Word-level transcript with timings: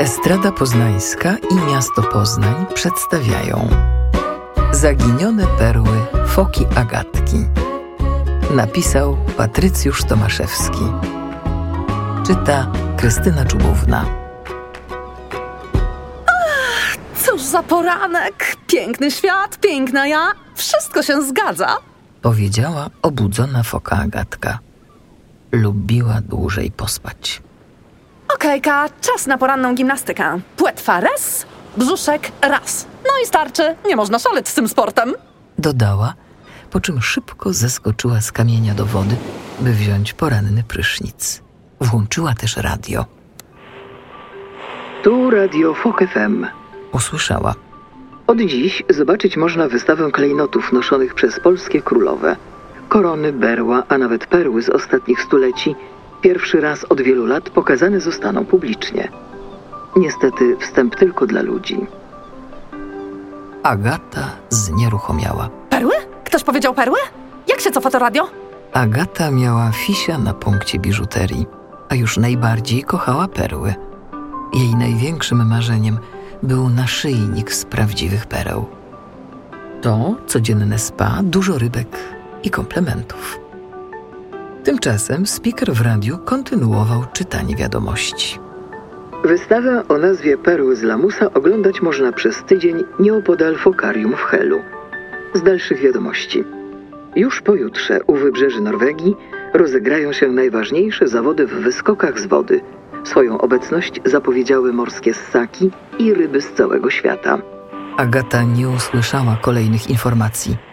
Estrada 0.00 0.52
Poznańska 0.52 1.36
i 1.50 1.54
Miasto 1.54 2.02
Poznań 2.02 2.66
przedstawiają 2.74 3.68
Zaginione 4.72 5.46
perły 5.46 6.06
Foki 6.26 6.66
Agatki. 6.76 7.36
Napisał 8.54 9.16
Patrycjusz 9.36 10.04
Tomaszewski. 10.04 10.84
Czyta 12.26 12.72
Krystyna 12.96 13.44
Czubówna. 13.44 14.04
Cóż 17.24 17.42
za 17.42 17.62
poranek! 17.62 18.56
Piękny 18.66 19.10
świat, 19.10 19.58
piękna 19.58 20.06
ja. 20.06 20.32
Wszystko 20.54 21.02
się 21.02 21.22
zgadza. 21.22 21.76
Powiedziała 22.22 22.90
obudzona 23.02 23.62
foka 23.62 23.96
Agatka. 23.96 24.58
Lubiła 25.52 26.20
dłużej 26.20 26.70
pospać. 26.70 27.42
Okejka, 28.34 28.88
czas 29.00 29.26
na 29.26 29.38
poranną 29.38 29.74
gimnastykę. 29.74 30.40
Płetwa 30.56 31.00
raz, 31.00 31.46
brzuszek 31.76 32.32
raz. 32.42 32.86
No 33.04 33.10
i 33.22 33.26
starczy, 33.26 33.76
nie 33.86 33.96
można 33.96 34.18
szaleć 34.18 34.48
z 34.48 34.54
tym 34.54 34.68
sportem. 34.68 35.14
Dodała, 35.58 36.14
po 36.70 36.80
czym 36.80 37.02
szybko 37.02 37.52
zeskoczyła 37.52 38.20
z 38.20 38.32
kamienia 38.32 38.74
do 38.74 38.86
wody, 38.86 39.16
by 39.60 39.72
wziąć 39.72 40.12
poranny 40.12 40.62
prysznic. 40.68 41.42
Włączyła 41.80 42.34
też 42.34 42.56
radio. 42.56 43.04
Tu 45.02 45.30
Radio 45.30 45.74
Fok 45.74 46.04
FM. 46.12 46.46
Usłyszała. 46.92 47.54
Od 48.26 48.38
dziś 48.38 48.82
zobaczyć 48.88 49.36
można 49.36 49.68
wystawę 49.68 50.10
klejnotów 50.10 50.72
noszonych 50.72 51.14
przez 51.14 51.40
polskie 51.40 51.82
królowe. 51.82 52.36
Korony, 52.88 53.32
berła, 53.32 53.82
a 53.88 53.98
nawet 53.98 54.26
perły 54.26 54.62
z 54.62 54.68
ostatnich 54.68 55.22
stuleci 55.22 55.74
pierwszy 56.20 56.60
raz 56.60 56.84
od 56.84 57.00
wielu 57.00 57.26
lat 57.26 57.50
pokazane 57.50 58.00
zostaną 58.00 58.44
publicznie. 58.46 59.08
Niestety 59.96 60.56
wstęp 60.56 60.96
tylko 60.96 61.26
dla 61.26 61.42
ludzi. 61.42 61.86
Agata 63.62 64.30
znieruchomiała. 64.50 65.50
Perły? 65.70 65.94
Ktoś 66.24 66.44
powiedział 66.44 66.74
perły? 66.74 66.98
Jak 67.48 67.60
się 67.60 67.70
cofa 67.70 67.90
to 67.90 67.98
radio? 67.98 68.28
Agata 68.72 69.30
miała 69.30 69.72
fisia 69.72 70.18
na 70.18 70.34
punkcie 70.34 70.78
biżuterii, 70.78 71.46
a 71.88 71.94
już 71.94 72.16
najbardziej 72.16 72.82
kochała 72.82 73.28
perły. 73.28 73.74
Jej 74.54 74.74
największym 74.76 75.46
marzeniem 75.46 75.98
był 76.42 76.68
naszyjnik 76.68 77.52
z 77.52 77.64
prawdziwych 77.64 78.26
pereł. 78.26 78.66
To 79.82 80.14
codzienne 80.26 80.78
spa, 80.78 81.18
dużo 81.22 81.58
rybek 81.58 81.88
i 82.42 82.50
komplementów. 82.50 83.38
Tymczasem 84.64 85.26
speaker 85.26 85.72
w 85.72 85.80
radiu 85.80 86.18
kontynuował 86.18 87.04
czytanie 87.12 87.56
wiadomości. 87.56 88.38
Wystawę 89.24 89.82
o 89.88 89.98
nazwie 89.98 90.38
Perły 90.38 90.76
z 90.76 90.82
Lamusa 90.82 91.32
oglądać 91.34 91.82
można 91.82 92.12
przez 92.12 92.42
tydzień 92.44 92.84
nieopodal 92.98 93.56
Fokarium 93.56 94.12
w 94.12 94.20
Helu. 94.20 94.60
Z 95.34 95.42
dalszych 95.42 95.80
wiadomości. 95.80 96.44
Już 97.16 97.42
pojutrze 97.42 98.00
u 98.06 98.14
wybrzeży 98.14 98.60
Norwegii 98.60 99.16
rozegrają 99.54 100.12
się 100.12 100.28
najważniejsze 100.28 101.08
zawody 101.08 101.46
w 101.46 101.50
wyskokach 101.50 102.20
z 102.20 102.26
wody. 102.26 102.60
Swoją 103.04 103.38
obecność 103.38 104.00
zapowiedziały 104.04 104.72
morskie 104.72 105.14
ssaki 105.14 105.70
i 105.98 106.14
ryby 106.14 106.42
z 106.42 106.52
całego 106.52 106.90
świata. 106.90 107.42
Agata 107.96 108.42
nie 108.42 108.68
usłyszała 108.68 109.36
kolejnych 109.42 109.90
informacji. 109.90 110.69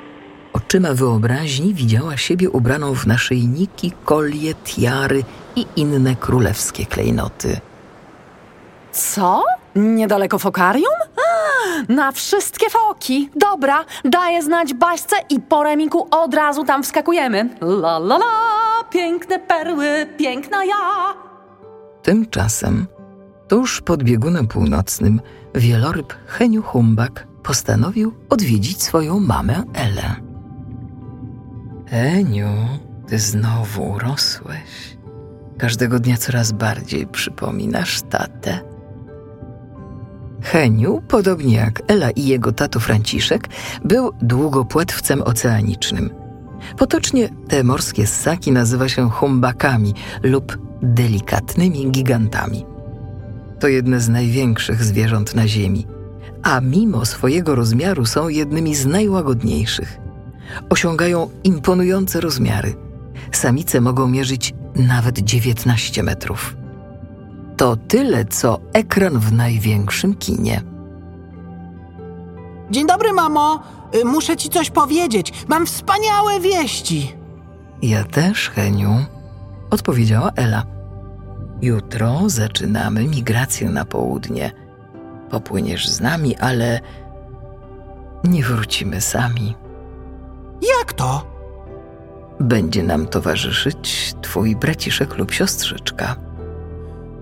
Oczyma 0.68 0.94
wyobraźni 0.94 1.74
widziała 1.74 2.18
siebie 2.18 2.50
ubraną 2.50 2.96
w 2.96 3.08
naszyjniki, 3.08 3.92
kolie, 4.06 4.54
tiary 4.56 5.24
i 5.56 5.66
inne 5.76 6.16
królewskie 6.16 6.86
klejnoty. 6.86 7.60
Co? 8.92 9.44
Niedaleko 9.76 10.40
fokarium? 10.40 10.94
A, 11.18 11.94
na 11.94 12.12
wszystkie 12.12 12.70
foki. 12.70 13.30
Dobra, 13.36 13.86
daję 14.06 14.44
znać 14.44 14.74
Baśce 14.74 15.16
i 15.30 15.40
po 15.40 15.64
remiku 15.64 16.08
od 16.12 16.34
razu 16.34 16.64
tam 16.64 16.84
wskakujemy. 16.84 17.50
La 17.62 17.98
la 17.98 18.16
la, 18.16 18.84
piękne 18.90 19.40
perły, 19.40 20.08
piękna 20.18 20.66
ja. 20.66 21.14
Tymczasem, 22.04 22.88
tuż 23.48 23.82
pod 23.82 24.04
biegunem 24.04 24.48
północnym, 24.48 25.22
wieloryb 25.56 26.14
Heniu 26.26 26.64
Humbak 26.64 27.28
postanowił 27.44 28.14
odwiedzić 28.30 28.84
swoją 28.84 29.20
mamę 29.20 29.64
Elę. 29.74 30.27
Heniu, 31.90 32.48
ty 33.08 33.20
znowu 33.20 33.92
urosłeś. 33.92 34.98
Każdego 35.58 36.00
dnia 36.00 36.18
coraz 36.18 36.52
bardziej 36.52 37.08
przypominasz 37.08 38.02
tatę. 38.02 38.60
Heniu, 40.42 41.02
podobnie 41.08 41.56
jak 41.56 41.82
Ela 41.88 42.12
i 42.12 42.26
jego 42.26 42.52
tato 42.52 42.80
Franciszek, 42.80 43.48
był 43.86 44.12
długopłetwcem 44.22 45.22
oceanicznym. 45.22 46.10
Potocznie 46.78 47.30
te 47.48 47.64
morskie 47.64 48.08
ssaki 48.08 48.52
nazywa 48.52 48.90
się 48.90 49.10
humbakami 49.10 49.94
lub 50.24 50.58
delikatnymi 50.82 51.92
gigantami. 51.92 52.66
To 53.60 53.68
jedne 53.68 54.00
z 54.00 54.10
największych 54.10 54.84
zwierząt 54.84 55.36
na 55.36 55.48
Ziemi, 55.48 55.88
a 56.44 56.62
mimo 56.62 57.06
swojego 57.06 57.56
rozmiaru 57.56 58.06
są 58.06 58.30
jednymi 58.30 58.76
z 58.76 58.86
najłagodniejszych. 58.86 60.07
Osiągają 60.70 61.30
imponujące 61.44 62.22
rozmiary. 62.22 62.76
Samice 63.32 63.82
mogą 63.82 64.08
mierzyć 64.08 64.54
nawet 64.76 65.20
19 65.20 66.04
metrów. 66.04 66.56
To 67.58 67.76
tyle, 67.76 68.26
co 68.26 68.60
ekran 68.74 69.20
w 69.20 69.34
największym 69.34 70.16
kinie. 70.16 70.62
Dzień 72.72 72.88
dobry, 72.88 73.14
mamo. 73.14 73.64
Y, 73.96 74.06
Muszę 74.06 74.38
ci 74.38 74.50
coś 74.50 74.70
powiedzieć. 74.70 75.34
Mam 75.48 75.66
wspaniałe 75.66 76.40
wieści. 76.40 77.16
Ja 77.82 78.04
też, 78.04 78.50
Heniu, 78.50 79.06
odpowiedziała 79.70 80.32
Ela. 80.36 80.64
Jutro 81.62 82.22
zaczynamy 82.30 83.04
migrację 83.04 83.70
na 83.70 83.86
południe. 83.86 84.52
Popłyniesz 85.30 85.88
z 85.90 86.02
nami, 86.02 86.36
ale 86.36 86.80
nie 88.24 88.44
wrócimy 88.44 89.02
sami. 89.02 89.56
Jak 90.62 90.94
to? 90.94 91.24
Będzie 92.40 92.84
nam 92.84 93.08
towarzyszyć 93.08 94.14
twój 94.22 94.56
braciszek 94.56 95.18
lub 95.18 95.32
siostrzyczka. 95.32 96.16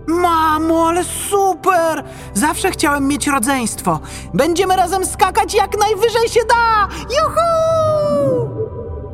Mamo, 0.08 0.88
ale 0.88 1.04
super! 1.04 2.04
Zawsze 2.34 2.72
chciałem 2.72 3.08
mieć 3.08 3.28
rodzeństwo. 3.28 4.00
Będziemy 4.34 4.76
razem 4.76 5.06
skakać 5.06 5.54
jak 5.54 5.80
najwyżej 5.80 6.30
się 6.30 6.40
da! 6.50 6.88
Juhu! 7.02 8.56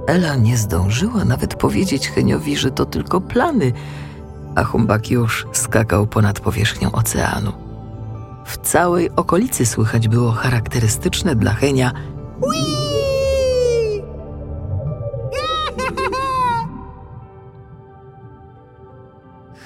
Ela 0.08 0.36
nie 0.36 0.58
zdążyła 0.58 1.26
nawet 1.26 1.56
powiedzieć 1.56 2.10
Heniowi, 2.10 2.58
że 2.58 2.72
to 2.72 2.86
tylko 2.86 3.22
plany, 3.22 3.72
a 4.56 4.64
Humbak 4.64 5.12
już 5.12 5.48
skakał 5.52 6.08
ponad 6.08 6.40
powierzchnią 6.40 6.92
oceanu. 6.92 7.52
W 8.46 8.58
całej 8.58 9.10
okolicy 9.16 9.66
słychać 9.66 10.08
było 10.08 10.32
charakterystyczne 10.32 11.36
dla 11.36 11.54
Henia! 11.54 11.92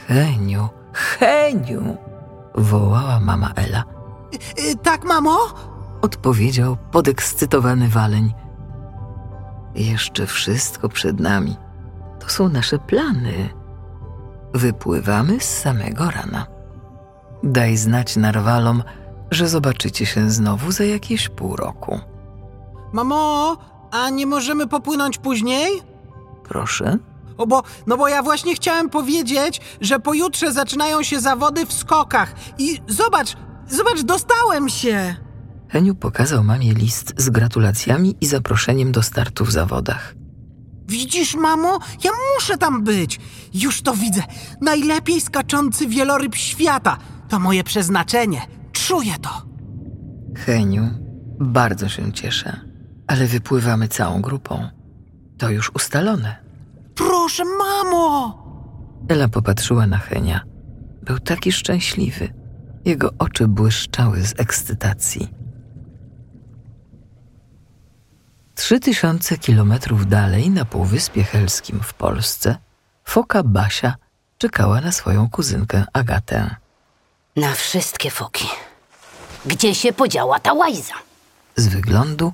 Heniu, 0.07 0.69
Heniu! 0.93 1.97
wołała 2.55 3.19
mama 3.19 3.51
Ela. 3.55 3.83
Y, 4.59 4.75
Tak, 4.83 5.03
mamo? 5.05 5.37
Odpowiedział 6.01 6.77
podekscytowany 6.91 7.87
waleń. 7.89 8.33
Jeszcze 9.75 10.25
wszystko 10.27 10.89
przed 10.89 11.19
nami. 11.19 11.55
To 12.19 12.29
są 12.29 12.49
nasze 12.49 12.79
plany. 12.79 13.49
Wypływamy 14.53 15.39
z 15.39 15.59
samego 15.59 16.11
rana. 16.11 16.47
Daj 17.43 17.77
znać 17.77 18.15
narwalom, 18.15 18.83
że 19.31 19.47
zobaczycie 19.47 20.05
się 20.05 20.29
znowu 20.29 20.71
za 20.71 20.83
jakieś 20.83 21.29
pół 21.29 21.55
roku. 21.55 21.99
Mamo, 22.93 23.57
a 23.91 24.09
nie 24.09 24.25
możemy 24.25 24.67
popłynąć 24.67 25.17
później? 25.17 25.81
Proszę? 26.43 26.97
O 27.37 27.47
bo, 27.47 27.63
no 27.87 27.97
bo 27.97 28.07
ja 28.07 28.23
właśnie 28.23 28.55
chciałem 28.55 28.89
powiedzieć, 28.89 29.61
że 29.81 29.99
pojutrze 29.99 30.53
zaczynają 30.53 31.03
się 31.03 31.19
zawody 31.19 31.65
w 31.65 31.73
skokach. 31.73 32.35
I 32.57 32.81
zobacz, 32.87 33.35
zobacz, 33.69 34.01
dostałem 34.01 34.69
się! 34.69 35.15
Heniu 35.69 35.95
pokazał 35.95 36.43
mamie 36.43 36.73
list 36.73 37.13
z 37.17 37.29
gratulacjami 37.29 38.15
i 38.21 38.25
zaproszeniem 38.25 38.91
do 38.91 39.03
startu 39.03 39.45
w 39.45 39.51
zawodach. 39.51 40.15
Widzisz, 40.87 41.35
mamo? 41.35 41.79
Ja 42.03 42.11
muszę 42.35 42.57
tam 42.57 42.83
być. 42.83 43.19
Już 43.53 43.81
to 43.81 43.93
widzę. 43.93 44.21
Najlepiej 44.61 45.21
skaczący 45.21 45.87
wieloryb 45.87 46.35
świata. 46.35 46.97
To 47.29 47.39
moje 47.39 47.63
przeznaczenie. 47.63 48.41
Czuję 48.71 49.13
to. 49.21 49.41
Heniu, 50.37 50.89
bardzo 51.39 51.89
się 51.89 52.13
cieszę, 52.13 52.59
ale 53.07 53.27
wypływamy 53.27 53.87
całą 53.87 54.21
grupą. 54.21 54.69
To 55.37 55.49
już 55.49 55.71
ustalone. 55.75 56.44
Proszę, 56.95 57.43
mamo! 57.45 58.37
Ela 59.09 59.27
popatrzyła 59.27 59.87
na 59.87 59.97
Henia. 59.97 60.41
Był 61.01 61.19
taki 61.19 61.51
szczęśliwy. 61.51 62.33
Jego 62.85 63.09
oczy 63.19 63.47
błyszczały 63.47 64.21
z 64.21 64.33
ekscytacji. 64.37 65.27
Trzy 68.55 68.79
tysiące 68.79 69.37
kilometrów 69.37 70.07
dalej, 70.07 70.49
na 70.49 70.65
Półwyspie 70.65 71.23
Helskim 71.23 71.79
w 71.83 71.93
Polsce, 71.93 72.57
foka 73.03 73.43
Basia 73.43 73.95
czekała 74.37 74.81
na 74.81 74.91
swoją 74.91 75.29
kuzynkę 75.29 75.85
Agatę. 75.93 76.55
Na 77.35 77.53
wszystkie 77.53 78.11
foki. 78.11 78.47
Gdzie 79.45 79.75
się 79.75 79.93
podziała 79.93 80.39
ta 80.39 80.53
łajza? 80.53 80.93
Z 81.55 81.67
wyglądu 81.67 82.33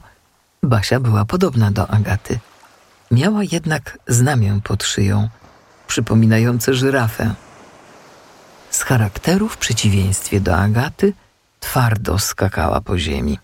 Basia 0.64 1.00
była 1.00 1.26
podobna 1.26 1.72
do 1.72 1.88
Agaty. 1.88 2.40
Miała 3.12 3.42
jednak 3.52 3.98
znamię 4.08 4.60
pod 4.64 4.84
szyją, 4.84 5.30
przypominające 5.88 6.74
żyrafę. 6.74 7.34
Z 8.70 8.84
charakteru, 8.84 9.48
w 9.50 9.58
przeciwieństwie 9.58 10.40
do 10.40 10.56
Agaty, 10.56 11.14
twardo 11.60 12.20
skakała 12.20 12.82
po 12.82 12.98
ziemi. 12.98 13.40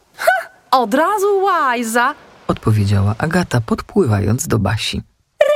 Od 0.72 0.94
razu 0.94 1.40
łajza. 1.44 2.14
Odpowiedziała 2.48 3.16
Agata, 3.18 3.62
podpływając 3.62 4.48
do 4.48 4.60
Basi. 4.60 5.02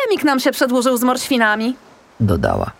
Remik 0.05 0.23
nam 0.23 0.39
się 0.39 0.51
przedłużył 0.51 0.97
z 0.97 1.03
morświnami. 1.03 1.75
Dodała. 2.19 2.71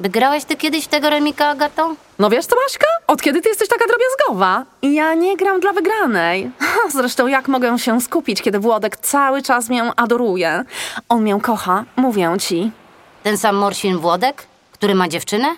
Wygrałaś 0.00 0.44
ty 0.44 0.56
kiedyś 0.56 0.86
tego 0.86 1.10
remika, 1.10 1.48
Agato? 1.48 1.94
No 2.18 2.30
wiesz 2.30 2.46
co, 2.46 2.56
Baśka? 2.56 2.86
Od 3.06 3.22
kiedy 3.22 3.42
ty 3.42 3.48
jesteś 3.48 3.68
taka 3.68 3.84
drobiazgowa? 3.86 4.64
Ja 4.82 5.14
nie 5.14 5.36
gram 5.36 5.60
dla 5.60 5.72
wygranej. 5.72 6.50
Zresztą 6.92 7.26
jak 7.26 7.48
mogę 7.48 7.78
się 7.78 8.00
skupić, 8.00 8.42
kiedy 8.42 8.58
Włodek 8.58 8.96
cały 8.96 9.42
czas 9.42 9.68
mnie 9.68 9.92
adoruje? 9.96 10.64
On 11.08 11.22
mnie 11.22 11.40
kocha, 11.40 11.84
mówię 11.96 12.36
ci. 12.40 12.70
Ten 13.22 13.38
sam 13.38 13.56
Morświn 13.56 13.98
Włodek, 13.98 14.46
który 14.72 14.94
ma 14.94 15.08
dziewczynę? 15.08 15.48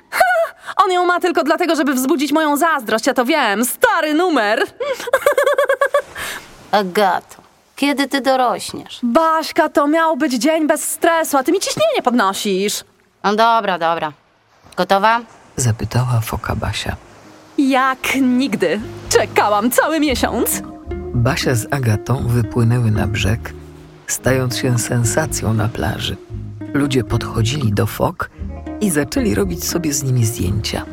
On 0.84 0.92
ją 0.92 1.06
ma 1.06 1.20
tylko 1.20 1.44
dlatego, 1.44 1.76
żeby 1.76 1.94
wzbudzić 1.94 2.32
moją 2.32 2.56
zazdrość, 2.56 3.06
ja 3.06 3.14
to 3.14 3.24
wiem. 3.24 3.64
Stary 3.64 4.14
numer. 4.14 4.66
Agato, 6.72 7.36
kiedy 7.76 8.08
ty 8.08 8.20
dorośniesz? 8.20 8.98
Baśka, 9.02 9.68
to 9.68 9.86
miał 9.86 10.16
być 10.16 10.32
dzień 10.32 10.66
bez 10.66 10.90
stresu, 10.90 11.36
a 11.36 11.42
ty 11.42 11.52
mi 11.52 11.60
ciśnienie 11.60 12.02
podnosisz. 12.04 12.84
No 13.24 13.34
dobra, 13.36 13.78
dobra. 13.78 14.12
Gotowa? 14.76 15.20
Zapytała 15.60 16.20
foka 16.20 16.56
Basia. 16.56 16.96
Jak 17.58 17.98
nigdy. 18.22 18.80
Czekałam 19.08 19.70
cały 19.70 20.00
miesiąc. 20.00 20.62
Basia 21.14 21.54
z 21.54 21.66
Agatą 21.70 22.28
wypłynęły 22.28 22.90
na 22.90 23.06
brzeg, 23.06 23.54
stając 24.06 24.56
się 24.56 24.78
sensacją 24.78 25.54
na 25.54 25.68
plaży. 25.68 26.16
Ludzie 26.74 27.04
podchodzili 27.04 27.72
do 27.72 27.86
fok 27.86 28.30
i 28.80 28.90
zaczęli 28.90 29.34
robić 29.34 29.64
sobie 29.64 29.92
z 29.92 30.02
nimi 30.02 30.24
zdjęcia. 30.24 30.84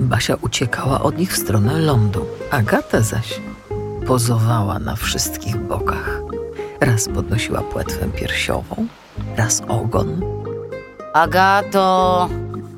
Basia 0.00 0.34
uciekała 0.40 1.02
od 1.02 1.18
nich 1.18 1.32
w 1.32 1.38
stronę 1.38 1.78
lądu, 1.78 2.26
Agata 2.50 3.00
zaś 3.00 3.40
pozowała 4.06 4.78
na 4.78 4.96
wszystkich 4.96 5.56
bokach. 5.56 6.20
Raz 6.80 7.08
podnosiła 7.08 7.60
płetwę 7.60 8.08
piersiową, 8.08 8.86
raz 9.36 9.62
ogon, 9.68 10.22
Agato, 11.14 12.28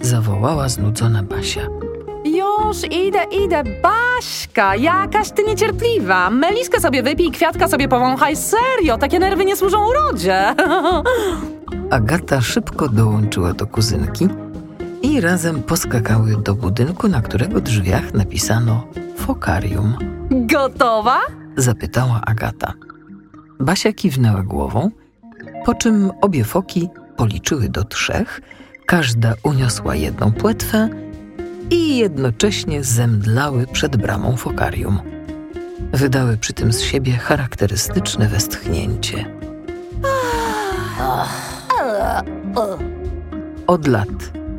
zawołała 0.04 0.68
znudzona 0.68 1.22
Basia. 1.22 1.60
Już 2.24 2.84
idę, 2.90 3.18
idę. 3.44 3.62
Baśka, 3.82 4.76
jakaś 4.76 5.30
ty 5.30 5.44
niecierpliwa. 5.44 6.30
Meliskę 6.30 6.80
sobie 6.80 7.02
wypij, 7.02 7.30
kwiatka 7.30 7.68
sobie 7.68 7.88
powąchaj. 7.88 8.36
Serio, 8.36 8.98
takie 8.98 9.18
nerwy 9.18 9.44
nie 9.44 9.56
służą 9.56 9.88
urodzie. 9.88 10.54
Agata 11.90 12.40
szybko 12.40 12.88
dołączyła 12.88 13.52
do 13.52 13.66
kuzynki 13.66 14.28
i 15.02 15.20
razem 15.20 15.62
poskakały 15.62 16.36
do 16.36 16.54
budynku, 16.54 17.08
na 17.08 17.20
którego 17.20 17.60
drzwiach 17.60 18.14
napisano 18.14 18.86
Fokarium. 19.16 19.96
Gotowa? 20.30 21.20
Zapytała 21.56 22.20
Agata. 22.26 22.72
Basia 23.60 23.92
kiwnęła 23.92 24.42
głową, 24.42 24.90
po 25.64 25.74
czym 25.74 26.10
obie 26.20 26.44
foki 26.44 26.88
policzyły 27.16 27.68
do 27.68 27.84
trzech, 27.84 28.40
każda 28.86 29.34
uniosła 29.42 29.94
jedną 29.94 30.32
płetwę 30.32 30.88
i 31.70 31.96
jednocześnie 31.96 32.84
zemdlały 32.84 33.66
przed 33.66 33.96
bramą 33.96 34.36
fokarium. 34.36 34.98
Wydały 35.92 36.36
przy 36.36 36.52
tym 36.52 36.72
z 36.72 36.81
siebie 36.81 37.12
charakterystyczne 37.12 38.28
westchnięcie. 38.28 39.26
Od 43.66 43.86
lat 43.86 44.08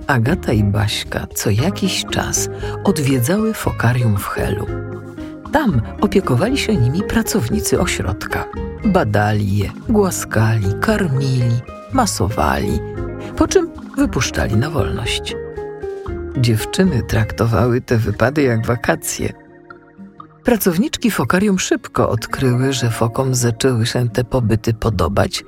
Agata 0.07 0.53
i 0.53 0.63
Baśka 0.63 1.27
co 1.35 1.49
jakiś 1.49 2.05
czas 2.05 2.49
odwiedzały 2.83 3.53
fokarium 3.53 4.17
w 4.17 4.25
Helu. 4.25 4.65
Tam 5.51 5.81
opiekowali 6.01 6.57
się 6.57 6.75
nimi 6.75 7.03
pracownicy 7.03 7.79
ośrodka. 7.79 8.45
Badali 8.85 9.57
je, 9.57 9.71
głaskali, 9.89 10.67
karmili, 10.81 11.59
masowali, 11.93 12.79
po 13.37 13.47
czym 13.47 13.84
wypuszczali 13.95 14.55
na 14.55 14.69
wolność. 14.69 15.35
Dziewczyny 16.37 17.03
traktowały 17.03 17.81
te 17.81 17.97
wypady 17.97 18.41
jak 18.41 18.65
wakacje. 18.65 19.33
Pracowniczki 20.43 21.11
fokarium 21.11 21.59
szybko 21.59 22.09
odkryły, 22.09 22.73
że 22.73 22.89
fokom 22.89 23.35
zaczęły 23.35 23.85
się 23.85 24.09
te 24.09 24.23
pobyty 24.23 24.73
podobać, 24.73 25.43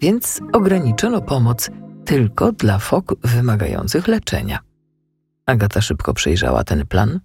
więc 0.00 0.40
ograniczono 0.52 1.20
pomoc 1.20 1.70
tylko 2.04 2.52
dla 2.52 2.78
fok 2.78 3.14
wymagających 3.24 4.08
leczenia. 4.08 4.58
Agata 5.46 5.80
szybko 5.80 6.14
przejrzała 6.14 6.64
ten 6.64 6.86
plan 6.86 7.20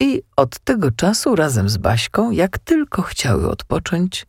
i 0.00 0.22
od 0.36 0.58
tego 0.58 0.90
czasu 0.90 1.36
razem 1.36 1.68
z 1.68 1.76
Baśką, 1.76 2.30
jak 2.30 2.58
tylko 2.58 3.02
chciały 3.02 3.50
odpocząć, 3.50 4.26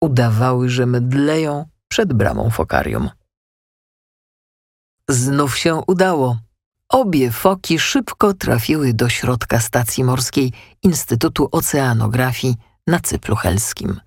udawały, 0.00 0.68
że 0.68 0.86
mdleją 0.86 1.64
przed 1.88 2.12
bramą 2.12 2.50
fokarium. 2.50 3.10
Znów 5.08 5.58
się 5.58 5.82
udało. 5.86 6.36
Obie 6.88 7.30
foki 7.32 7.78
szybko 7.78 8.34
trafiły 8.34 8.94
do 8.94 9.08
środka 9.08 9.60
stacji 9.60 10.04
morskiej 10.04 10.52
Instytutu 10.82 11.48
Oceanografii 11.52 12.54
na 12.86 13.00
Cyplu 13.00 13.36
Helskim. 13.36 14.00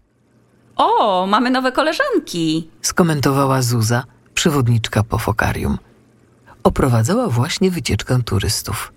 O, 0.75 1.28
mamy 1.28 1.50
nowe 1.50 1.72
koleżanki. 1.72 2.69
Skomentowała 2.81 3.62
Zuza, 3.62 4.04
przewodniczka 4.34 5.04
po 5.04 5.18
fokarium. 5.18 5.77
Oprowadzała 6.63 7.27
właśnie 7.27 7.72
wycieczkę 7.72 8.24
turystów. 8.24 8.94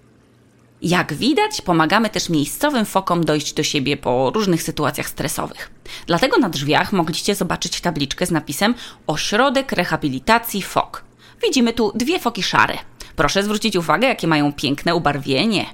Jak 0.83 1.15
widać, 1.15 1.61
pomagamy 1.61 2.11
też 2.11 2.29
miejscowym 2.29 2.85
fokom 2.85 3.25
dojść 3.25 3.53
do 3.53 3.63
siebie 3.63 3.97
po 3.97 4.31
różnych 4.35 4.63
sytuacjach 4.63 5.09
stresowych. 5.09 5.71
Dlatego 6.07 6.39
na 6.39 6.49
drzwiach 6.49 6.93
mogliście 6.93 7.35
zobaczyć 7.35 7.81
tabliczkę 7.81 8.27
z 8.27 8.31
napisem 8.31 8.75
Ośrodek 9.07 9.73
Rehabilitacji 9.73 10.63
Fok. 10.63 11.05
Widzimy 11.43 11.73
tu 11.73 11.93
dwie 11.95 12.19
foki 12.19 12.43
szare. 12.43 12.79
Proszę 13.17 13.43
zwrócić 13.43 13.77
uwagę, 13.77 14.09
jakie 14.09 14.27
mają 14.27 14.53
piękne 14.53 14.95
ubarwienie. 14.95 15.67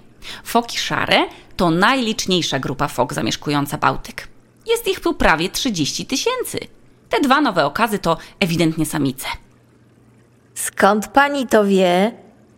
Foki 0.44 0.78
szare 0.78 1.24
to 1.56 1.70
najliczniejsza 1.70 2.58
grupa 2.58 2.88
fok 2.88 3.14
zamieszkująca 3.14 3.78
Bałtyk. 3.78 4.28
Jest 4.66 4.88
ich 4.88 5.00
tu 5.00 5.14
prawie 5.14 5.48
30 5.48 6.06
tysięcy. 6.06 6.58
Te 7.08 7.20
dwa 7.20 7.40
nowe 7.40 7.64
okazy 7.64 7.98
to 7.98 8.16
ewidentnie 8.40 8.86
samice. 8.86 9.26
Skąd 10.54 11.08
pani 11.08 11.46
to 11.46 11.64
wie? 11.64 12.12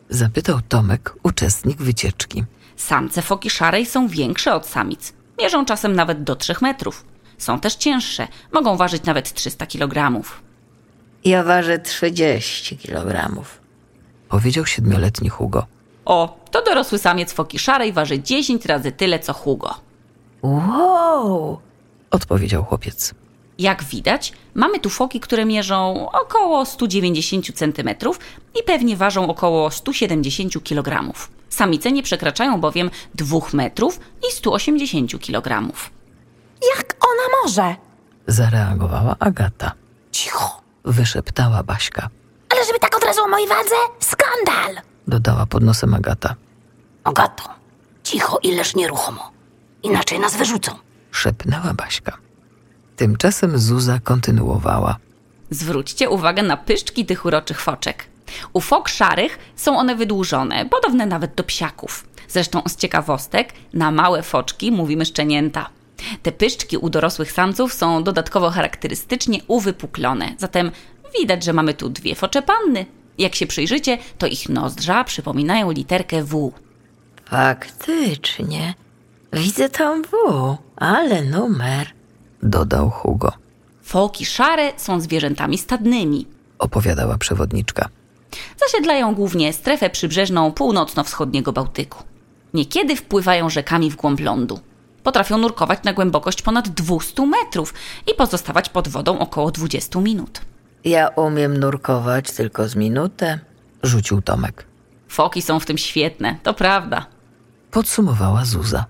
Zapytał 0.08 0.60
Tomek, 0.68 1.14
uczestnik 1.22 1.78
wycieczki. 1.82 2.44
Samce 2.76 3.22
foki 3.22 3.50
szarej 3.50 3.86
są 3.86 4.08
większe 4.08 4.54
od 4.54 4.66
samic. 4.66 5.12
Mierzą 5.38 5.64
czasem 5.64 5.96
nawet 5.96 6.22
do 6.22 6.36
3 6.36 6.54
metrów. 6.62 7.04
Są 7.38 7.60
też 7.60 7.74
cięższe, 7.74 8.28
mogą 8.52 8.76
ważyć 8.76 9.02
nawet 9.04 9.34
300 9.34 9.66
kg. 9.66 10.22
Ja 11.24 11.44
ważę 11.44 11.78
30 11.78 12.76
kilogramów. 12.78 13.60
Powiedział 14.28 14.66
siedmioletni 14.66 15.28
Hugo. 15.28 15.66
O, 16.04 16.38
to 16.50 16.62
dorosły 16.64 16.98
samiec 16.98 17.32
foki 17.32 17.58
szarej 17.58 17.92
waży 17.92 18.22
10 18.22 18.66
razy 18.66 18.92
tyle 18.92 19.18
co 19.18 19.32
Hugo. 19.32 19.74
Wow! 20.42 21.60
Odpowiedział 22.10 22.64
chłopiec. 22.64 23.14
Jak 23.58 23.84
widać, 23.84 24.32
mamy 24.54 24.80
tu 24.80 24.90
foki, 24.90 25.20
które 25.20 25.44
mierzą 25.44 26.10
około 26.10 26.66
190 26.66 27.46
cm 27.54 27.90
i 28.60 28.62
pewnie 28.66 28.96
ważą 28.96 29.28
około 29.28 29.70
170 29.70 30.64
kg. 30.64 31.12
Samice 31.48 31.92
nie 31.92 32.02
przekraczają 32.02 32.60
bowiem 32.60 32.90
2 33.14 33.38
metrów 33.52 34.00
i 34.28 34.32
180 34.32 35.10
kg. 35.26 35.72
Jak 36.76 36.96
ona 37.00 37.42
może? 37.42 37.74
Zareagowała 38.26 39.16
Agata. 39.18 39.72
Cicho. 40.12 40.59
Wyszeptała 40.84 41.62
Baśka. 41.62 42.08
Ale 42.48 42.64
żeby 42.66 42.78
tak 42.78 42.96
od 42.96 43.04
razu 43.04 43.22
o 43.22 43.28
mojej 43.28 43.48
wadze? 43.48 43.74
Skandal! 44.00 44.82
Dodała 45.08 45.46
pod 45.46 45.62
nosem 45.62 45.94
Agata. 45.94 46.34
Agato, 47.04 47.42
cicho 48.02 48.38
i 48.42 48.52
leż 48.56 48.74
nieruchomo. 48.74 49.30
Inaczej 49.82 50.20
nas 50.20 50.36
wyrzucą. 50.36 50.72
Szepnęła 51.10 51.74
Baśka. 51.74 52.16
Tymczasem 52.96 53.58
Zuza 53.58 53.98
kontynuowała. 54.04 54.96
Zwróćcie 55.50 56.10
uwagę 56.10 56.42
na 56.42 56.56
pyszczki 56.56 57.06
tych 57.06 57.24
uroczych 57.24 57.60
foczek. 57.60 58.06
U 58.52 58.60
fok 58.60 58.88
szarych 58.88 59.38
są 59.56 59.78
one 59.78 59.96
wydłużone, 59.96 60.66
podobne 60.66 61.06
nawet 61.06 61.34
do 61.34 61.44
psiaków. 61.44 62.06
Zresztą 62.28 62.62
z 62.68 62.76
ciekawostek, 62.76 63.52
na 63.74 63.90
małe 63.90 64.22
foczki 64.22 64.72
mówimy 64.72 65.04
szczenięta. 65.04 65.70
Te 66.22 66.32
pyszczki 66.32 66.76
u 66.76 66.90
dorosłych 66.90 67.32
samców 67.32 67.72
są 67.74 68.02
dodatkowo 68.04 68.50
charakterystycznie 68.50 69.38
uwypuklone, 69.48 70.34
zatem 70.38 70.70
widać, 71.20 71.44
że 71.44 71.52
mamy 71.52 71.74
tu 71.74 71.88
dwie 71.88 72.14
focze 72.14 72.42
panny. 72.42 72.86
Jak 73.18 73.34
się 73.34 73.46
przyjrzycie, 73.46 73.98
to 74.18 74.26
ich 74.26 74.48
nozdrza 74.48 75.04
przypominają 75.04 75.70
literkę 75.70 76.22
W. 76.24 76.52
Faktycznie. 77.24 78.74
Widzę 79.32 79.68
tam 79.68 80.02
W, 80.04 80.08
ale 80.76 81.22
numer. 81.22 81.86
Dodał 82.42 82.90
Hugo, 82.90 83.32
Foki 83.82 84.26
szare 84.26 84.72
są 84.76 85.00
zwierzętami 85.00 85.58
stadnymi. 85.58 86.26
opowiadała 86.58 87.18
przewodniczka. 87.18 87.88
Zasiedlają 88.60 89.14
głównie 89.14 89.52
strefę 89.52 89.90
przybrzeżną 89.90 90.52
północno-wschodniego 90.52 91.52
Bałtyku. 91.52 92.02
Niekiedy 92.54 92.96
wpływają 92.96 93.50
rzekami 93.50 93.90
w 93.90 93.96
głąb 93.96 94.20
lądu. 94.20 94.60
Potrafią 95.02 95.38
nurkować 95.38 95.78
na 95.84 95.92
głębokość 95.92 96.42
ponad 96.42 96.68
200 96.68 97.26
metrów 97.26 97.74
i 98.12 98.14
pozostawać 98.14 98.68
pod 98.68 98.88
wodą 98.88 99.18
około 99.18 99.50
20 99.50 100.00
minut. 100.00 100.40
Ja 100.84 101.08
umiem 101.08 101.56
nurkować 101.56 102.30
tylko 102.30 102.68
z 102.68 102.76
minutę. 102.76 103.38
Rzucił 103.82 104.22
Tomek. 104.22 104.66
Foki 105.08 105.42
są 105.42 105.60
w 105.60 105.66
tym 105.66 105.78
świetne, 105.78 106.36
to 106.42 106.54
prawda. 106.54 107.06
Podsumowała 107.70 108.44
Zuza. 108.44 108.84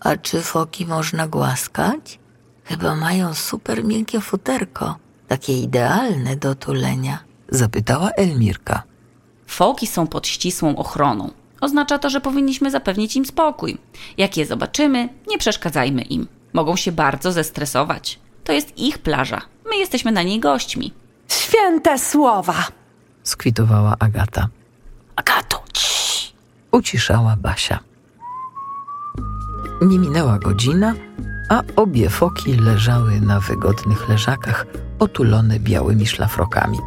A 0.00 0.16
czy 0.16 0.42
foki 0.42 0.86
można 0.86 1.28
głaskać? 1.28 2.18
Chyba 2.64 2.94
mają 2.94 3.34
super 3.34 3.84
miękkie 3.84 4.20
futerko. 4.20 4.96
Takie 5.28 5.60
idealne 5.60 6.36
do 6.36 6.54
tulenia. 6.54 7.18
Zapytała 7.48 8.10
Elmirka. 8.10 8.82
Foki 9.46 9.86
są 9.86 10.06
pod 10.06 10.26
ścisłą 10.26 10.76
ochroną. 10.76 11.30
Oznacza 11.60 11.98
to, 11.98 12.10
że 12.10 12.20
powinniśmy 12.20 12.70
zapewnić 12.70 13.16
im 13.16 13.26
spokój. 13.26 13.78
Jak 14.16 14.36
je 14.36 14.46
zobaczymy, 14.46 15.08
nie 15.28 15.38
przeszkadzajmy 15.38 16.02
im. 16.02 16.26
Mogą 16.52 16.76
się 16.76 16.92
bardzo 16.92 17.32
zestresować. 17.32 18.18
To 18.44 18.52
jest 18.52 18.78
ich 18.78 18.98
plaża. 18.98 19.40
My 19.70 19.76
jesteśmy 19.76 20.12
na 20.12 20.22
niej 20.22 20.40
gośćmi. 20.40 20.92
Święte 21.28 21.98
słowa. 21.98 22.54
Skwitowała 23.22 23.96
Agata. 23.98 24.48
Agato, 25.16 25.62
cii. 25.72 26.32
Uciszała 26.72 27.36
Basia. 27.36 27.78
Nie 29.82 29.98
minęła 29.98 30.38
godzina, 30.38 30.94
a 31.48 31.62
obie 31.76 32.10
foki 32.10 32.54
leżały 32.56 33.20
na 33.20 33.40
wygodnych 33.40 34.08
leżakach, 34.08 34.66
otulone 34.98 35.60
białymi 35.60 36.06
szlafrokami. 36.06 36.78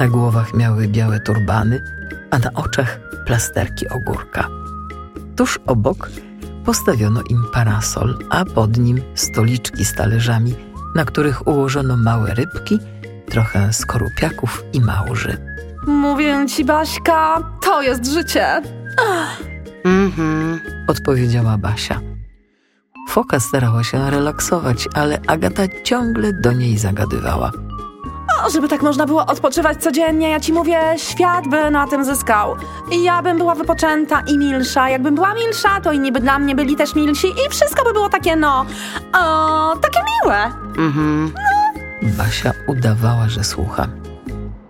Na 0.00 0.08
głowach 0.08 0.54
miały 0.54 0.88
białe 0.88 1.20
turbany, 1.20 1.82
a 2.30 2.38
na 2.38 2.52
oczach 2.54 2.98
plasterki 3.26 3.88
ogórka. 3.88 4.48
Tuż 5.36 5.58
obok 5.66 6.10
postawiono 6.64 7.22
im 7.30 7.44
parasol, 7.52 8.18
a 8.30 8.44
pod 8.44 8.76
nim 8.78 9.00
stoliczki 9.14 9.84
z 9.84 9.94
talerzami, 9.94 10.54
na 10.94 11.04
których 11.04 11.46
ułożono 11.46 11.96
małe 11.96 12.34
rybki, 12.34 12.78
trochę 13.28 13.72
skorupiaków 13.72 14.64
i 14.72 14.80
małży. 14.80 15.36
Mówię 15.86 16.46
ci, 16.48 16.64
Baśka, 16.64 17.50
to 17.62 17.82
jest 17.82 18.06
życie. 18.06 18.62
Mhm. 19.84 20.60
odpowiedziała 20.88 21.58
Basia. 21.58 22.00
Foka 23.08 23.40
starała 23.40 23.84
się 23.84 24.10
relaksować, 24.10 24.88
ale 24.94 25.20
Agata 25.26 25.62
ciągle 25.84 26.32
do 26.32 26.52
niej 26.52 26.78
zagadywała. 26.78 27.50
O, 28.44 28.50
żeby 28.50 28.68
tak 28.68 28.82
można 28.82 29.06
było 29.06 29.26
odpoczywać 29.26 29.82
codziennie, 29.82 30.30
ja 30.30 30.40
ci 30.40 30.52
mówię, 30.52 30.80
świat 30.96 31.48
by 31.48 31.70
na 31.70 31.86
tym 31.86 32.04
zyskał. 32.04 32.56
I 32.92 33.02
ja 33.02 33.22
bym 33.22 33.38
była 33.38 33.54
wypoczęta 33.54 34.20
i 34.20 34.38
milsza. 34.38 34.88
Jakbym 34.88 35.14
była 35.14 35.34
milsza, 35.34 35.80
to 35.80 35.92
inni 35.92 36.12
by 36.12 36.20
dla 36.20 36.38
mnie 36.38 36.54
byli 36.54 36.76
też 36.76 36.94
milsi 36.94 37.28
i 37.28 37.50
wszystko 37.50 37.84
by 37.84 37.92
było 37.92 38.08
takie, 38.08 38.36
no, 38.36 38.66
o, 39.12 39.76
takie 39.76 40.00
miłe. 40.22 40.44
Mhm. 40.78 41.32
Basia 42.02 42.52
udawała, 42.68 43.28
że 43.28 43.44
słucha. 43.44 43.88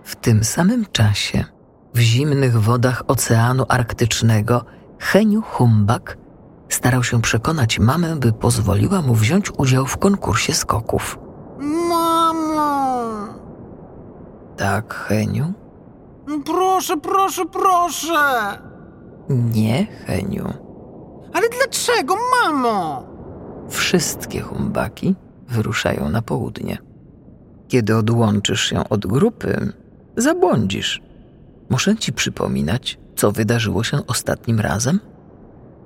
W 0.03 0.15
tym 0.15 0.43
samym 0.43 0.85
czasie, 0.91 1.45
w 1.93 1.99
zimnych 1.99 2.61
wodach 2.61 3.03
Oceanu 3.07 3.65
Arktycznego, 3.69 4.65
Heniu 4.99 5.41
Humbak 5.41 6.17
starał 6.69 7.03
się 7.03 7.21
przekonać 7.21 7.79
mamę, 7.79 8.15
by 8.15 8.33
pozwoliła 8.33 9.01
mu 9.01 9.15
wziąć 9.15 9.51
udział 9.57 9.85
w 9.85 9.97
konkursie 9.97 10.53
skoków. 10.53 11.19
Tak, 14.57 14.93
Heniu? 14.93 15.53
Proszę, 16.45 16.97
proszę, 16.97 17.45
proszę! 17.45 18.13
Nie, 19.29 19.85
Heniu. 19.85 20.53
Ale 21.33 21.49
dlaczego, 21.49 22.15
mamo? 22.43 23.03
Wszystkie 23.69 24.41
humbaki 24.41 25.15
wyruszają 25.47 26.09
na 26.09 26.21
południe. 26.21 26.77
Kiedy 27.67 27.95
odłączysz 27.95 28.61
się 28.63 28.89
od 28.89 29.05
grupy, 29.07 29.73
zabłądzisz. 30.17 31.01
Muszę 31.69 31.95
ci 31.95 32.13
przypominać, 32.13 32.99
co 33.15 33.31
wydarzyło 33.31 33.83
się 33.83 33.97
ostatnim 34.07 34.59
razem? 34.59 34.99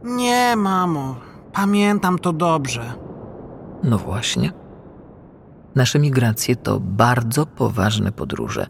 Nie, 0.03 0.55
mamo. 0.57 1.15
Pamiętam 1.53 2.19
to 2.19 2.33
dobrze. 2.33 2.93
No 3.83 3.97
właśnie. 3.97 4.51
Nasze 5.75 5.99
migracje 5.99 6.55
to 6.55 6.79
bardzo 6.79 7.45
poważne 7.45 8.11
podróże. 8.11 8.67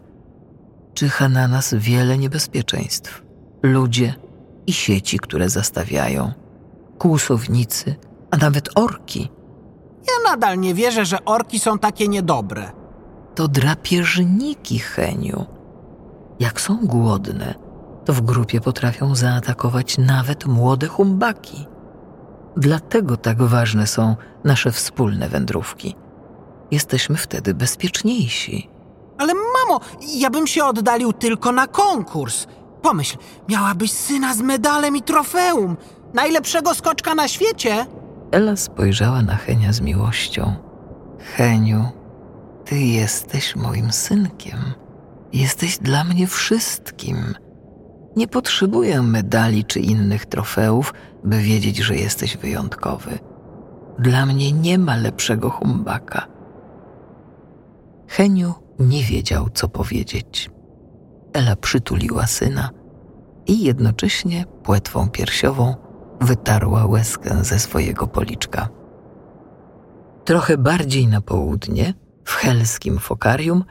Czyha 0.94 1.28
na 1.28 1.48
nas 1.48 1.74
wiele 1.74 2.18
niebezpieczeństw. 2.18 3.22
Ludzie 3.62 4.14
i 4.66 4.72
sieci, 4.72 5.18
które 5.18 5.48
zastawiają, 5.48 6.32
kłusownicy, 6.98 7.94
a 8.30 8.36
nawet 8.36 8.68
orki. 8.74 9.30
Ja 10.06 10.30
nadal 10.30 10.58
nie 10.58 10.74
wierzę, 10.74 11.04
że 11.04 11.24
orki 11.24 11.58
są 11.58 11.78
takie 11.78 12.08
niedobre. 12.08 12.70
To 13.34 13.48
drapieżniki, 13.48 14.78
Heniu. 14.78 15.46
Jak 16.40 16.60
są 16.60 16.78
głodne, 16.82 17.54
to 18.04 18.12
w 18.12 18.20
grupie 18.20 18.60
potrafią 18.60 19.14
zaatakować 19.14 19.98
nawet 19.98 20.46
młode 20.46 20.86
humbaki. 20.88 21.66
Dlatego 22.56 23.16
tak 23.16 23.42
ważne 23.42 23.86
są 23.86 24.16
nasze 24.44 24.72
wspólne 24.72 25.28
wędrówki. 25.28 25.96
Jesteśmy 26.72 27.16
wtedy 27.16 27.54
bezpieczniejsi. 27.54 28.70
Ale 29.18 29.34
mamo, 29.34 29.80
ja 30.14 30.30
bym 30.30 30.46
się 30.46 30.64
oddalił 30.64 31.12
tylko 31.12 31.52
na 31.52 31.66
konkurs. 31.66 32.46
Pomyśl, 32.82 33.16
miałabyś 33.48 33.92
syna 33.92 34.34
z 34.34 34.40
medalem 34.40 34.96
i 34.96 35.02
trofeum. 35.02 35.76
Najlepszego 36.14 36.74
skoczka 36.74 37.14
na 37.14 37.28
świecie. 37.28 37.86
Ela 38.30 38.56
spojrzała 38.56 39.22
na 39.22 39.36
Henia 39.36 39.72
z 39.72 39.80
miłością. 39.80 40.54
Heniu, 41.36 41.84
ty 42.64 42.78
jesteś 42.78 43.56
moim 43.56 43.92
synkiem. 43.92 44.58
Jesteś 45.32 45.78
dla 45.78 46.04
mnie 46.04 46.26
wszystkim. 46.26 47.34
Nie 48.16 48.28
potrzebuję 48.28 49.02
medali 49.02 49.64
czy 49.64 49.80
innych 49.80 50.26
trofeów, 50.26 50.94
by 51.24 51.38
wiedzieć, 51.38 51.76
że 51.76 51.96
jesteś 51.96 52.36
wyjątkowy. 52.36 53.18
Dla 53.98 54.26
mnie 54.26 54.52
nie 54.52 54.78
ma 54.78 54.96
lepszego 54.96 55.50
humbaka. 55.50 56.31
Heniu 58.12 58.54
nie 58.78 59.04
wiedział, 59.04 59.48
co 59.54 59.68
powiedzieć. 59.68 60.50
Ela 61.32 61.56
przytuliła 61.56 62.26
syna 62.26 62.70
i 63.46 63.64
jednocześnie 63.64 64.44
płetwą 64.62 65.10
piersiową 65.10 65.74
wytarła 66.20 66.86
łezkę 66.86 67.44
ze 67.44 67.58
swojego 67.58 68.06
policzka. 68.06 68.68
Trochę 70.24 70.58
bardziej 70.58 71.06
na 71.06 71.20
południe, 71.20 71.94
w 72.24 72.34
helskim 72.34 72.98
fokarium, 72.98 73.64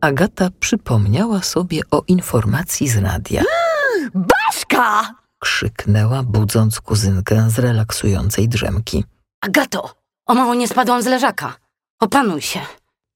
Agata 0.00 0.48
przypomniała 0.60 1.42
sobie 1.42 1.80
o 1.90 2.02
informacji 2.08 2.88
z 2.88 2.96
radia. 2.96 3.42
Baśka! 4.14 5.14
Krzyknęła, 5.38 6.22
budząc 6.22 6.80
kuzynkę 6.80 7.50
z 7.50 7.58
relaksującej 7.58 8.48
drzemki. 8.48 9.04
Agato, 9.40 9.90
o 10.26 10.34
mało 10.34 10.54
nie 10.54 10.68
spadłam 10.68 11.02
z 11.02 11.06
leżaka. 11.06 11.54
Opanuj 12.00 12.42
się. 12.42 12.60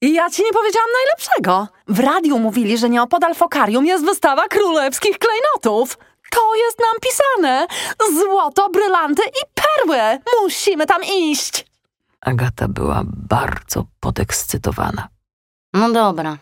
Ja 0.02 0.30
ci 0.30 0.42
nie 0.42 0.52
powiedziałam 0.52 0.88
najlepszego. 1.00 1.68
W 1.88 1.98
radiu 2.00 2.38
mówili, 2.38 2.78
że 2.78 2.90
nieopodal 2.90 3.34
fokarium 3.34 3.86
jest 3.86 4.04
wystawa 4.04 4.48
królewskich 4.48 5.18
klejnotów. 5.18 5.98
To 6.30 6.54
jest 6.54 6.78
nam 6.78 7.00
pisane. 7.00 7.66
Złoto, 8.20 8.68
brylanty 8.70 9.22
i 9.22 9.60
perły. 9.62 10.18
Musimy 10.42 10.86
tam 10.86 11.00
iść. 11.04 11.66
Agata 12.20 12.68
była 12.68 13.02
bardzo 13.06 13.84
podekscytowana. 14.00 15.08
No 15.72 15.90
dobra. 15.90 16.38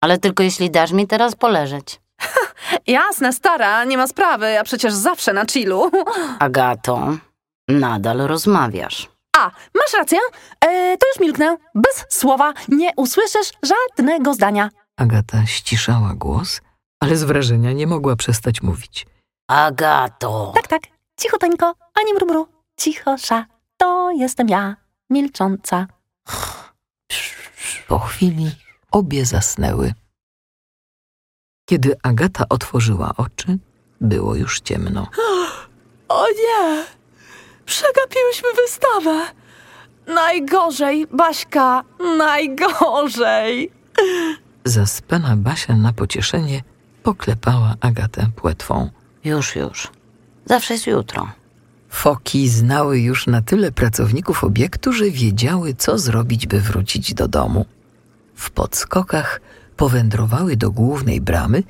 Ale 0.00 0.18
tylko 0.18 0.42
jeśli 0.42 0.70
dasz 0.70 0.92
mi 0.92 1.06
teraz 1.06 1.34
poleżeć. 1.34 2.00
Jasne, 2.86 3.32
stara, 3.32 3.84
nie 3.84 3.96
ma 3.96 4.06
sprawy. 4.06 4.50
Ja 4.50 4.64
przecież 4.64 4.92
zawsze 4.94 5.32
na 5.32 5.46
chillu. 5.46 5.90
Agato, 6.38 7.16
nadal 7.68 8.18
rozmawiasz. 8.18 9.08
A, 9.36 9.50
masz 9.74 9.92
rację. 9.98 10.18
E, 10.60 10.96
to 10.98 11.06
już 11.08 11.20
milknę. 11.20 11.56
Bez 11.74 12.04
słowa 12.08 12.52
nie 12.68 12.90
usłyszysz 12.96 13.52
żadnego 13.62 14.34
zdania. 14.34 14.70
Agata 14.96 15.46
ściszała 15.46 16.14
głos, 16.14 16.60
ale 17.00 17.16
z 17.16 17.24
wrażenia 17.24 17.72
nie 17.72 17.86
mogła 17.86 18.16
przestać 18.16 18.62
mówić. 18.62 19.06
Agato. 19.48 20.52
Tak, 20.54 20.68
tak. 20.68 20.82
cichuteńko, 21.20 21.74
ani 21.94 22.14
mrumru, 22.14 22.48
cichosza, 22.76 23.46
to 23.76 24.10
jestem 24.10 24.48
ja, 24.48 24.76
milcząca. 25.10 25.86
Po 27.88 27.98
chwili 27.98 28.50
obie 28.90 29.24
zasnęły. 29.24 29.94
Kiedy 31.68 31.96
Agata 32.02 32.44
otworzyła 32.48 33.12
oczy, 33.16 33.58
było 34.00 34.34
już 34.34 34.60
ciemno. 34.60 35.06
O 36.08 36.26
nie! 36.28 36.84
Przegapiłyśmy 37.66 38.48
wystawę! 38.64 39.26
Najgorzej, 40.06 41.06
Baśka, 41.12 41.82
najgorzej! 42.18 43.70
Zaspana 44.64 45.36
Basia 45.36 45.76
na 45.76 45.92
pocieszenie 45.92 46.62
poklepała 47.02 47.74
Agatę 47.80 48.26
płetwą. 48.36 48.90
Już, 49.24 49.56
już. 49.56 49.88
Zawsze 50.44 50.74
jest 50.74 50.86
jutro. 50.86 51.28
Foki 51.88 52.48
znały 52.48 52.98
już 52.98 53.26
na 53.26 53.42
tyle 53.42 53.72
pracowników 53.72 54.44
obiektu, 54.44 54.92
że 54.92 55.10
wiedziały, 55.10 55.74
co 55.74 55.98
zrobić, 55.98 56.46
by 56.46 56.60
wrócić 56.60 57.14
do 57.14 57.28
domu. 57.28 57.66
W 58.34 58.50
podskokach 58.50 59.40
powędrowały 59.76 60.56
do 60.56 60.70
głównej 60.70 61.20
bramy 61.20 61.62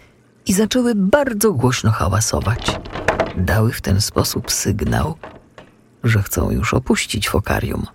i 0.47 0.53
zaczęły 0.53 0.95
bardzo 0.95 1.53
głośno 1.53 1.91
hałasować. 1.91 2.79
Dały 3.37 3.73
w 3.73 3.81
ten 3.81 4.01
sposób 4.01 4.53
sygnał, 4.53 5.15
że 6.09 6.23
chcą 6.23 6.51
już 6.51 6.75
opuścić 6.75 7.29
fokarium. 7.29 7.87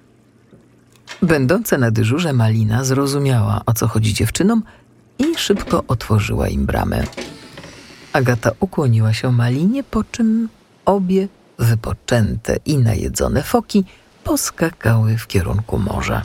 Będąca 1.22 1.78
na 1.78 1.92
dyżurze 1.92 2.34
Malina 2.34 2.84
zrozumiała, 2.84 3.62
o 3.66 3.74
co 3.74 3.88
chodzi 3.88 4.14
dziewczynom 4.14 4.64
i 5.20 5.38
szybko 5.38 5.84
otworzyła 5.88 6.48
im 6.48 6.66
bramę. 6.66 7.04
Agata 8.14 8.52
ukłoniła 8.60 9.14
się 9.14 9.32
Malinie, 9.32 9.84
po 9.84 10.04
czym 10.04 10.50
obie 10.86 11.28
wypoczęte 11.60 12.58
i 12.66 12.78
najedzone 12.78 13.44
foki 13.44 13.84
poskakały 14.24 15.18
w 15.18 15.28
kierunku 15.28 15.78
morza. 15.78 16.24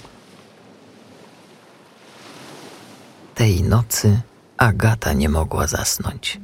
Tej 3.34 3.62
nocy 3.62 4.20
Agata 4.56 5.12
nie 5.12 5.28
mogła 5.28 5.66
zasnąć. 5.66 6.40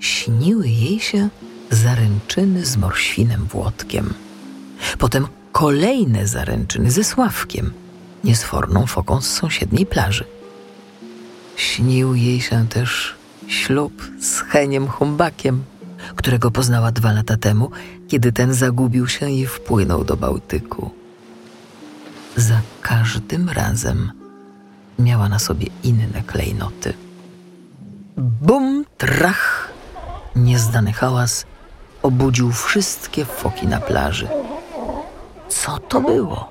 Śniły 0.00 0.68
jej 0.68 1.00
się 1.00 1.28
zaręczyny 1.70 2.66
z 2.66 2.76
morświnem 2.76 3.44
Włodkiem. 3.44 4.14
Potem 4.98 5.26
kolejne 5.52 6.26
zaręczyny 6.26 6.90
ze 6.90 7.04
Sławkiem, 7.04 7.72
niesforną 8.24 8.86
foką 8.86 9.20
z 9.20 9.30
sąsiedniej 9.30 9.86
plaży. 9.86 10.24
Śnił 11.56 12.14
jej 12.14 12.40
się 12.40 12.68
też 12.68 13.14
ślub 13.46 14.10
z 14.20 14.40
Heniem 14.40 14.88
Humbakiem, 14.88 15.64
którego 16.16 16.50
poznała 16.50 16.92
dwa 16.92 17.12
lata 17.12 17.36
temu, 17.36 17.70
kiedy 18.08 18.32
ten 18.32 18.54
zagubił 18.54 19.08
się 19.08 19.30
i 19.30 19.46
wpłynął 19.46 20.04
do 20.04 20.16
Bałtyku. 20.16 20.90
Za 22.36 22.60
każdym 22.80 23.48
razem 23.48 24.12
miała 24.98 25.28
na 25.28 25.38
sobie 25.38 25.66
inne 25.82 26.22
klejnoty. 26.26 26.92
Bum, 28.16 28.84
trach! 28.98 29.72
Nieznany 30.36 30.92
hałas 30.92 31.46
obudził 32.02 32.52
wszystkie 32.52 33.24
foki 33.24 33.66
na 33.66 33.80
plaży. 33.80 34.28
Co 35.62 35.78
to 35.78 36.00
było? 36.00 36.48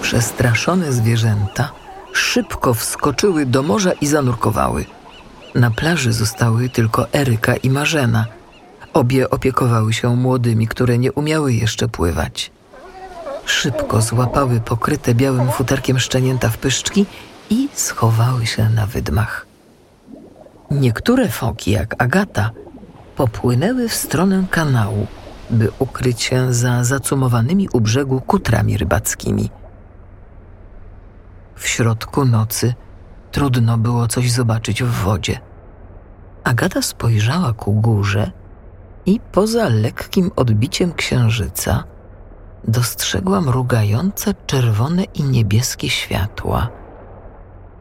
Przestraszone 0.00 0.92
zwierzęta 0.92 1.72
szybko 2.12 2.74
wskoczyły 2.74 3.46
do 3.46 3.62
morza 3.62 3.92
i 3.92 4.06
zanurkowały. 4.06 4.84
Na 5.54 5.70
plaży 5.70 6.12
zostały 6.12 6.68
tylko 6.68 7.12
Eryka 7.12 7.56
i 7.56 7.70
Marzena. 7.70 8.26
Obie 8.92 9.30
opiekowały 9.30 9.92
się 9.92 10.16
młodymi, 10.16 10.68
które 10.68 10.98
nie 10.98 11.12
umiały 11.12 11.52
jeszcze 11.52 11.88
pływać. 11.88 12.50
Szybko 13.44 14.02
złapały 14.02 14.60
pokryte 14.60 15.14
białym 15.14 15.50
futerkiem 15.50 15.98
szczenięta 15.98 16.48
w 16.48 16.58
pyszczki 16.58 17.06
i 17.50 17.68
schowały 17.74 18.46
się 18.46 18.68
na 18.68 18.86
wydmach. 18.86 19.46
Niektóre 20.70 21.28
foki, 21.28 21.70
jak 21.70 22.02
Agata, 22.02 22.50
popłynęły 23.16 23.88
w 23.88 23.94
stronę 23.94 24.44
kanału, 24.50 25.06
by 25.50 25.70
ukryć 25.78 26.22
się 26.22 26.54
za 26.54 26.84
zacumowanymi 26.84 27.68
u 27.72 27.80
brzegu 27.80 28.20
kutrami 28.20 28.76
rybackimi. 28.76 29.50
W 31.56 31.68
środku 31.68 32.24
nocy 32.24 32.74
trudno 33.32 33.78
było 33.78 34.08
coś 34.08 34.32
zobaczyć 34.32 34.82
w 34.82 34.90
wodzie. 34.90 35.40
Agata 36.44 36.82
spojrzała 36.82 37.52
ku 37.52 37.72
górze 37.72 38.30
i 39.06 39.20
poza 39.32 39.68
lekkim 39.68 40.30
odbiciem 40.36 40.92
księżyca 40.92 41.84
dostrzegła 42.64 43.40
mrugające 43.40 44.34
czerwone 44.46 45.04
i 45.04 45.22
niebieskie 45.22 45.90
światła. 45.90 46.68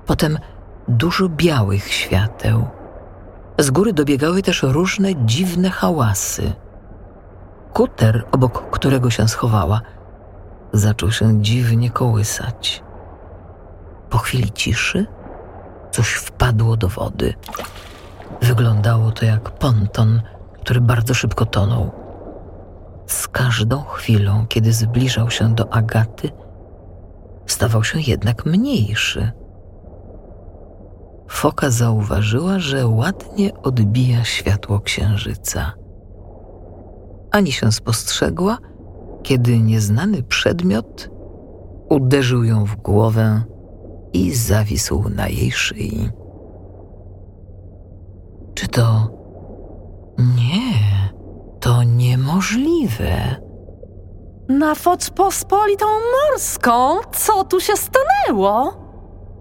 Potem 0.06 0.40
dużo 0.88 1.30
białych 1.30 1.94
świateł. 1.94 2.68
Z 3.60 3.72
góry 3.72 3.94
dobiegały 3.94 4.42
też 4.42 4.64
różne 4.64 5.26
dziwne 5.26 5.70
hałasy. 5.70 6.54
Kuter, 7.78 8.26
obok 8.32 8.70
którego 8.70 9.10
się 9.10 9.28
schowała, 9.28 9.82
zaczął 10.74 11.12
się 11.12 11.42
dziwnie 11.42 11.90
kołysać. 11.90 12.84
Po 14.10 14.18
chwili 14.18 14.52
ciszy 14.52 15.06
coś 15.92 16.08
wpadło 16.08 16.78
do 16.78 16.88
wody. 16.88 17.34
Wyglądało 18.42 19.12
to 19.12 19.26
jak 19.26 19.52
ponton, 19.52 20.22
który 20.62 20.82
bardzo 20.82 21.14
szybko 21.14 21.46
tonął. 21.46 21.92
Z 23.08 23.28
każdą 23.28 23.84
chwilą, 23.84 24.46
kiedy 24.48 24.74
zbliżał 24.74 25.30
się 25.30 25.56
do 25.56 25.74
Agaty, 25.74 26.30
stawał 27.46 27.84
się 27.84 28.00
jednak 28.00 28.46
mniejszy. 28.46 29.32
Foka 31.30 31.70
zauważyła, 31.70 32.60
że 32.60 32.88
ładnie 32.88 33.54
odbija 33.64 34.24
światło 34.24 34.80
księżyca. 34.80 35.87
Ani 37.38 37.52
się 37.52 37.72
spostrzegła, 37.72 38.58
kiedy 39.24 39.60
nieznany 39.60 40.24
przedmiot 40.24 41.10
uderzył 41.90 42.44
ją 42.44 42.66
w 42.66 42.76
głowę 42.76 43.44
i 44.14 44.34
zawisł 44.34 45.10
na 45.10 45.28
jej 45.28 45.52
szyi. 45.52 46.10
Czy 48.54 48.68
to. 48.68 49.10
Nie, 50.18 51.10
to 51.60 51.84
niemożliwe. 51.84 53.36
Na 54.50 54.76
Foczpospolitą 54.76 55.86
Morską? 55.86 56.98
Co 57.14 57.44
tu 57.44 57.60
się 57.60 57.74
stanęło? 57.76 58.74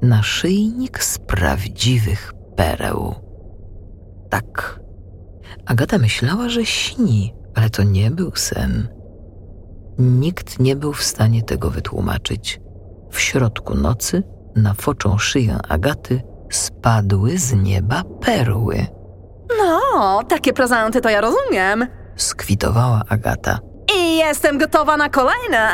Naszyjnik 0.02 1.04
z 1.04 1.18
prawdziwych 1.18 2.32
pereł. 2.56 3.14
Tak. 4.30 4.80
Agata 5.66 5.98
myślała, 5.98 6.48
że 6.48 6.64
śni, 6.64 7.34
ale 7.56 7.70
to 7.70 7.82
nie 7.82 8.10
był 8.10 8.32
sen. 8.34 8.88
Nikt 9.98 10.58
nie 10.58 10.76
był 10.76 10.92
w 10.92 11.02
stanie 11.02 11.42
tego 11.42 11.70
wytłumaczyć. 11.70 12.60
W 13.10 13.20
środku 13.20 13.74
nocy 13.74 14.22
na 14.56 14.74
foczą 14.74 15.18
szyję 15.18 15.58
Agaty 15.68 16.22
spadły 16.50 17.38
z 17.38 17.52
nieba 17.52 18.02
perły. 18.20 18.86
No, 19.58 20.22
takie 20.28 20.52
prezenty 20.52 21.00
to 21.00 21.08
ja 21.08 21.20
rozumiem. 21.20 21.86
Skwitowała 22.16 23.02
Agata. 23.08 23.58
I 23.96 24.16
jestem 24.16 24.58
gotowa 24.58 24.96
na 24.96 25.08
kolejne. 25.08 25.68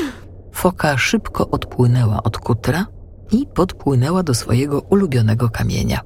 Foka 0.52 0.98
szybko 0.98 1.50
odpłynęła 1.50 2.22
od 2.22 2.38
kutra 2.38 2.86
i 3.32 3.46
podpłynęła 3.46 4.22
do 4.22 4.34
swojego 4.34 4.80
ulubionego 4.80 5.48
kamienia. 5.48 6.00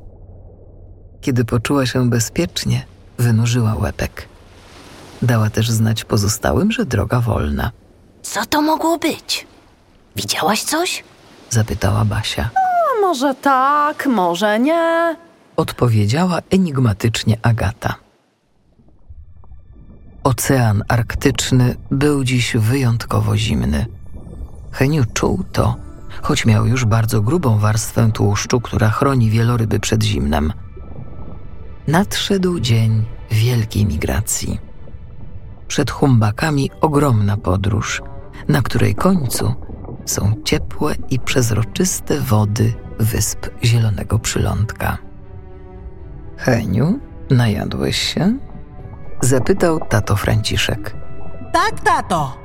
Kiedy 1.20 1.44
poczuła 1.44 1.86
się 1.86 2.10
bezpiecznie, 2.10 2.86
wynurzyła 3.18 3.74
łepek. 3.74 4.28
Dała 5.22 5.50
też 5.50 5.70
znać 5.70 6.04
pozostałym, 6.04 6.72
że 6.72 6.86
droga 6.86 7.20
wolna. 7.20 7.70
Co 8.22 8.46
to 8.46 8.62
mogło 8.62 8.98
być? 8.98 9.46
Widziałaś 10.16 10.62
coś? 10.62 11.04
Zapytała 11.50 12.04
Basia. 12.04 12.50
A 12.54 13.00
może 13.00 13.34
tak, 13.34 14.06
może 14.06 14.58
nie. 14.60 15.16
Odpowiedziała 15.56 16.38
enigmatycznie 16.50 17.38
Agata. 17.42 17.94
Ocean 20.24 20.82
Arktyczny 20.88 21.76
był 21.90 22.24
dziś 22.24 22.56
wyjątkowo 22.56 23.36
zimny. 23.36 23.86
Heniu 24.72 25.04
czuł 25.14 25.44
to, 25.52 25.76
choć 26.22 26.44
miał 26.46 26.66
już 26.66 26.84
bardzo 26.84 27.22
grubą 27.22 27.58
warstwę 27.58 28.10
tłuszczu, 28.14 28.60
która 28.60 28.90
chroni 28.90 29.30
wieloryby 29.30 29.80
przed 29.80 30.02
zimnem. 30.02 30.52
Nadszedł 31.88 32.60
dzień 32.60 33.04
wielkiej 33.30 33.86
migracji. 33.86 34.65
Przed 35.68 35.90
humbakami 35.90 36.70
ogromna 36.80 37.36
podróż, 37.36 38.02
na 38.48 38.62
której 38.62 38.94
końcu 38.94 39.54
są 40.04 40.34
ciepłe 40.44 40.94
i 41.10 41.18
przezroczyste 41.18 42.20
wody 42.20 42.74
wysp 42.98 43.46
Zielonego 43.64 44.18
Przylądka. 44.18 44.98
Heniu, 46.36 46.98
najadłeś 47.30 47.96
się? 48.14 48.38
Zapytał 49.20 49.80
tato 49.88 50.16
Franciszek. 50.16 50.96
Tak, 51.52 51.80
tato. 51.80 52.36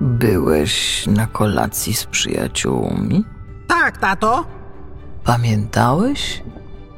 Byłeś 0.00 1.06
na 1.06 1.26
kolacji 1.26 1.94
z 1.94 2.04
przyjaciółmi? 2.04 3.24
Tak, 3.68 3.98
tato. 3.98 4.46
Pamiętałeś, 5.24 6.42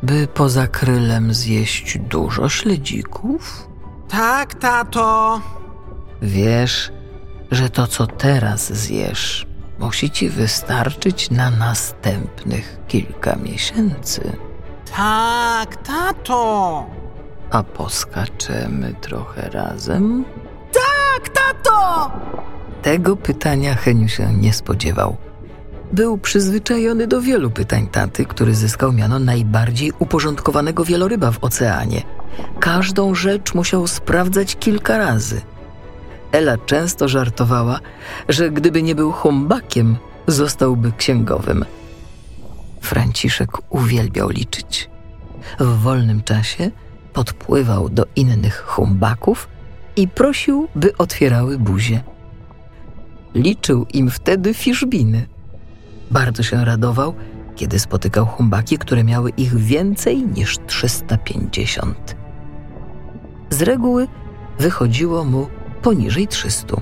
by 0.02 0.28
poza 0.34 0.66
krylem 0.66 1.34
zjeść 1.34 1.98
dużo 1.98 2.48
śledzików? 2.48 3.69
Tak, 4.10 4.54
tato. 4.54 5.40
Wiesz, 6.22 6.92
że 7.50 7.70
to, 7.70 7.86
co 7.86 8.06
teraz 8.06 8.72
zjesz, 8.72 9.46
musi 9.78 10.10
ci 10.10 10.28
wystarczyć 10.28 11.30
na 11.30 11.50
następnych 11.50 12.78
kilka 12.88 13.36
miesięcy. 13.36 14.32
Tak, 14.96 15.76
tato. 15.76 16.86
A 17.50 17.62
poskaczemy 17.62 18.94
trochę 19.00 19.50
razem? 19.50 20.24
Tak, 20.72 21.28
tato! 21.28 22.10
Tego 22.82 23.16
pytania 23.16 23.74
Heniu 23.74 24.08
się 24.08 24.34
nie 24.34 24.52
spodziewał. 24.52 25.16
Był 25.92 26.18
przyzwyczajony 26.18 27.06
do 27.06 27.20
wielu 27.20 27.50
pytań 27.50 27.88
taty, 27.92 28.24
który 28.24 28.54
zyskał 28.54 28.92
miano 28.92 29.18
najbardziej 29.18 29.92
uporządkowanego 29.98 30.84
wieloryba 30.84 31.30
w 31.30 31.44
oceanie. 31.44 32.02
Każdą 32.60 33.14
rzecz 33.14 33.54
musiał 33.54 33.86
sprawdzać 33.86 34.56
kilka 34.56 34.98
razy. 34.98 35.40
Ela 36.32 36.58
często 36.58 37.08
żartowała, 37.08 37.80
że 38.28 38.50
gdyby 38.50 38.82
nie 38.82 38.94
był 38.94 39.12
humbakiem, 39.12 39.96
zostałby 40.26 40.92
księgowym. 40.92 41.64
Franciszek 42.80 43.50
uwielbiał 43.74 44.28
liczyć. 44.28 44.90
W 45.60 45.78
wolnym 45.78 46.22
czasie 46.22 46.70
podpływał 47.12 47.88
do 47.88 48.06
innych 48.16 48.64
humbaków 48.66 49.48
i 49.96 50.08
prosił, 50.08 50.68
by 50.74 50.96
otwierały 50.96 51.58
buzie. 51.58 52.02
Liczył 53.34 53.86
im 53.92 54.10
wtedy 54.10 54.54
fiszbiny. 54.54 55.26
Bardzo 56.10 56.42
się 56.42 56.64
radował, 56.64 57.14
kiedy 57.56 57.78
spotykał 57.78 58.26
humbaki, 58.26 58.78
które 58.78 59.04
miały 59.04 59.30
ich 59.30 59.56
więcej 59.56 60.22
niż 60.22 60.58
350. 60.66 62.19
Z 63.50 63.62
reguły 63.62 64.08
wychodziło 64.58 65.24
mu 65.24 65.46
poniżej 65.82 66.28
300. 66.28 66.76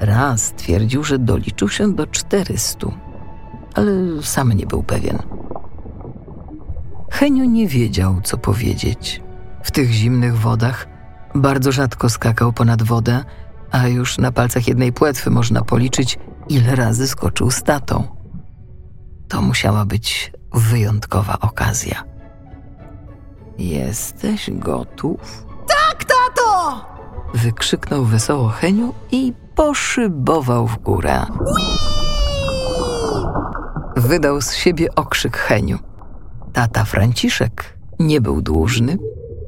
Raz 0.00 0.52
twierdził, 0.52 1.04
że 1.04 1.18
doliczył 1.18 1.68
się 1.68 1.92
do 1.92 2.06
400, 2.06 2.86
ale 3.74 3.92
sam 4.22 4.52
nie 4.52 4.66
był 4.66 4.82
pewien. 4.82 5.18
Heniu 7.10 7.44
nie 7.44 7.68
wiedział, 7.68 8.20
co 8.24 8.38
powiedzieć. 8.38 9.22
W 9.62 9.70
tych 9.70 9.90
zimnych 9.90 10.38
wodach 10.38 10.86
bardzo 11.34 11.72
rzadko 11.72 12.08
skakał 12.10 12.52
ponad 12.52 12.82
wodę, 12.82 13.24
a 13.70 13.88
już 13.88 14.18
na 14.18 14.32
palcach 14.32 14.68
jednej 14.68 14.92
płetwy 14.92 15.30
można 15.30 15.62
policzyć, 15.62 16.18
ile 16.48 16.76
razy 16.76 17.08
skoczył 17.08 17.50
z 17.50 17.62
tatą. 17.62 18.04
To 19.28 19.42
musiała 19.42 19.84
być 19.84 20.32
wyjątkowa 20.54 21.38
okazja. 21.40 22.15
Jesteś 23.58 24.50
gotów? 24.50 25.46
Tak, 25.68 26.04
tato! 26.04 26.80
Wykrzyknął 27.34 28.04
wesoło 28.04 28.48
Heniu 28.48 28.94
i 29.12 29.32
poszybował 29.54 30.66
w 30.66 30.78
górę. 30.78 31.26
Wydał 33.96 34.40
z 34.40 34.54
siebie 34.54 34.94
okrzyk 34.94 35.36
Heniu. 35.36 35.78
Tata 36.52 36.84
Franciszek 36.84 37.78
nie 37.98 38.20
był 38.20 38.42
dłużny 38.42 38.98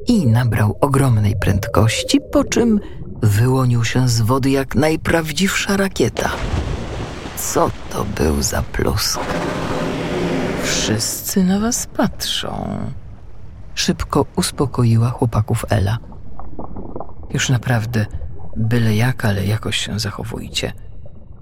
i 0.07 0.27
nabrał 0.27 0.79
ogromnej 0.81 1.35
prędkości, 1.41 2.21
po 2.33 2.45
czym 2.45 2.81
wyłonił 3.23 3.85
się 3.85 4.09
z 4.09 4.21
wody 4.21 4.51
jak 4.51 4.75
najprawdziwsza 4.75 5.77
rakieta. 5.77 6.31
Co 7.37 7.71
to 7.91 8.05
był 8.05 8.43
za 8.43 8.63
plusk? 8.63 9.21
Wszyscy 10.63 11.45
na 11.45 11.61
was 11.61 11.87
patrzą. 11.87 12.79
Szybko 13.79 14.27
uspokoiła 14.37 15.11
chłopaków 15.11 15.65
Ela. 15.69 15.99
Już 17.31 17.49
naprawdę, 17.49 18.07
byle 18.57 18.97
jak, 18.97 19.25
ale 19.25 19.47
jakoś 19.47 19.77
się 19.77 19.99
zachowujcie. 19.99 20.73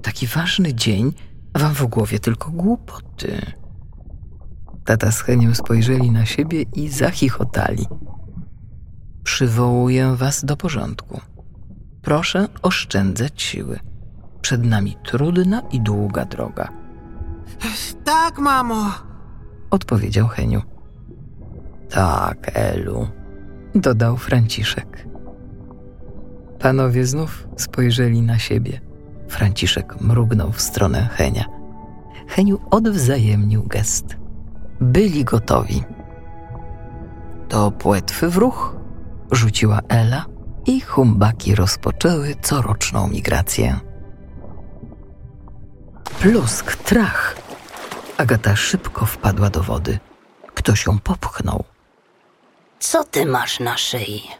Taki 0.03 0.27
ważny 0.27 0.75
dzień, 0.75 1.13
a 1.55 1.59
wam 1.59 1.75
w 1.75 1.87
głowie 1.87 2.19
tylko 2.19 2.51
głupoty. 2.51 3.53
Tata 4.85 5.13
z 5.13 5.21
Heniem 5.21 5.55
spojrzeli 5.55 6.11
na 6.11 6.27
siebie 6.27 6.63
i 6.63 6.89
zachichotali. 6.89 7.87
Przywołuję 9.25 10.17
was 10.17 10.45
do 10.45 10.57
porządku. 10.57 11.21
Proszę 12.03 12.49
oszczędzać 12.63 13.43
siły. 13.43 13.81
Przed 14.41 14.65
nami 14.65 14.97
trudna 15.05 15.61
i 15.61 15.81
długa 15.81 16.25
droga, 16.25 16.69
Tak, 18.05 18.39
mamo. 18.39 18.91
odpowiedział 19.71 20.29
Heniu. 20.29 20.76
Tak, 21.91 22.51
Elu, 22.55 23.09
dodał 23.75 24.17
Franciszek. 24.17 25.07
Panowie 26.59 27.07
znów 27.07 27.49
spojrzeli 27.57 28.23
na 28.23 28.39
siebie. 28.39 28.81
Franciszek 29.29 30.01
mrugnął 30.01 30.53
w 30.53 30.61
stronę 30.61 31.09
Henia. 31.13 31.45
Heniu 32.29 32.59
odwzajemnił 32.71 33.63
gest. 33.63 34.17
Byli 34.81 35.25
gotowi. 35.25 35.85
To 37.49 37.71
płetwy 37.71 38.29
w 38.29 38.37
ruch, 38.37 38.77
rzuciła 39.33 39.81
Ela 39.89 40.27
i 40.67 40.81
humbaki 40.81 41.55
rozpoczęły 41.55 42.35
coroczną 42.43 43.09
migrację. 43.09 43.81
Plusk, 46.21 46.77
trach. 46.77 47.37
Agata 48.19 48.57
szybko 48.57 49.07
wpadła 49.07 49.51
do 49.51 49.63
wody. 49.63 49.99
Ktoś 50.55 50.87
ją 50.87 50.99
popchnął. 50.99 51.65
Co 52.91 53.05
ty 53.05 53.27
masz 53.27 53.61
na 53.61 53.77
szyi? 53.77 54.31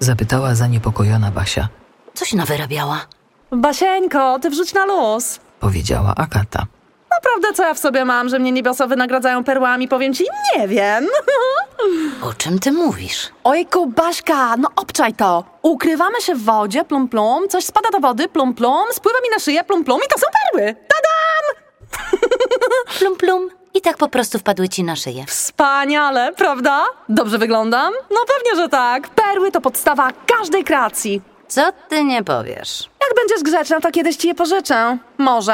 Zapytała 0.00 0.54
zaniepokojona 0.54 1.30
Basia. 1.30 1.68
Coś 2.14 2.32
nawyrabiała? 2.32 3.00
Basieńko, 3.52 4.38
ty 4.38 4.50
wrzuć 4.50 4.74
na 4.74 4.84
luz. 4.84 5.40
Powiedziała 5.60 6.14
Agata. 6.14 6.66
Naprawdę, 7.10 7.52
co 7.56 7.62
ja 7.62 7.74
w 7.74 7.78
sobie 7.78 8.04
mam, 8.04 8.28
że 8.28 8.38
mnie 8.38 8.52
niebiosa 8.52 8.86
wynagradzają 8.86 9.44
perłami, 9.44 9.88
powiem 9.88 10.14
ci, 10.14 10.24
nie 10.56 10.68
wiem. 10.68 11.06
O 12.22 12.34
czym 12.34 12.58
ty 12.58 12.72
mówisz? 12.72 13.30
Ojku, 13.44 13.86
Baśka, 13.86 14.56
no 14.56 14.68
obczaj 14.76 15.14
to. 15.14 15.44
Ukrywamy 15.62 16.20
się 16.20 16.34
w 16.34 16.44
wodzie, 16.44 16.84
plum 16.84 17.08
plum, 17.08 17.48
coś 17.48 17.64
spada 17.64 17.90
do 17.90 18.00
wody, 18.00 18.28
plum 18.28 18.54
plum, 18.54 18.84
spływa 18.92 19.18
mi 19.24 19.28
na 19.30 19.38
szyję, 19.38 19.64
plum 19.64 19.84
plum 19.84 20.00
i 20.06 20.08
to 20.08 20.18
są 20.18 20.26
perły. 20.52 20.74
Tadam! 20.74 21.62
Plum 22.98 23.16
plum. 23.16 23.57
I 23.74 23.80
tak 23.80 23.96
po 23.96 24.08
prostu 24.08 24.38
wpadły 24.38 24.68
ci 24.68 24.84
na 24.84 24.96
szyję. 24.96 25.24
Wspaniale, 25.26 26.32
prawda? 26.32 26.84
Dobrze 27.08 27.38
wyglądam? 27.38 27.92
No 28.10 28.16
pewnie, 28.36 28.62
że 28.62 28.68
tak. 28.68 29.08
Perły 29.08 29.50
to 29.52 29.60
podstawa 29.60 30.08
każdej 30.26 30.64
kreacji. 30.64 31.22
Co 31.48 31.72
ty 31.88 32.04
nie 32.04 32.24
powiesz? 32.24 32.90
Jak 33.00 33.16
będziesz 33.16 33.42
grzeczna, 33.42 33.80
to 33.80 33.90
kiedyś 33.90 34.16
ci 34.16 34.28
je 34.28 34.34
pożyczę. 34.34 34.98
Może. 35.18 35.52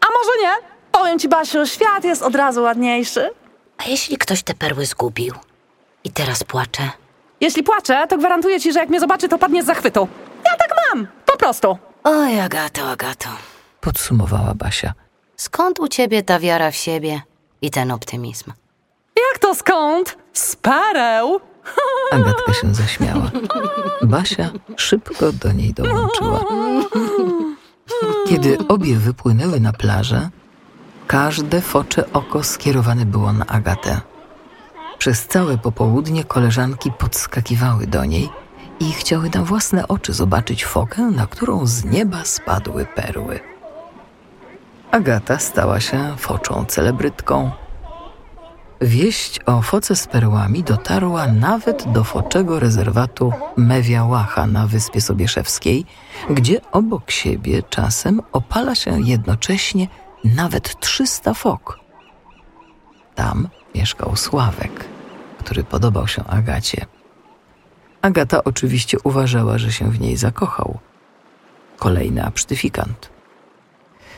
A 0.00 0.06
może 0.18 0.30
nie? 0.42 0.52
Powiem 0.92 1.18
ci, 1.18 1.28
Basiu, 1.28 1.66
świat 1.66 2.04
jest 2.04 2.22
od 2.22 2.34
razu 2.34 2.62
ładniejszy. 2.62 3.30
A 3.78 3.84
jeśli 3.84 4.18
ktoś 4.18 4.42
te 4.42 4.54
perły 4.54 4.86
zgubił 4.86 5.34
i 6.04 6.10
teraz 6.10 6.44
płacze? 6.44 6.90
Jeśli 7.40 7.62
płaczę, 7.62 8.06
to 8.08 8.18
gwarantuję 8.18 8.60
ci, 8.60 8.72
że 8.72 8.80
jak 8.80 8.88
mnie 8.88 9.00
zobaczy, 9.00 9.28
to 9.28 9.38
padnie 9.38 9.62
z 9.62 9.66
zachwytu. 9.66 10.08
Ja 10.44 10.56
tak 10.56 10.68
mam, 10.88 11.06
po 11.26 11.36
prostu. 11.36 11.78
Oj, 12.04 12.40
Agato, 12.40 12.88
Agato. 12.90 13.28
Podsumowała 13.80 14.54
Basia. 14.54 14.92
Skąd 15.36 15.80
u 15.80 15.88
ciebie 15.88 16.22
ta 16.22 16.38
wiara 16.38 16.70
w 16.70 16.76
siebie 16.76 17.22
i 17.64 17.70
ten 17.70 17.90
optymizm? 17.90 18.52
Jak 19.16 19.38
to 19.38 19.54
skąd? 19.54 20.16
Z 20.32 20.56
pereł. 20.56 21.40
Agatka 22.12 22.52
się 22.52 22.74
zaśmiała. 22.74 23.30
Basia 24.02 24.50
szybko 24.76 25.32
do 25.32 25.52
niej 25.52 25.74
dołączyła. 25.74 26.44
Kiedy 28.28 28.58
obie 28.68 28.96
wypłynęły 28.96 29.60
na 29.60 29.72
plażę, 29.72 30.28
każde 31.06 31.60
focze 31.60 32.12
oko 32.12 32.42
skierowane 32.42 33.06
było 33.06 33.32
na 33.32 33.46
Agatę. 33.46 34.00
Przez 34.98 35.26
całe 35.26 35.58
popołudnie 35.58 36.24
koleżanki 36.24 36.90
podskakiwały 36.98 37.86
do 37.86 38.04
niej 38.04 38.28
i 38.80 38.92
chciały 38.92 39.30
na 39.34 39.42
własne 39.42 39.88
oczy 39.88 40.12
zobaczyć 40.12 40.64
fokę, 40.64 41.02
na 41.02 41.26
którą 41.26 41.66
z 41.66 41.84
nieba 41.84 42.24
spadły 42.24 42.86
perły. 42.86 43.53
Agata 44.94 45.38
stała 45.38 45.80
się 45.80 46.16
foczą 46.18 46.64
celebrytką. 46.64 47.50
Wieść 48.80 49.40
o 49.46 49.62
foce 49.62 49.96
z 49.96 50.06
perłami 50.06 50.62
dotarła 50.62 51.26
nawet 51.26 51.92
do 51.92 52.04
foczego 52.04 52.60
rezerwatu 52.60 53.32
Mewiałacha 53.56 54.46
na 54.46 54.66
Wyspie 54.66 55.00
Sobieszewskiej, 55.00 55.86
gdzie 56.30 56.60
obok 56.72 57.10
siebie 57.10 57.62
czasem 57.62 58.20
opala 58.32 58.74
się 58.74 59.00
jednocześnie 59.00 59.88
nawet 60.24 60.80
300 60.80 61.34
fok. 61.34 61.80
Tam 63.14 63.48
mieszkał 63.74 64.16
Sławek, 64.16 64.84
który 65.38 65.64
podobał 65.64 66.08
się 66.08 66.24
Agacie. 66.24 66.86
Agata 68.02 68.44
oczywiście 68.44 68.98
uważała, 69.04 69.58
że 69.58 69.72
się 69.72 69.90
w 69.90 70.00
niej 70.00 70.16
zakochał. 70.16 70.78
Kolejny 71.78 72.24
absztyfikant. 72.24 73.13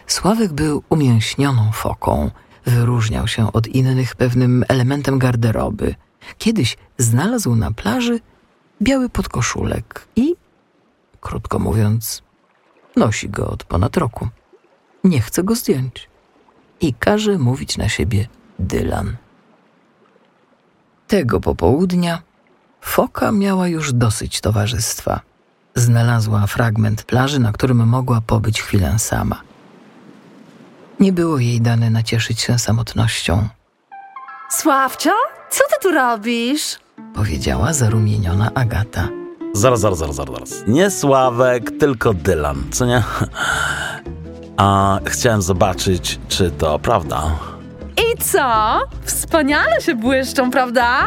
Sławek 0.07 0.53
był 0.53 0.83
umięśnioną 0.89 1.73
foką, 1.73 2.31
wyróżniał 2.67 3.29
się 3.29 3.53
od 3.53 3.67
innych 3.67 4.17
pewnym 4.17 4.65
elementem 4.69 5.19
garderoby. 5.19 5.95
Kiedyś 6.39 6.77
znalazł 6.99 7.55
na 7.57 7.71
plaży 7.71 8.21
biały 8.83 9.09
podkoszulek 9.09 10.09
i, 10.17 10.35
krótko 11.21 11.59
mówiąc, 11.59 12.23
nosi 12.97 13.29
go 13.29 13.51
od 13.51 13.65
ponad 13.65 13.97
roku. 13.97 14.29
Nie 15.05 15.21
chce 15.21 15.43
go 15.43 15.55
zdjąć 15.55 16.09
i 16.81 16.95
każe 16.95 17.39
mówić 17.39 17.79
na 17.79 17.89
siebie 17.89 18.29
Dylan. 18.59 19.17
Tego 21.07 21.41
popołudnia 21.41 22.23
foka 22.81 23.33
miała 23.33 23.69
już 23.69 23.93
dosyć 23.93 24.41
towarzystwa. 24.41 25.21
Znalazła 25.75 26.47
fragment 26.47 27.03
plaży, 27.03 27.39
na 27.39 27.53
którym 27.53 27.89
mogła 27.89 28.21
pobyć 28.21 28.63
chwilę 28.63 28.99
sama. 28.99 29.46
Nie 31.01 31.13
było 31.13 31.39
jej 31.39 31.61
dane 31.61 31.91
nacieszyć 31.91 32.41
się 32.41 32.59
samotnością, 32.59 33.49
Sławcio, 34.51 35.11
co 35.51 35.65
ty 35.69 35.75
tu 35.83 35.91
robisz? 35.95 36.77
powiedziała 37.15 37.73
zarumieniona 37.73 38.51
Agata. 38.55 39.09
Zaraz, 39.53 39.81
zaraz, 39.81 39.99
zaraz, 39.99 40.15
zaraz, 40.17 40.35
zaraz. 40.35 40.65
Nie 40.67 40.91
Sławek, 40.91 41.71
tylko 41.81 42.15
Dylan, 42.15 42.63
co 42.73 42.87
nie? 42.87 43.03
A 44.57 44.99
chciałem 45.07 45.43
zobaczyć, 45.43 46.19
czy 46.29 46.51
to 46.51 46.79
prawda. 46.79 47.23
I 47.99 48.23
co? 48.23 48.79
Wspaniale 49.05 49.81
się 49.81 49.95
błyszczą, 49.95 50.51
prawda? 50.51 51.07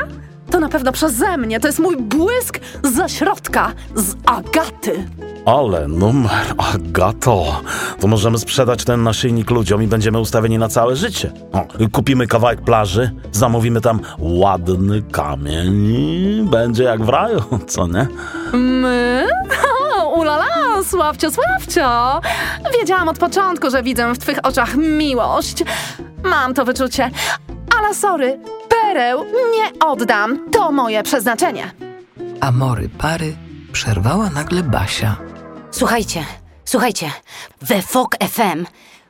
To 0.51 0.59
na 0.59 0.69
pewno 0.69 0.91
przeze 0.91 1.37
mnie. 1.37 1.59
To 1.59 1.67
jest 1.67 1.79
mój 1.79 1.97
błysk 1.97 2.59
ze 2.83 3.09
środka, 3.09 3.71
z 3.95 4.15
Agaty. 4.25 5.07
Ale 5.45 5.87
numer, 5.87 6.53
Agato. 6.57 7.61
To 7.99 8.07
możemy 8.07 8.37
sprzedać 8.37 8.83
ten 8.83 9.03
naszyjnik 9.03 9.49
ludziom 9.51 9.83
i 9.83 9.87
będziemy 9.87 10.19
ustawieni 10.19 10.57
na 10.57 10.67
całe 10.69 10.95
życie. 10.95 11.31
O, 11.53 11.65
kupimy 11.91 12.27
kawałek 12.27 12.61
plaży, 12.61 13.11
zamówimy 13.31 13.81
tam 13.81 13.99
ładny 14.19 15.01
kamień 15.11 15.85
i 15.93 16.43
będzie 16.51 16.83
jak 16.83 17.03
w 17.03 17.09
raju, 17.09 17.41
co 17.67 17.87
nie? 17.87 18.07
My? 18.53 19.27
Ulala, 20.19 20.45
Sławcio, 20.83 21.27
Sławcio! 21.31 22.21
Wiedziałam 22.79 23.09
od 23.09 23.17
początku, 23.19 23.69
że 23.69 23.83
widzę 23.83 24.13
w 24.13 24.17
twych 24.19 24.37
oczach 24.43 24.75
miłość. 24.75 25.63
Mam 26.23 26.53
to 26.53 26.65
wyczucie. 26.65 27.11
Ale 27.79 27.95
sorry, 27.95 28.39
pereł 28.69 29.25
nie 29.25 29.79
oddam. 29.79 30.51
To 30.51 30.71
moje 30.71 31.03
przeznaczenie. 31.03 31.71
Amory 32.41 32.89
pary 32.89 33.35
przerwała 33.71 34.29
nagle 34.29 34.63
Basia. 34.63 35.15
Słuchajcie, 35.71 36.25
słuchajcie, 36.65 37.11
we 37.61 37.81
FOK 37.81 38.15
FM 38.29 38.65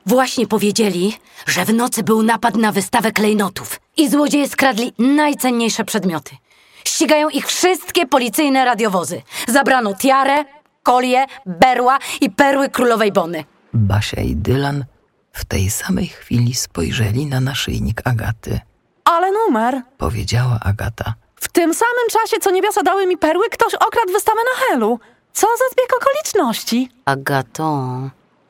właśnie 0.06 0.46
powiedzieli, 0.46 1.18
że 1.46 1.64
w 1.64 1.74
nocy 1.74 2.02
był 2.02 2.22
napad 2.22 2.56
na 2.56 2.72
wystawę 2.72 3.12
klejnotów 3.12 3.80
i 3.96 4.08
złodzieje 4.08 4.48
skradli 4.48 4.92
najcenniejsze 4.98 5.84
przedmioty. 5.84 6.36
Ścigają 6.84 7.28
ich 7.28 7.46
wszystkie 7.46 8.06
policyjne 8.06 8.64
radiowozy. 8.64 9.22
Zabrano 9.48 9.94
tiarę, 9.94 10.44
kolię, 10.82 11.26
berła 11.46 11.98
i 12.20 12.30
perły 12.30 12.68
królowej 12.68 13.12
Bony. 13.12 13.44
Basia 13.74 14.20
i 14.20 14.36
Dylan 14.36 14.84
w 15.32 15.44
tej 15.44 15.70
samej 15.70 16.06
chwili 16.06 16.54
spojrzeli 16.54 17.26
na 17.26 17.40
naszyjnik 17.40 18.00
Agaty. 18.04 18.60
Ale 19.04 19.32
numer. 19.32 19.82
Powiedziała 19.98 20.58
Agata. 20.64 21.14
W 21.36 21.48
tym 21.48 21.74
samym 21.74 22.08
czasie, 22.10 22.36
co 22.40 22.50
niebiosa 22.50 22.82
dały 22.82 23.06
mi 23.06 23.18
perły, 23.18 23.48
ktoś 23.50 23.74
okradł 23.74 24.12
wystawę 24.12 24.40
na 24.54 24.66
Helu. 24.66 25.00
Co 25.32 25.46
za 25.46 25.64
zbieg 25.72 25.90
okoliczności? 26.02 26.90
Agato. 27.04 27.88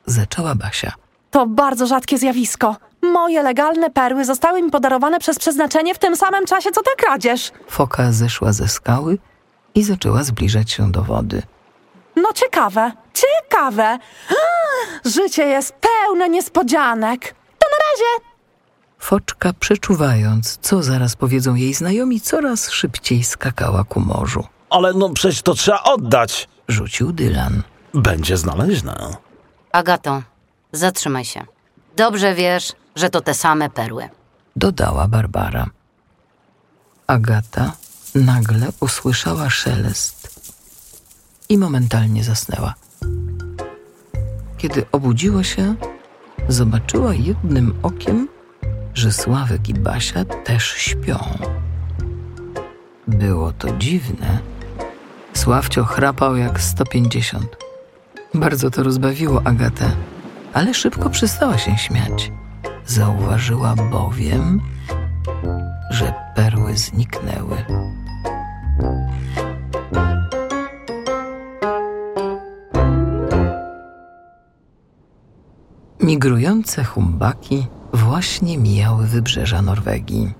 Zaczęła 0.05 0.55
Basia. 0.55 0.91
To 1.31 1.47
bardzo 1.47 1.87
rzadkie 1.87 2.17
zjawisko. 2.17 2.75
Moje 3.01 3.43
legalne 3.43 3.89
perły 3.89 4.25
zostały 4.25 4.61
mi 4.61 4.71
podarowane 4.71 5.19
przez 5.19 5.39
przeznaczenie 5.39 5.95
w 5.95 5.99
tym 5.99 6.15
samym 6.15 6.45
czasie, 6.45 6.71
co 6.71 6.81
ta 6.81 6.91
kradzież. 6.97 7.51
Foka 7.67 8.11
zeszła 8.11 8.53
ze 8.53 8.67
skały 8.67 9.17
i 9.75 9.83
zaczęła 9.83 10.23
zbliżać 10.23 10.71
się 10.71 10.91
do 10.91 11.01
wody. 11.01 11.41
No 12.21 12.33
ciekawe, 12.33 12.91
ciekawe. 13.13 13.99
Życie 15.05 15.43
jest 15.43 15.73
pełne 15.73 16.29
niespodzianek. 16.29 17.35
To 17.59 17.67
na 17.71 17.77
razie. 17.91 18.25
Foczka, 18.99 19.53
przeczuwając, 19.59 20.57
co 20.61 20.83
zaraz 20.83 21.15
powiedzą 21.15 21.55
jej 21.55 21.73
znajomi, 21.73 22.21
coraz 22.21 22.69
szybciej 22.69 23.23
skakała 23.23 23.83
ku 23.83 23.99
morzu. 23.99 24.47
Ale 24.69 24.93
no 24.93 25.09
przecież 25.09 25.41
to 25.41 25.53
trzeba 25.53 25.83
oddać. 25.83 26.49
Rzucił 26.67 27.11
Dylan. 27.11 27.61
Będzie 27.93 28.37
znaleźne. 28.37 29.15
Agato, 29.71 30.21
zatrzymaj 30.71 31.25
się. 31.25 31.45
Dobrze 31.95 32.35
wiesz, 32.35 32.73
że 32.95 33.09
to 33.09 33.21
te 33.21 33.33
same 33.33 33.69
perły. 33.69 34.09
Dodała 34.55 35.07
Barbara. 35.07 35.65
Agata 37.07 37.71
nagle 38.15 38.67
usłyszała 38.79 39.49
szelest 39.49 40.30
i 41.51 41.57
momentalnie 41.57 42.23
zasnęła. 42.23 42.73
Kiedy 44.57 44.85
obudziła 44.91 45.43
się, 45.43 45.75
zobaczyła 46.47 47.13
jednym 47.13 47.73
okiem, 47.83 48.27
że 48.93 49.11
Sławek 49.11 49.69
i 49.69 49.73
Basia 49.73 50.25
też 50.25 50.63
śpią. 50.71 51.19
Było 53.07 53.51
to 53.51 53.77
dziwne. 53.77 54.39
Sławcio 55.33 55.83
chrapał 55.83 56.35
jak 56.37 56.61
150. 56.61 57.57
Bardzo 58.33 58.71
to 58.71 58.83
rozbawiło 58.83 59.41
Agatę, 59.43 59.91
ale 60.53 60.73
szybko 60.73 61.09
przestała 61.09 61.57
się 61.57 61.77
śmiać. 61.77 62.31
Zauważyła 62.85 63.75
bowiem, 63.75 64.61
że 65.89 66.13
perły 66.35 66.77
zniknęły. 66.77 67.57
Migrujące 76.01 76.83
humbaki 76.83 77.67
właśnie 77.93 78.57
mijały 78.57 79.07
wybrzeża 79.07 79.61
Norwegii. 79.61 80.33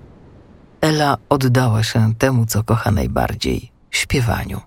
Ela 0.80 1.16
oddała 1.28 1.82
się 1.82 2.14
temu, 2.14 2.46
co 2.46 2.62
kocha 2.62 2.90
najbardziej 2.90 3.72
śpiewaniu. 3.90 4.60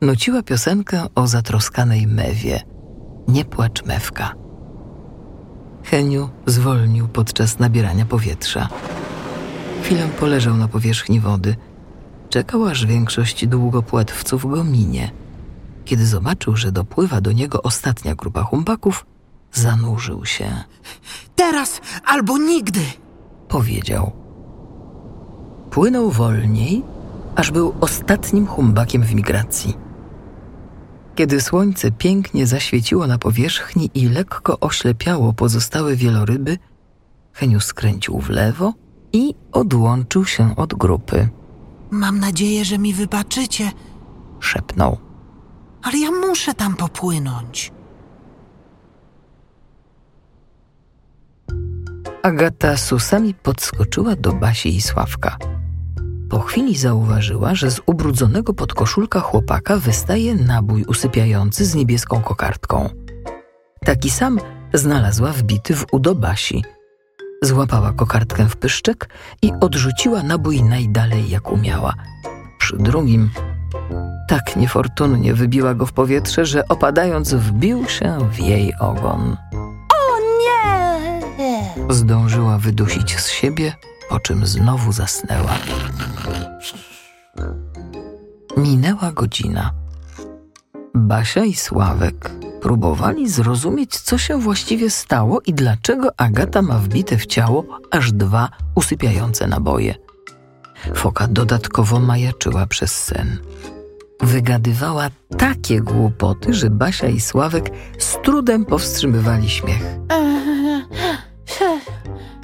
Nuciła 0.00 0.42
piosenkę 0.42 1.06
o 1.14 1.26
zatroskanej 1.26 2.06
mewie. 2.06 2.60
Nie 3.28 3.44
płacz 3.44 3.84
mewka. 3.84 4.34
Heniu 5.84 6.30
zwolnił 6.46 7.08
podczas 7.08 7.58
nabierania 7.58 8.04
powietrza. 8.04 8.68
Chwilę 9.82 10.08
poleżał 10.20 10.56
na 10.56 10.68
powierzchni 10.68 11.20
wody. 11.20 11.56
Czekał, 12.30 12.66
aż 12.66 12.86
większość 12.86 13.46
długopłatwców 13.46 14.50
go 14.50 14.64
minie. 14.64 15.10
Kiedy 15.84 16.06
zobaczył, 16.06 16.56
że 16.56 16.72
dopływa 16.72 17.20
do 17.20 17.32
niego 17.32 17.62
ostatnia 17.62 18.14
grupa 18.14 18.42
humbaków, 18.42 19.06
zanurzył 19.52 20.24
się. 20.24 20.64
Teraz 21.36 21.80
albo 22.04 22.38
nigdy. 22.38 22.80
Powiedział. 23.48 24.12
Płynął 25.70 26.10
wolniej, 26.10 26.82
aż 27.36 27.50
był 27.50 27.74
ostatnim 27.80 28.46
humbakiem 28.46 29.02
w 29.02 29.14
migracji. 29.14 29.76
Kiedy 31.14 31.40
słońce 31.40 31.90
pięknie 31.90 32.46
zaświeciło 32.46 33.06
na 33.06 33.18
powierzchni 33.18 33.90
i 33.94 34.08
lekko 34.08 34.60
oślepiało 34.60 35.32
pozostałe 35.32 35.96
wieloryby, 35.96 36.58
Heniu 37.32 37.60
skręcił 37.60 38.20
w 38.20 38.28
lewo 38.30 38.72
i 39.12 39.34
odłączył 39.52 40.24
się 40.24 40.56
od 40.56 40.74
grupy. 40.74 41.28
Mam 41.90 42.18
nadzieję, 42.20 42.64
że 42.64 42.78
mi 42.78 42.94
wybaczycie, 42.94 43.70
Szepnął. 44.40 44.98
ale 45.82 45.98
ja 45.98 46.10
muszę 46.10 46.54
tam 46.54 46.76
popłynąć. 46.76 47.72
Agata 52.22 52.76
susami 52.76 53.34
podskoczyła 53.34 54.16
do 54.16 54.32
Basi 54.32 54.76
i 54.76 54.80
Sławka. 54.82 55.36
Po 56.30 56.40
chwili 56.40 56.76
zauważyła, 56.76 57.54
że 57.54 57.70
z 57.70 57.80
ubrudzonego 57.86 58.54
podkoszulka 58.54 59.20
chłopaka 59.20 59.76
wystaje 59.76 60.34
nabój 60.34 60.84
usypiający 60.84 61.64
z 61.64 61.74
niebieską 61.74 62.20
kokardką. 62.20 62.88
Taki 63.84 64.10
sam 64.10 64.38
znalazła 64.74 65.32
wbity 65.32 65.76
w 65.76 65.86
udo 65.92 66.14
Basi. 66.14 66.64
Złapała 67.42 67.92
kokardkę 67.92 68.48
w 68.48 68.56
pyszczek 68.56 69.08
i 69.42 69.52
odrzuciła 69.60 70.22
nabój 70.22 70.62
najdalej 70.62 71.30
jak 71.30 71.52
umiała. 71.52 71.94
Przy 72.58 72.76
drugim 72.76 73.30
tak 74.28 74.56
niefortunnie 74.56 75.34
wybiła 75.34 75.74
go 75.74 75.86
w 75.86 75.92
powietrze, 75.92 76.46
że 76.46 76.68
opadając 76.68 77.34
wbił 77.34 77.88
się 77.88 78.18
w 78.30 78.38
jej 78.38 78.72
ogon. 78.80 79.36
Zdążyła 81.90 82.58
wydusić 82.58 83.20
z 83.20 83.28
siebie, 83.28 83.74
po 84.08 84.20
czym 84.20 84.46
znowu 84.46 84.92
zasnęła. 84.92 85.54
Minęła 88.56 89.12
godzina. 89.12 89.72
Basia 90.94 91.44
i 91.44 91.54
Sławek 91.54 92.30
próbowali 92.60 93.28
zrozumieć, 93.28 94.00
co 94.00 94.18
się 94.18 94.40
właściwie 94.40 94.90
stało 94.90 95.40
i 95.46 95.54
dlaczego 95.54 96.08
Agata 96.16 96.62
ma 96.62 96.78
wbite 96.78 97.18
w 97.18 97.26
ciało 97.26 97.64
aż 97.90 98.12
dwa 98.12 98.48
usypiające 98.74 99.46
naboje. 99.46 99.94
Foka 100.94 101.26
dodatkowo 101.28 102.00
majaczyła 102.00 102.66
przez 102.66 103.04
sen. 103.04 103.38
Wygadywała 104.20 105.08
takie 105.38 105.80
głupoty, 105.80 106.54
że 106.54 106.70
Basia 106.70 107.06
i 107.06 107.20
Sławek 107.20 107.70
z 107.98 108.16
trudem 108.22 108.64
powstrzymywali 108.64 109.48
śmiech. 109.50 109.82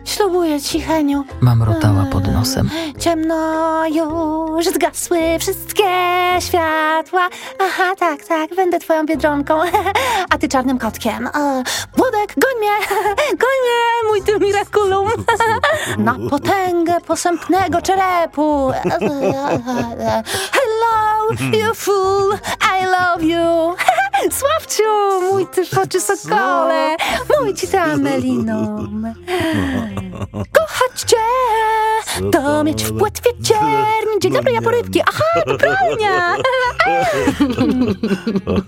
Ślubuję 0.08 0.60
ci, 0.60 0.80
Heniu. 0.80 1.24
Mamrotała 1.40 2.04
pod 2.12 2.32
nosem. 2.32 2.70
Ciemno 2.98 3.36
już, 3.86 4.66
zgasły 4.66 5.18
wszystkie 5.40 5.84
światła. 6.40 7.28
Aha, 7.60 7.96
tak, 7.98 8.24
tak, 8.24 8.54
będę 8.54 8.78
twoją 8.78 9.06
biedronką, 9.06 9.60
a 10.30 10.38
ty 10.38 10.48
czarnym 10.48 10.78
kotkiem. 10.78 11.28
Włodek, 11.96 12.34
goń 12.36 12.58
mnie, 12.58 12.78
goń 13.42 13.58
mnie, 13.62 14.08
mój 14.08 14.22
ty 14.22 14.38
mirakulum. 14.46 15.08
Na 15.98 16.16
potęgę 16.30 17.00
posępnego 17.06 17.82
czerepu. 17.82 18.72
Hello, 20.52 21.28
you 21.52 21.74
fool, 21.74 22.38
I 22.62 22.84
love 22.84 23.24
you. 23.24 23.76
Sławciu, 24.32 24.82
mój 25.32 25.46
ty 25.46 25.62
oczy 25.82 26.00
sokole, 26.00 26.96
mój 27.40 27.54
ci 27.54 27.68
ty 27.68 27.78
amelinom. 27.78 29.04
Kochać 30.32 31.00
cię, 31.06 31.16
to 32.32 32.64
mieć 32.64 32.84
w 32.84 32.98
płetwie 32.98 33.30
cierń. 33.42 34.20
Dzień 34.20 34.32
dobry, 34.32 34.52
ja 34.52 34.62
po 34.62 34.70
rybki. 34.70 35.00
Aha, 35.08 35.24
popralnia. 35.46 36.36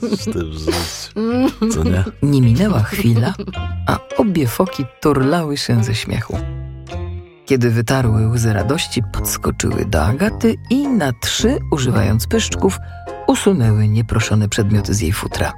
Życiu. 0.02 0.40
Co 1.72 1.84
nie? 1.84 2.04
Nie 2.22 2.42
minęła 2.42 2.82
chwila, 2.82 3.34
a 3.86 3.98
obie 4.16 4.46
foki 4.46 4.84
turlały 5.00 5.56
się 5.56 5.84
ze 5.84 5.94
śmiechu. 5.94 6.38
Kiedy 7.46 7.70
wytarły 7.70 8.28
łzy 8.28 8.52
radości, 8.52 9.02
podskoczyły 9.12 9.84
do 9.84 10.02
Agaty 10.04 10.54
i 10.70 10.88
na 10.88 11.12
trzy, 11.22 11.58
używając 11.70 12.26
pyszczków, 12.26 12.78
usunęły 13.30 13.88
nieproszone 13.88 14.48
przedmioty 14.48 14.94
z 14.94 15.00
jej 15.00 15.12
futra. 15.12 15.52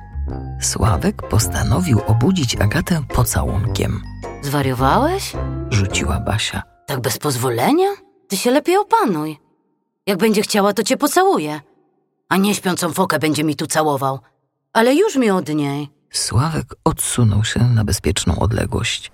Sławek 0.60 1.28
postanowił 1.28 2.00
obudzić 2.06 2.56
Agatę 2.56 3.02
pocałunkiem, 3.14 4.02
Zwariowałeś? 4.42 5.32
rzuciła 5.70 6.20
Basia. 6.20 6.62
Tak 6.86 7.00
bez 7.00 7.18
pozwolenia? 7.18 7.88
Ty 8.28 8.36
się 8.36 8.50
lepiej 8.50 8.76
opanuj. 8.76 9.38
Jak 10.06 10.18
będzie 10.18 10.42
chciała, 10.42 10.72
to 10.72 10.82
cię 10.82 10.96
pocałuje. 10.96 11.60
A 12.28 12.36
nie 12.36 12.54
śpiącą 12.54 12.92
fokę 12.92 13.18
będzie 13.18 13.44
mi 13.44 13.56
tu 13.56 13.66
całował. 13.66 14.18
Ale 14.72 14.94
już 14.94 15.16
mi 15.16 15.30
od 15.30 15.48
niej. 15.48 15.88
Sławek 16.10 16.74
odsunął 16.84 17.44
się 17.44 17.60
na 17.60 17.84
bezpieczną 17.84 18.38
odległość. 18.38 19.12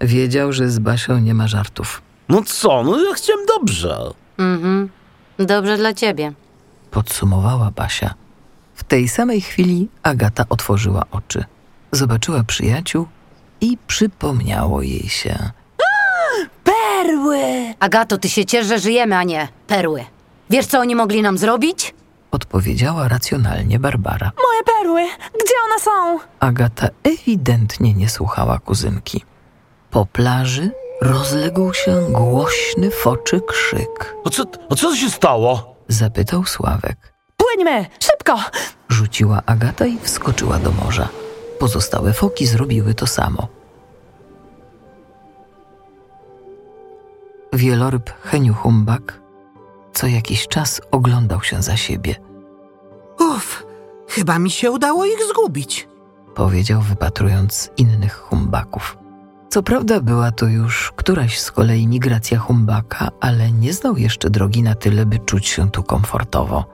Wiedział, 0.00 0.52
że 0.52 0.70
z 0.70 0.78
Basią 0.78 1.18
nie 1.18 1.34
ma 1.34 1.48
żartów. 1.48 2.02
No 2.28 2.42
co, 2.42 2.82
no 2.82 3.02
ja 3.08 3.14
chciałem 3.14 3.46
dobrze. 3.46 4.10
Mhm. 4.38 4.88
Dobrze 5.38 5.76
dla 5.76 5.94
ciebie. 5.94 6.32
Podsumowała 6.96 7.70
Basia. 7.70 8.14
W 8.74 8.84
tej 8.84 9.08
samej 9.08 9.40
chwili 9.40 9.88
Agata 10.02 10.44
otworzyła 10.48 11.02
oczy. 11.10 11.44
Zobaczyła 11.92 12.44
przyjaciół 12.44 13.06
i 13.60 13.78
przypomniało 13.86 14.82
jej 14.82 15.08
się. 15.08 15.50
Perły. 16.64 17.38
Agato, 17.80 18.18
ty 18.18 18.28
się 18.28 18.44
ciesz, 18.44 18.66
że 18.66 18.78
żyjemy, 18.78 19.16
a 19.16 19.22
nie 19.22 19.48
perły. 19.66 20.04
Wiesz, 20.50 20.66
co 20.66 20.78
oni 20.78 20.96
mogli 20.96 21.22
nam 21.22 21.38
zrobić? 21.38 21.94
Odpowiedziała 22.30 23.08
racjonalnie 23.08 23.78
Barbara. 23.78 24.32
Moje 24.48 24.62
perły, 24.64 25.02
gdzie 25.44 25.54
one 25.66 25.80
są? 25.80 26.18
Agata 26.40 26.88
ewidentnie 27.02 27.94
nie 27.94 28.08
słuchała 28.08 28.58
kuzynki. 28.58 29.24
Po 29.90 30.06
plaży 30.06 30.70
rozległ 31.02 31.74
się 31.74 32.06
głośny 32.10 32.90
foczy 32.90 33.40
krzyk. 33.48 34.14
A 34.24 34.30
co, 34.30 34.44
a 34.70 34.74
co 34.74 34.96
się 34.96 35.10
stało? 35.10 35.75
Zapytał 35.88 36.44
Sławek. 36.44 37.12
Płyńmy, 37.36 37.86
szybko! 38.00 38.38
Rzuciła 38.88 39.42
Agata 39.46 39.86
i 39.86 39.98
wskoczyła 39.98 40.58
do 40.58 40.70
morza. 40.72 41.08
Pozostałe 41.58 42.12
foki 42.12 42.46
zrobiły 42.46 42.94
to 42.94 43.06
samo. 43.06 43.48
Wieloryb 47.52 48.12
Heniu 48.22 48.54
Humbak 48.54 49.26
co 49.96 50.06
jakiś 50.06 50.48
czas 50.48 50.80
oglądał 50.90 51.42
się 51.42 51.62
za 51.62 51.76
siebie. 51.76 52.14
Uff, 53.20 53.66
chyba 54.08 54.38
mi 54.38 54.50
się 54.50 54.70
udało 54.70 55.04
ich 55.04 55.24
zgubić. 55.30 55.88
powiedział, 56.34 56.80
wypatrując 56.80 57.70
innych 57.76 58.14
humbaków. 58.14 58.96
Co 59.48 59.62
prawda 59.62 60.00
była 60.00 60.30
to 60.30 60.46
już 60.46 60.92
któraś 60.96 61.40
z 61.40 61.52
kolei 61.52 61.86
migracja 61.86 62.38
humbaka, 62.38 63.08
ale 63.20 63.52
nie 63.52 63.72
znał 63.72 63.96
jeszcze 63.96 64.30
drogi 64.30 64.62
na 64.62 64.74
tyle, 64.74 65.06
by 65.06 65.18
czuć 65.18 65.46
się 65.46 65.70
tu 65.70 65.82
komfortowo. 65.82 66.64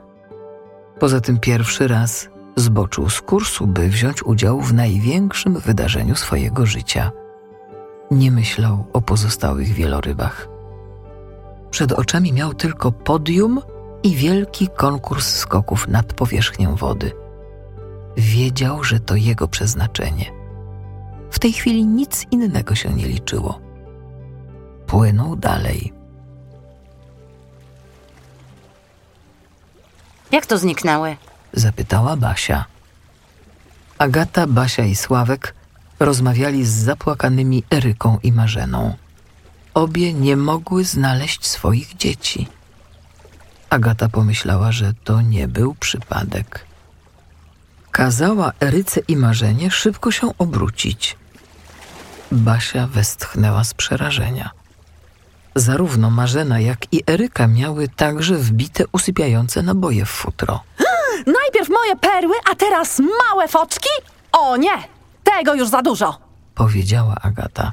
Poza 0.99 1.21
tym 1.21 1.39
pierwszy 1.39 1.87
raz 1.87 2.29
zboczył 2.55 3.09
z 3.09 3.21
kursu, 3.21 3.67
by 3.67 3.89
wziąć 3.89 4.23
udział 4.23 4.61
w 4.61 4.73
największym 4.73 5.59
wydarzeniu 5.59 6.15
swojego 6.15 6.65
życia. 6.65 7.11
Nie 8.11 8.31
myślał 8.31 8.85
o 8.93 9.01
pozostałych 9.01 9.67
wielorybach. 9.67 10.47
Przed 11.71 11.91
oczami 11.91 12.33
miał 12.33 12.53
tylko 12.53 12.91
podium 12.91 13.61
i 14.03 14.15
wielki 14.15 14.67
konkurs 14.67 15.35
skoków 15.35 15.87
nad 15.87 16.13
powierzchnią 16.13 16.75
wody. 16.75 17.11
Wiedział, 18.17 18.83
że 18.83 18.99
to 18.99 19.15
jego 19.15 19.47
przeznaczenie. 19.47 20.42
W 21.33 21.39
tej 21.39 21.53
chwili 21.53 21.85
nic 21.85 22.25
innego 22.31 22.75
się 22.75 22.93
nie 22.93 23.07
liczyło. 23.07 23.59
Płynął 24.87 25.35
dalej. 25.35 25.93
Jak 30.31 30.45
to 30.45 30.57
zniknęły? 30.57 31.17
Zapytała 31.53 32.15
Basia. 32.15 32.65
Agata, 33.97 34.47
Basia 34.47 34.85
i 34.85 34.95
Sławek 34.95 35.53
rozmawiali 35.99 36.65
z 36.65 36.69
zapłakanymi 36.69 37.63
Eryką 37.69 38.19
i 38.23 38.31
Marzeną. 38.31 38.93
Obie 39.73 40.13
nie 40.13 40.37
mogły 40.37 40.83
znaleźć 40.83 41.47
swoich 41.47 41.97
dzieci. 41.97 42.47
Agata 43.69 44.09
pomyślała, 44.09 44.71
że 44.71 44.93
to 45.03 45.21
nie 45.21 45.47
był 45.47 45.75
przypadek. 45.75 46.65
Kazała 47.91 48.51
Eryce 48.59 49.01
i 49.07 49.17
Marzenie 49.17 49.71
szybko 49.71 50.11
się 50.11 50.37
obrócić. 50.37 51.22
Basia 52.31 52.87
westchnęła 52.87 53.63
z 53.63 53.73
przerażenia. 53.73 54.49
Zarówno 55.55 56.09
Marzena, 56.09 56.59
jak 56.59 56.93
i 56.93 57.03
Eryka 57.07 57.47
miały 57.47 57.87
także 57.87 58.35
wbite 58.35 58.83
usypiające 58.91 59.61
naboje 59.61 60.05
w 60.05 60.09
futro. 60.09 60.59
Najpierw 61.41 61.69
moje 61.69 61.95
perły, 61.95 62.35
a 62.51 62.55
teraz 62.55 62.99
małe 62.99 63.47
foczki? 63.47 63.89
O 64.31 64.57
nie, 64.57 64.73
tego 65.23 65.53
już 65.53 65.69
za 65.69 65.81
dużo. 65.81 66.17
Powiedziała 66.55 67.15
Agata. 67.21 67.71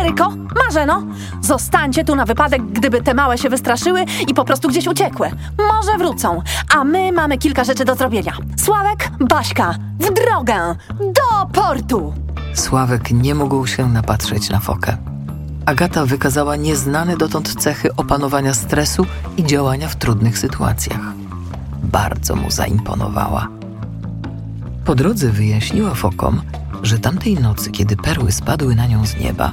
Eryko, 0.00 0.32
Marzeno, 0.64 1.02
zostańcie 1.40 2.04
tu 2.04 2.16
na 2.16 2.24
wypadek, 2.24 2.62
gdyby 2.72 3.02
te 3.02 3.14
małe 3.14 3.38
się 3.38 3.48
wystraszyły 3.48 4.04
i 4.28 4.34
po 4.34 4.44
prostu 4.44 4.68
gdzieś 4.68 4.86
uciekły. 4.86 5.30
Może 5.58 5.98
wrócą, 5.98 6.42
a 6.74 6.84
my 6.84 7.12
mamy 7.12 7.38
kilka 7.38 7.64
rzeczy 7.64 7.84
do 7.84 7.94
zrobienia. 7.94 8.32
Sławek, 8.56 9.10
Baśka, 9.20 9.74
w 10.00 10.12
drogę, 10.12 10.76
do 11.00 11.46
portu! 11.52 12.14
Sławek 12.54 13.10
nie 13.10 13.34
mógł 13.34 13.66
się 13.66 13.88
napatrzeć 13.88 14.50
na 14.50 14.60
fokę. 14.60 14.96
Agata 15.66 16.06
wykazała 16.06 16.56
nieznane 16.56 17.16
dotąd 17.16 17.54
cechy 17.62 17.96
opanowania 17.96 18.54
stresu 18.54 19.06
i 19.36 19.44
działania 19.44 19.88
w 19.88 19.96
trudnych 19.96 20.38
sytuacjach. 20.38 21.00
Bardzo 21.82 22.36
mu 22.36 22.50
zaimponowała. 22.50 23.48
Po 24.84 24.94
drodze 24.94 25.30
wyjaśniła 25.30 25.94
fokom, 25.94 26.42
że 26.82 26.98
tamtej 26.98 27.34
nocy, 27.34 27.70
kiedy 27.70 27.96
perły 27.96 28.32
spadły 28.32 28.74
na 28.74 28.86
nią 28.86 29.06
z 29.06 29.16
nieba, 29.16 29.52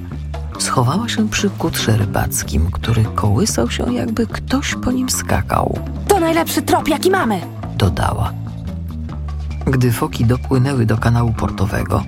schowała 0.60 1.10
się 1.10 1.30
przy 1.30 1.50
kutrze 1.50 1.98
rybackim, 1.98 2.72
który 2.72 3.06
kołysał 3.16 3.70
się, 3.70 3.94
jakby 3.94 4.28
ktoś 4.28 4.76
po 4.76 4.92
nim 4.92 5.10
skakał. 5.10 5.80
To 6.08 6.20
najlepszy 6.20 6.62
trop, 6.62 6.88
jaki 6.88 7.12
mamy. 7.12 7.42
dodała. 7.78 8.34
Gdy 9.66 9.92
foki 9.92 10.26
dopłynęły 10.26 10.86
do 10.86 10.98
kanału 10.98 11.34
portowego, 11.34 12.04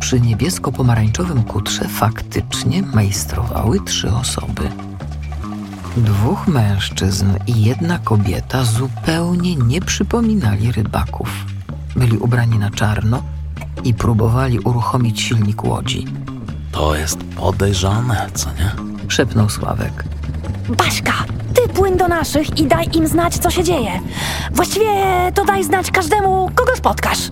przy 0.00 0.20
niebiesko-pomarańczowym 0.20 1.42
kutrze 1.42 1.88
faktycznie 1.88 2.82
majstrowały 2.82 3.80
trzy 3.80 4.12
osoby. 4.12 4.68
Dwóch 5.96 6.48
mężczyzn 6.48 7.26
i 7.46 7.64
jedna 7.64 7.98
kobieta 7.98 8.64
zupełnie 8.64 9.56
nie 9.56 9.80
przypominali 9.80 10.72
rybaków. 10.72 11.28
Byli 11.96 12.18
ubrani 12.18 12.58
na 12.58 12.70
czarno 12.70 13.22
i 13.84 13.94
próbowali 13.94 14.58
uruchomić 14.58 15.20
silnik 15.20 15.64
łodzi. 15.64 16.06
To 16.72 16.94
jest 16.94 17.18
podejrzane, 17.24 18.26
co 18.34 18.48
nie? 18.50 18.72
Szepnął 19.08 19.48
Sławek. 19.48 20.04
Baśka, 20.68 21.12
ty 21.54 21.60
ty 21.60 21.68
płyń 21.68 21.96
do 21.96 22.08
naszych 22.08 22.58
i 22.58 22.66
daj 22.66 22.88
im 22.94 23.06
znać, 23.06 23.38
co 23.38 23.50
się 23.50 23.64
dzieje. 23.64 24.00
Właściwie 24.52 24.86
to 25.34 25.44
daj 25.44 25.64
znać 25.64 25.90
każdemu, 25.90 26.50
kogo 26.54 26.76
spotkasz. 26.76 27.28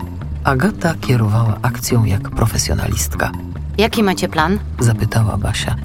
Agata 0.49 0.95
kierowała 1.01 1.57
akcją 1.61 2.05
jak 2.05 2.29
profesjonalistka. 2.29 3.31
Jaki 3.77 4.03
macie 4.03 4.27
plan? 4.27 4.59
Zapytała 4.79 5.37
Basia. 5.37 5.75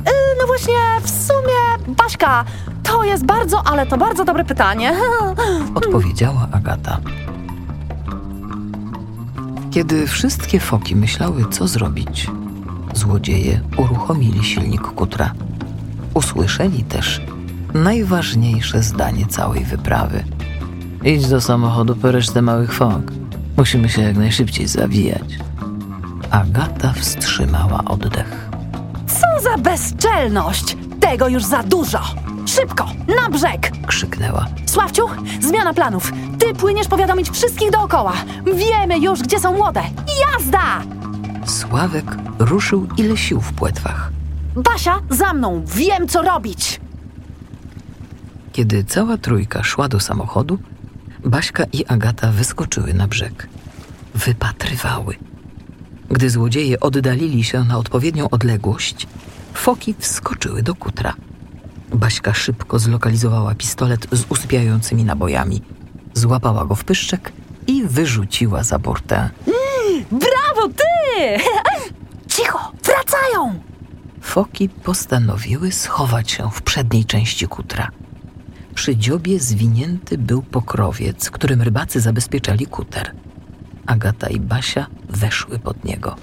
No 0.40 0.46
właśnie, 0.46 0.74
w 1.02 1.10
sumie, 1.10 1.94
Baśka, 1.96 2.44
to 2.82 3.04
jest 3.04 3.24
bardzo, 3.24 3.62
ale 3.66 3.86
to 3.86 3.96
bardzo 3.96 4.24
dobre 4.24 4.44
pytanie. 4.44 4.96
Odpowiedziała 5.74 6.48
Agata. 6.52 6.98
Kiedy 9.70 10.06
wszystkie 10.06 10.60
foki 10.60 10.96
myślały, 10.96 11.44
co 11.50 11.68
zrobić, 11.68 12.30
złodzieje 12.94 13.60
uruchomili 13.76 14.44
silnik 14.44 14.82
kutra. 14.82 15.32
Usłyszeli 16.14 16.84
też 16.84 17.20
najważniejsze 17.74 18.82
zdanie 18.82 19.26
całej 19.26 19.64
wyprawy. 19.64 20.24
Idź 21.04 21.28
do 21.28 21.40
samochodu 21.40 21.96
po 21.96 22.12
resztę 22.12 22.42
małych 22.42 22.72
fok. 22.72 23.24
Musimy 23.57 23.88
się 23.88 24.02
jak 24.02 24.16
najszybciej 24.16 24.66
zawijać. 24.68 25.38
Agata 26.30 26.92
wstrzymała 26.92 27.84
oddech. 27.84 28.48
Co 29.07 29.42
za 29.42 29.59
bezczelność! 29.59 30.76
Tego 31.00 31.28
już 31.28 31.44
za 31.44 31.62
dużo! 31.62 32.00
Szybko, 32.46 32.86
na 33.22 33.30
brzeg! 33.30 33.70
Krzyknęła. 33.86 34.46
Sławciu, 34.66 35.02
zmiana 35.40 35.74
planów. 35.74 36.12
Ty 36.38 36.55
płyniesz 36.55 36.88
powiadomić 36.88 37.30
wszystkich 37.30 37.70
dookoła. 37.70 38.12
Wiemy 38.55 38.98
już, 38.98 39.20
gdzie 39.22 39.40
są 39.40 39.52
młode. 39.57 39.82
Jazda! 40.20 40.82
Sławek 41.46 42.05
ruszył 42.38 42.86
ile 42.96 43.16
sił 43.16 43.40
w 43.40 43.52
płetwach. 43.52 44.11
Basia, 44.57 45.00
za 45.11 45.32
mną. 45.32 45.62
Wiem, 45.66 46.09
co 46.09 46.22
robić. 46.22 46.80
Kiedy 48.52 48.84
cała 48.84 49.16
trójka 49.18 49.62
szła 49.62 49.88
do 49.88 50.00
samochodu, 50.00 50.59
Baśka 51.25 51.64
i 51.72 51.87
Agata 51.87 52.33
wyskoczyły 52.33 52.95
na 52.95 53.09
brzeg. 53.09 53.49
Wypatrywały. 54.14 55.14
Gdy 56.11 56.31
złodzieje 56.31 56.81
oddalili 56.81 57.45
się 57.45 57.64
na 57.64 57.79
odpowiednią 57.79 58.31
odległość, 58.31 59.07
foki 59.55 59.95
wskoczyły 59.99 60.62
do 60.62 60.75
kutra. 60.75 61.14
Baśka 61.93 62.35
szybko 62.35 62.79
zlokalizowała 62.79 63.55
pistolet 63.55 64.07
z 64.12 64.25
usypiającymi 64.29 65.05
nabojami, 65.05 65.62
złapała 66.14 66.64
go 66.64 66.75
w 66.75 66.85
pyszczek 66.85 67.33
i 67.66 67.85
wyrzuciła 67.85 68.62
za 68.62 68.79
burtę. 68.79 69.31
Brawo, 70.11 70.68
ty! 70.77 71.39
Cicho, 72.37 72.72
wracają! 72.83 73.61
Foki 74.20 74.68
postanowiły 74.68 75.72
schować 75.72 76.31
się 76.31 76.51
w 76.51 76.62
przedniej 76.62 77.05
części 77.05 77.49
kutra. 77.49 77.91
Przy 78.75 78.97
dziobie 78.97 79.41
zwinięty 79.41 80.18
był 80.18 80.43
pokrowiec, 80.43 81.31
którym 81.31 81.62
rybacy 81.62 82.01
zabezpieczali 82.01 82.66
kuter. 82.66 83.12
Agata 83.87 84.29
i 84.29 84.41
Basia 84.41 84.87
weszły 85.09 85.59
pod 85.59 85.85
niego. 85.85 86.16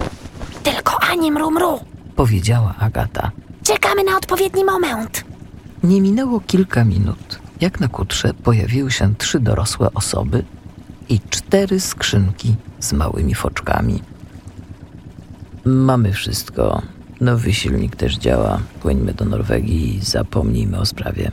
Tylko 0.64 0.99
ani 1.12 1.32
mru-mru. 1.32 1.80
Powiedziała 2.16 2.76
Agata. 2.80 3.32
Czekamy 3.64 4.04
na 4.04 4.18
odpowiedni 4.18 4.66
moment. 4.66 5.24
Nie 5.84 6.02
minęło 6.02 6.39
kilka 6.39 6.86
minut, 6.86 7.39
jak 7.62 7.80
na 7.80 7.88
kutrze 7.88 8.34
pojawiły 8.34 8.91
się 8.91 9.16
trzy 9.16 9.39
dorosłe 9.39 9.93
osoby 9.93 10.43
i 11.10 11.20
cztery 11.30 11.80
skrzynki 11.80 12.56
z 12.80 12.93
małymi 12.93 13.36
foczkami. 13.36 14.02
Mamy 15.66 16.14
wszystko. 16.14 16.82
Nowy 17.22 17.54
silnik 17.54 17.95
też 17.95 18.18
działa. 18.18 18.60
Płyńmy 18.82 19.14
do 19.14 19.26
Norwegii 19.26 19.95
i 19.97 20.02
zapomnijmy 20.02 20.80
o 20.80 20.86
sprawie. 20.86 21.32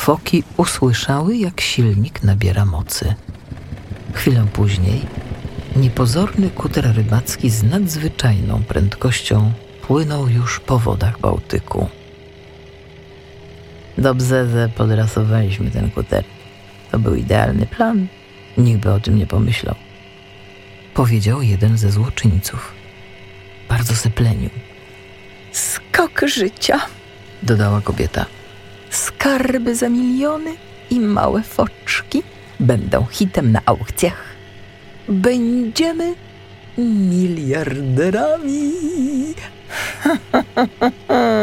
Foki 0.00 0.44
usłyszały, 0.56 1.36
jak 1.36 1.60
silnik 1.60 2.22
nabiera 2.22 2.64
mocy. 2.64 3.14
Chwilę 4.14 4.46
później 4.52 5.00
niepozorny 5.76 6.50
kuter 6.50 6.96
rybacki 6.96 7.50
z 7.50 7.62
nadzwyczajną 7.62 8.62
prędkością 8.62 9.52
płynął 9.82 10.28
już 10.28 10.60
po 10.60 10.78
wodach 10.78 11.20
Bałtyku. 11.20 11.88
Dobrze, 13.98 14.48
że 14.50 14.68
podrasowaliśmy 14.68 15.70
ten 15.70 15.90
kuter. 15.90 16.24
To 16.90 16.98
był 16.98 17.14
idealny 17.14 17.66
plan. 17.66 18.06
Nikt 18.58 18.80
by 18.80 18.92
o 18.92 19.00
tym 19.00 19.16
nie 19.16 19.26
pomyślał. 19.26 19.74
Powiedział 20.94 21.42
jeden 21.42 21.78
ze 21.78 21.90
złoczyńców. 21.90 22.72
Bardzo 23.68 23.94
seplenił. 23.94 24.50
Skok 25.52 26.20
życia. 26.26 26.80
Dodała 27.42 27.80
kobieta. 27.80 28.39
Skarby 28.90 29.76
za 29.76 29.88
miliony 29.88 30.54
i 30.90 31.00
małe 31.00 31.42
foczki 31.42 32.22
będą 32.60 33.06
hitem 33.10 33.52
na 33.52 33.60
aukcjach. 33.66 34.24
Będziemy 35.08 36.14
miliarderami. 36.78 38.72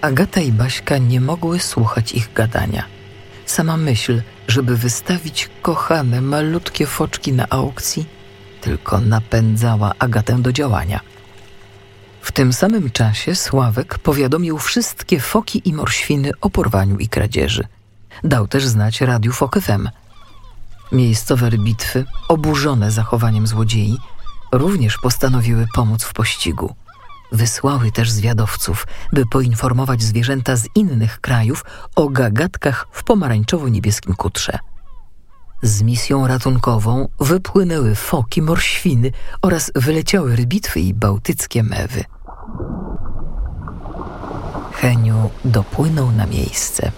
Agata 0.00 0.40
i 0.40 0.52
Baśka 0.52 0.98
nie 0.98 1.20
mogły 1.20 1.58
słuchać 1.60 2.12
ich 2.12 2.32
gadania. 2.32 2.84
Sama 3.46 3.76
myśl, 3.76 4.22
żeby 4.48 4.76
wystawić 4.76 5.50
kochane 5.62 6.20
malutkie 6.20 6.86
foczki 6.86 7.32
na 7.32 7.46
aukcji, 7.50 8.06
tylko 8.60 9.00
napędzała 9.00 9.92
Agatę 9.98 10.42
do 10.42 10.52
działania. 10.52 11.00
W 12.28 12.32
tym 12.32 12.52
samym 12.52 12.90
czasie 12.90 13.34
Sławek 13.34 13.98
powiadomił 13.98 14.58
wszystkie 14.58 15.20
foki 15.20 15.68
i 15.68 15.72
morświny 15.72 16.30
o 16.40 16.50
porwaniu 16.50 16.98
i 16.98 17.08
kradzieży. 17.08 17.64
Dał 18.24 18.48
też 18.48 18.66
znać 18.66 19.00
radiu 19.00 19.32
Fok 19.32 19.58
FM. 19.60 19.88
Miejscowe 20.92 21.50
bitwy, 21.50 22.04
oburzone 22.28 22.90
zachowaniem 22.90 23.46
złodziei, 23.46 23.98
również 24.52 24.98
postanowiły 24.98 25.66
pomóc 25.74 26.04
w 26.04 26.12
pościgu. 26.12 26.74
Wysłały 27.32 27.92
też 27.92 28.10
zwiadowców, 28.10 28.86
by 29.12 29.26
poinformować 29.26 30.02
zwierzęta 30.02 30.56
z 30.56 30.68
innych 30.74 31.20
krajów 31.20 31.64
o 31.96 32.08
gagatkach 32.08 32.86
w 32.92 33.04
pomarańczowo-niebieskim 33.04 34.14
kutrze. 34.16 34.58
Z 35.62 35.82
misją 35.82 36.26
ratunkową 36.26 37.08
wypłynęły 37.20 37.94
foki, 37.94 38.42
morświny 38.42 39.12
oraz 39.42 39.72
wyleciały 39.74 40.36
rybitwy 40.36 40.80
i 40.80 40.94
bałtyckie 40.94 41.62
mewy. 41.62 42.04
Heniu 44.80 45.30
dopłynął 45.44 46.12
na 46.12 46.26
miejsce. 46.26 46.92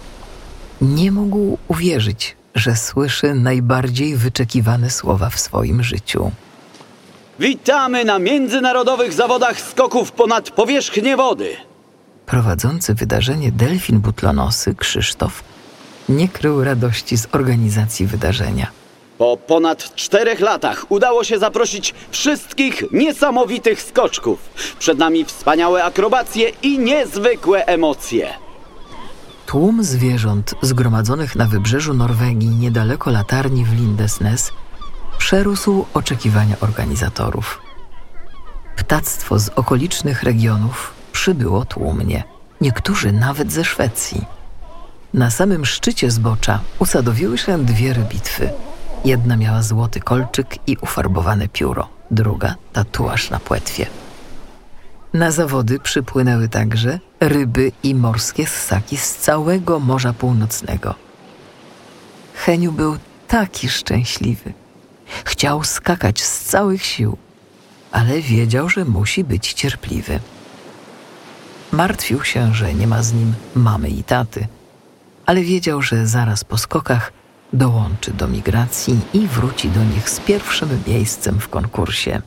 Nie 0.80 1.12
mógł 1.12 1.58
uwierzyć, 1.68 2.36
że 2.54 2.76
słyszy 2.76 3.34
najbardziej 3.34 4.16
wyczekiwane 4.16 4.90
słowa 4.90 5.30
w 5.30 5.40
swoim 5.40 5.82
życiu. 5.82 6.30
Witamy 7.38 8.04
na 8.04 8.18
międzynarodowych 8.18 9.12
zawodach 9.12 9.60
skoków 9.60 10.12
ponad 10.12 10.50
powierzchnię 10.50 11.16
wody. 11.16 11.56
Prowadzący 12.26 12.94
wydarzenie 12.94 13.52
delfin 13.52 14.00
butlonosy 14.00 14.74
Krzysztof 14.74 15.42
nie 16.08 16.28
krył 16.28 16.64
radości 16.64 17.18
z 17.18 17.28
organizacji 17.32 18.06
wydarzenia. 18.06 18.79
Po 19.20 19.36
ponad 19.36 19.94
czterech 19.94 20.40
latach 20.40 20.86
udało 20.88 21.24
się 21.24 21.38
zaprosić 21.38 21.94
wszystkich 22.10 22.84
niesamowitych 22.92 23.82
skoczków. 23.82 24.38
Przed 24.78 24.98
nami 24.98 25.24
wspaniałe 25.24 25.84
akrobacje 25.84 26.48
i 26.62 26.78
niezwykłe 26.78 27.66
emocje. 27.66 28.28
Tłum 29.46 29.84
zwierząt 29.84 30.54
zgromadzonych 30.62 31.36
na 31.36 31.46
wybrzeżu 31.46 31.94
Norwegii 31.94 32.48
niedaleko 32.48 33.10
latarni 33.10 33.64
w 33.64 33.72
Lindesnes 33.72 34.52
przerósł 35.18 35.84
oczekiwania 35.94 36.56
organizatorów. 36.60 37.60
Ptactwo 38.76 39.38
z 39.38 39.48
okolicznych 39.48 40.22
regionów 40.22 40.92
przybyło 41.12 41.64
tłumnie, 41.64 42.24
niektórzy 42.60 43.12
nawet 43.12 43.52
ze 43.52 43.64
Szwecji. 43.64 44.24
Na 45.14 45.30
samym 45.30 45.66
szczycie 45.66 46.10
zbocza 46.10 46.60
usadowiły 46.78 47.38
się 47.38 47.64
dwie 47.64 47.92
rybitwy. 47.92 48.50
Jedna 49.05 49.36
miała 49.36 49.62
złoty 49.62 50.01
kolczyk 50.01 50.57
i 50.66 50.76
ufarbowane 50.76 51.48
pióro, 51.48 51.88
druga 52.11 52.55
tatuaż 52.72 53.30
na 53.30 53.38
płetwie. 53.40 53.86
Na 55.12 55.30
zawody 55.30 55.78
przypłynęły 55.78 56.48
także 56.48 56.98
ryby 57.20 57.72
i 57.82 57.94
morskie 57.94 58.46
ssaki 58.46 58.96
z 58.96 59.16
całego 59.16 59.80
Morza 59.80 60.12
Północnego. 60.12 60.94
Heniu 62.34 62.72
był 62.72 62.96
taki 63.28 63.68
szczęśliwy. 63.68 64.53
Chciał 65.24 65.64
skakać 65.64 66.22
z 66.22 66.40
całych 66.40 66.84
sił, 66.84 67.16
ale 67.92 68.20
wiedział, 68.20 68.68
że 68.68 68.84
musi 68.84 69.24
być 69.24 69.53
cierpliwy. 69.53 70.20
Martwił 71.72 72.24
się, 72.24 72.55
że 72.55 72.74
nie 72.74 72.86
ma 72.86 73.03
z 73.03 73.12
nim 73.12 73.34
mamy 73.55 73.88
i 73.88 74.05
taty, 74.05 74.46
ale 75.26 75.42
wiedział, 75.42 75.82
że 75.82 76.07
zaraz 76.07 76.44
po 76.44 76.59
skokach 76.59 77.12
dołączy 77.53 78.11
do 78.12 78.28
migracji 78.28 79.01
i 79.14 79.26
wróci 79.26 79.68
do 79.68 79.84
nich 79.84 80.11
z 80.11 80.20
pierwszym 80.20 80.68
miejscem 80.86 81.38
w 81.40 81.48
konkursie. 81.48 82.22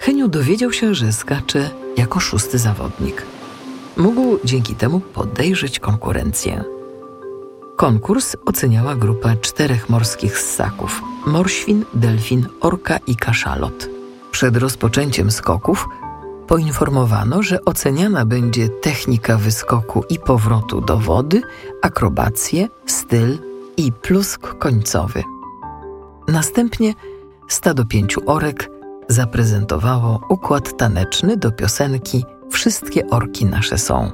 Heniu 0.00 0.28
dowiedział 0.28 0.72
się, 0.72 0.94
że 0.94 1.12
skacze 1.12 1.70
jako 1.96 2.20
szósty 2.20 2.58
zawodnik. 2.58 3.26
Mógł 3.96 4.38
dzięki 4.44 4.74
temu 4.74 5.00
podejrzeć 5.00 5.80
konkurencję. 5.80 6.64
Konkurs 7.76 8.36
oceniała 8.46 8.96
grupa 8.96 9.36
czterech 9.36 9.88
morskich 9.88 10.38
ssaków: 10.38 11.02
morświn, 11.26 11.84
delfin, 11.94 12.46
orka 12.60 12.98
i 13.06 13.16
kaszalot. 13.16 13.88
Przed 14.30 14.56
rozpoczęciem 14.56 15.30
skoków 15.30 15.88
poinformowano, 16.46 17.42
że 17.42 17.64
oceniana 17.64 18.26
będzie 18.26 18.68
technika 18.68 19.38
wyskoku 19.38 20.04
i 20.10 20.18
powrotu 20.18 20.80
do 20.80 20.98
wody, 20.98 21.42
akrobacje, 21.82 22.68
styl 22.86 23.38
i 23.76 23.92
plusk 23.92 24.58
końcowy. 24.58 25.22
Następnie 26.28 26.94
stado 27.48 27.84
pięciu 27.84 28.20
orek 28.26 28.70
zaprezentowało 29.08 30.20
układ 30.28 30.76
taneczny 30.76 31.36
do 31.36 31.52
piosenki 31.52 32.24
Wszystkie 32.50 33.10
orki 33.10 33.46
nasze 33.46 33.78
są. 33.78 34.10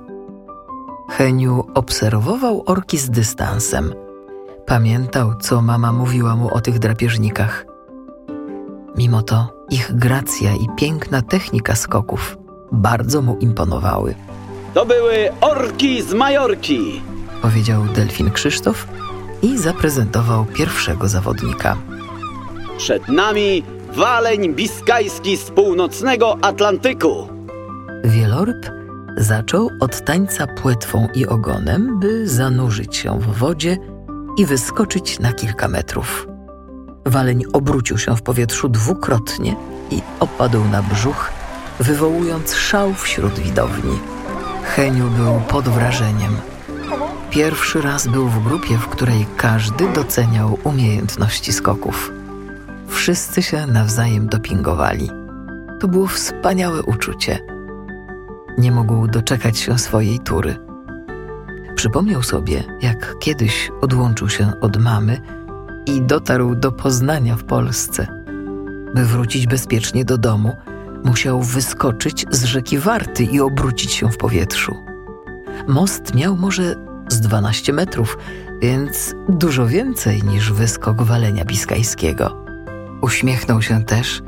Heniu 1.11 1.65
obserwował 1.75 2.63
orki 2.67 2.99
z 2.99 3.11
dystansem. 3.11 3.95
Pamiętał, 4.67 5.35
co 5.41 5.63
mama 5.63 5.93
mówiła 5.93 6.37
mu 6.37 6.55
o 6.55 6.61
tych 6.61 6.79
drapieżnikach. 6.79 7.70
Mimo 8.97 9.23
to 9.23 9.67
ich 9.71 9.93
gracja 9.97 10.53
i 10.55 10.69
piękna 10.77 11.23
technika 11.23 11.75
skoków 11.75 12.37
bardzo 12.73 13.23
mu 13.23 13.37
imponowały, 13.39 14.15
To 14.75 14.87
były 14.87 15.29
orki 15.41 16.03
z 16.03 16.15
Majorki. 16.15 17.03
powiedział 17.43 17.85
delfin 17.85 18.31
Krzysztof 18.31 18.87
i 19.43 19.59
zaprezentował 19.59 20.45
pierwszego 20.45 21.09
zawodnika. 21.09 21.77
Przed 22.79 23.09
nami 23.09 23.63
waleń 23.93 24.55
biskajski 24.55 25.37
z 25.37 25.51
północnego 25.51 26.39
Atlantyku. 26.43 27.29
Wieloryb 28.05 28.71
zaczął 29.17 29.71
od 29.81 30.05
tańca 30.05 30.47
płetwą 30.47 31.09
i 31.15 31.27
ogonem, 31.27 32.01
by 32.01 32.29
zanurzyć 32.29 32.97
się 32.97 33.21
w 33.21 33.27
wodzie 33.39 33.77
i 34.39 34.47
wyskoczyć 34.47 35.19
na 35.19 35.33
kilka 35.33 35.69
metrów. 35.69 36.27
Waleń 37.11 37.45
obrócił 37.53 37.99
się 37.99 38.17
w 38.17 38.23
powietrzu 38.23 38.69
dwukrotnie 38.69 39.57
i 39.91 40.03
opadł 40.21 40.65
na 40.65 40.83
brzuch, 40.83 41.33
wywołując 41.81 42.55
szał 42.55 42.95
wśród 42.95 43.39
widowni. 43.39 43.99
Heniu 44.63 45.11
był 45.11 45.41
pod 45.49 45.69
wrażeniem. 45.69 46.37
Pierwszy 47.31 47.83
raz 47.83 48.07
był 48.07 48.29
w 48.29 48.45
grupie, 48.45 48.79
w 48.79 48.89
której 48.89 49.27
każdy 49.37 49.93
doceniał 49.93 50.59
umiejętności 50.65 51.53
skoków. 51.53 52.13
Wszyscy 52.89 53.43
się 53.43 53.67
nawzajem 53.67 54.29
dopingowali. 54.29 55.11
To 55.81 55.89
było 55.89 56.07
wspaniałe 56.07 56.83
uczucie. 56.83 57.39
Nie 58.59 58.73
mógł 58.73 59.07
doczekać 59.07 59.59
się 59.59 59.79
swojej 59.79 60.19
tury. 60.19 60.57
Przypomniał 61.75 62.23
sobie, 62.23 62.65
jak 62.83 63.19
kiedyś 63.19 63.71
odłączył 63.81 64.29
się 64.29 64.53
od 64.61 64.77
mamy 64.77 65.21
i 65.91 66.03
dotarł 66.03 66.55
do 66.55 66.73
Poznania 66.73 67.37
w 67.37 67.45
Polsce. 67.45 68.07
By 68.95 69.05
wrócić 69.05 69.47
bezpiecznie 69.47 70.05
do 70.05 70.19
domu, 70.19 70.57
musiał 71.05 71.43
wyskoczyć 71.43 72.27
z 72.31 72.45
rzeki 72.45 72.79
Warty 72.79 73.25
i 73.25 73.41
obrócić 73.41 73.93
się 73.93 74.09
w 74.09 74.17
powietrzu. 74.17 74.77
Most 75.69 76.15
miał 76.15 76.37
może 76.37 76.75
z 77.09 77.21
12 77.21 77.73
metrów, 77.73 78.19
więc 78.63 79.15
dużo 79.29 79.67
więcej 79.67 80.23
niż 80.23 80.53
wyskok 80.53 81.03
walenia 81.03 81.45
biskajskiego. 81.45 82.45
Uśmiechnął 83.01 83.63
się 83.63 83.85
też, 83.85 84.23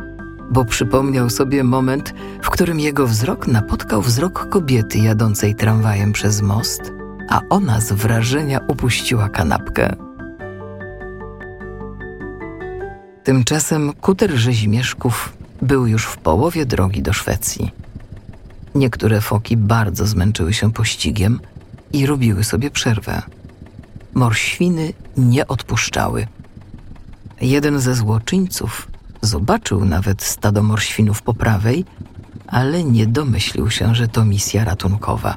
bo 0.51 0.65
przypomniał 0.65 1.31
sobie 1.31 1.65
moment, 1.65 2.15
w 2.43 2.51
którym 2.51 2.81
jego 2.81 3.07
wzrok 3.07 3.47
napotkał 3.47 4.03
wzrok 4.03 4.49
kobiety 4.49 4.99
jadącej 4.99 5.55
tramwajem 5.55 6.13
przez 6.13 6.43
most, 6.43 6.93
a 7.29 7.41
ona 7.51 7.81
z 7.81 7.93
wrażenia 7.93 8.61
upuściła 8.69 9.29
kanapkę. 9.29 10.12
Tymczasem 13.25 13.93
kuter 13.93 14.31
rzezimieszków 14.31 15.33
był 15.63 15.87
już 15.87 16.05
w 16.05 16.17
połowie 16.17 16.67
drogi 16.67 17.03
do 17.03 17.13
Szwecji. 17.13 17.71
Niektóre 18.75 19.21
foki 19.21 19.57
bardzo 19.57 20.07
zmęczyły 20.07 20.53
się 20.53 20.73
pościgiem 20.73 21.41
i 21.93 22.07
robiły 22.07 22.45
sobie 22.45 22.71
przerwę. 22.71 23.23
Morświny 24.15 24.93
nie 25.17 25.49
odpuszczały. 25.49 26.27
Jeden 27.41 27.81
ze 27.81 27.95
złoczyńców 27.95 28.89
zobaczył 29.23 29.85
nawet 29.85 30.23
stado 30.23 30.63
morświnów 30.63 31.23
po 31.23 31.35
prawej, 31.35 31.85
ale 32.47 32.85
nie 32.85 33.07
domyślił 33.07 33.71
się, 33.71 33.95
że 33.95 34.09
to 34.09 34.25
misja 34.25 34.65
ratunkowa. 34.65 35.37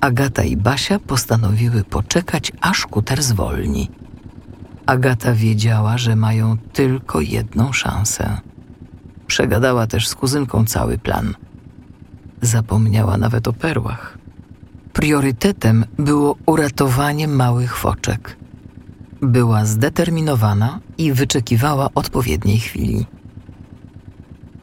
Agata 0.00 0.42
i 0.42 0.56
Basia 0.56 0.98
postanowiły 0.98 1.84
poczekać, 1.84 2.52
aż 2.60 2.86
kuter 2.86 3.22
zwolni. 3.22 3.90
Agata 4.86 5.32
wiedziała, 5.34 5.98
że 5.98 6.16
mają 6.16 6.58
tylko 6.72 7.20
jedną 7.20 7.72
szansę. 7.72 8.40
Przegadała 9.26 9.86
też 9.86 10.08
z 10.08 10.14
kuzynką 10.14 10.64
cały 10.64 10.98
plan. 10.98 11.34
Zapomniała 12.40 13.16
nawet 13.16 13.48
o 13.48 13.52
perłach. 13.52 14.18
Priorytetem 14.92 15.84
było 15.98 16.36
uratowanie 16.46 17.28
małych 17.28 17.76
foczek. 17.76 18.36
Była 19.22 19.64
zdeterminowana 19.64 20.80
i 20.98 21.12
wyczekiwała 21.12 21.88
odpowiedniej 21.94 22.58
chwili. 22.58 23.06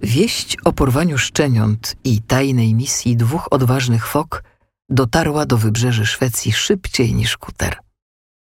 Wieść 0.03 0.57
o 0.65 0.74
porwaniu 0.74 1.17
szczeniąt 1.17 1.95
i 2.03 2.22
tajnej 2.22 2.74
misji 2.74 3.17
dwóch 3.17 3.47
odważnych 3.51 4.07
fok 4.07 4.43
dotarła 4.89 5.45
do 5.45 5.57
wybrzeży 5.57 6.05
Szwecji 6.05 6.51
szybciej 6.51 7.13
niż 7.13 7.38
kuter. 7.38 7.88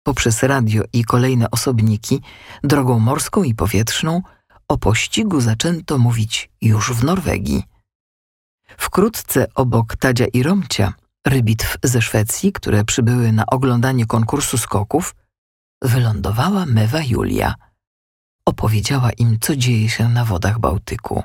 Poprzez 0.04 0.43
radio 0.43 0.84
i 0.93 1.04
kolejne 1.04 1.52
osobniki, 1.52 2.22
drogą 2.64 3.00
morską 3.00 3.43
i 3.43 3.56
powietrzną, 3.56 4.22
o 4.68 4.78
pościgu 4.78 5.41
zaczęto 5.41 5.97
mówić 5.97 6.50
już 6.62 6.93
w 6.93 7.04
Norwegii. 7.04 7.64
Wkrótce 8.78 9.47
obok 9.56 9.95
Tadzia 9.95 10.26
i 10.26 10.43
Romcia, 10.43 10.93
rybitw 11.28 11.78
ze 11.84 12.02
Szwecji, 12.02 12.52
które 12.52 12.84
przybyły 12.84 13.32
na 13.32 13.45
oglądanie 13.45 14.06
konkursu 14.06 14.58
skoków, 14.58 15.16
wylądowała 15.82 16.66
Mewa 16.66 17.02
Julia. 17.02 17.56
Opowiedziała 18.45 19.12
im, 19.12 19.39
co 19.39 19.56
dzieje 19.56 19.89
się 19.89 20.10
na 20.10 20.26
wodach 20.26 20.60
Bałtyku. 20.60 21.24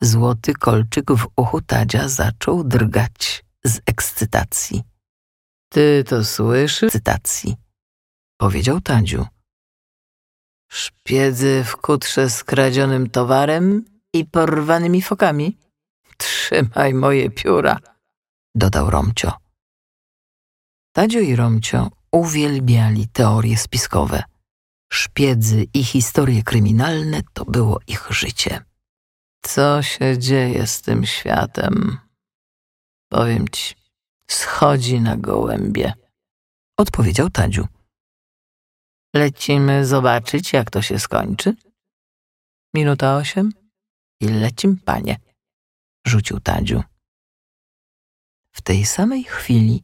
Złoty 0.00 0.54
kolczyk 0.54 1.12
w 1.12 1.26
uchu 1.36 1.60
Tadzia 1.60 2.08
zaczął 2.08 2.64
drgać 2.64 3.44
z 3.64 3.80
ekscytacji. 3.86 4.82
Ty 5.72 6.04
to 6.04 6.24
słyszysz? 6.24 6.82
Ekscytacji, 6.82 7.56
powiedział 8.40 8.80
Tadziu. 8.80 9.26
Szpiedzy 10.72 11.64
w 11.64 11.76
kutrze 11.76 12.30
z 12.30 12.44
kradzionym 12.44 13.10
towarem 13.10 13.84
i 14.12 14.24
porwanymi 14.24 15.02
fokami? 15.02 15.58
Trzymaj 16.16 16.94
moje 16.94 17.30
pióra, 17.30 17.78
dodał 18.54 18.90
Romcio. 18.90 19.32
Tadzio 20.92 21.20
i 21.20 21.36
Romcio 21.36 21.90
uwielbiali 22.12 23.08
teorie 23.08 23.56
spiskowe. 23.56 24.22
Szpiedzy 24.92 25.66
i 25.74 25.84
historie 25.84 26.42
kryminalne 26.42 27.20
to 27.32 27.44
było 27.44 27.80
ich 27.86 28.06
życie. 28.10 28.64
Co 29.42 29.82
się 29.82 30.18
dzieje 30.18 30.66
z 30.66 30.82
tym 30.82 31.06
światem? 31.06 31.98
Powiem 33.08 33.48
ci, 33.48 33.79
schodzi 34.32 35.00
na 35.00 35.16
gołębie, 35.16 35.92
odpowiedział 36.78 37.30
Tadziu. 37.30 37.66
Lecimy 39.16 39.86
zobaczyć, 39.86 40.52
jak 40.52 40.70
to 40.70 40.82
się 40.82 40.98
skończy. 40.98 41.54
Minuta 42.74 43.16
osiem 43.16 43.52
i 44.20 44.28
lecim, 44.28 44.78
panie, 44.84 45.16
rzucił 46.06 46.40
Tadziu. 46.40 46.82
W 48.52 48.60
tej 48.62 48.86
samej 48.86 49.24
chwili 49.24 49.82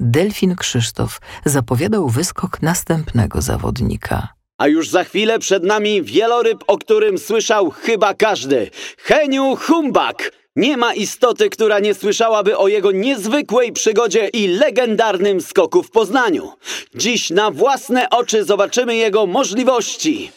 Delfin 0.00 0.56
Krzysztof 0.56 1.20
zapowiadał 1.44 2.08
wyskok 2.08 2.62
następnego 2.62 3.42
zawodnika. 3.42 4.28
A 4.58 4.66
już 4.66 4.90
za 4.90 5.04
chwilę 5.04 5.38
przed 5.38 5.64
nami 5.64 6.02
wieloryb, 6.02 6.64
o 6.66 6.78
którym 6.78 7.18
słyszał 7.18 7.70
chyba 7.70 8.14
każdy. 8.14 8.70
Heniu 8.98 9.56
Humbak! 9.56 10.32
Nie 10.58 10.76
ma 10.76 10.94
istoty, 10.94 11.50
która 11.50 11.78
nie 11.78 11.94
słyszałaby 11.94 12.56
o 12.58 12.68
jego 12.68 12.92
niezwykłej 12.92 13.72
przygodzie 13.72 14.28
i 14.28 14.46
legendarnym 14.46 15.40
skoku 15.40 15.82
w 15.82 15.90
Poznaniu. 15.90 16.52
Dziś 16.94 17.30
na 17.30 17.50
własne 17.50 18.10
oczy 18.10 18.44
zobaczymy 18.44 18.96
jego 18.96 19.26
możliwości. 19.26 20.32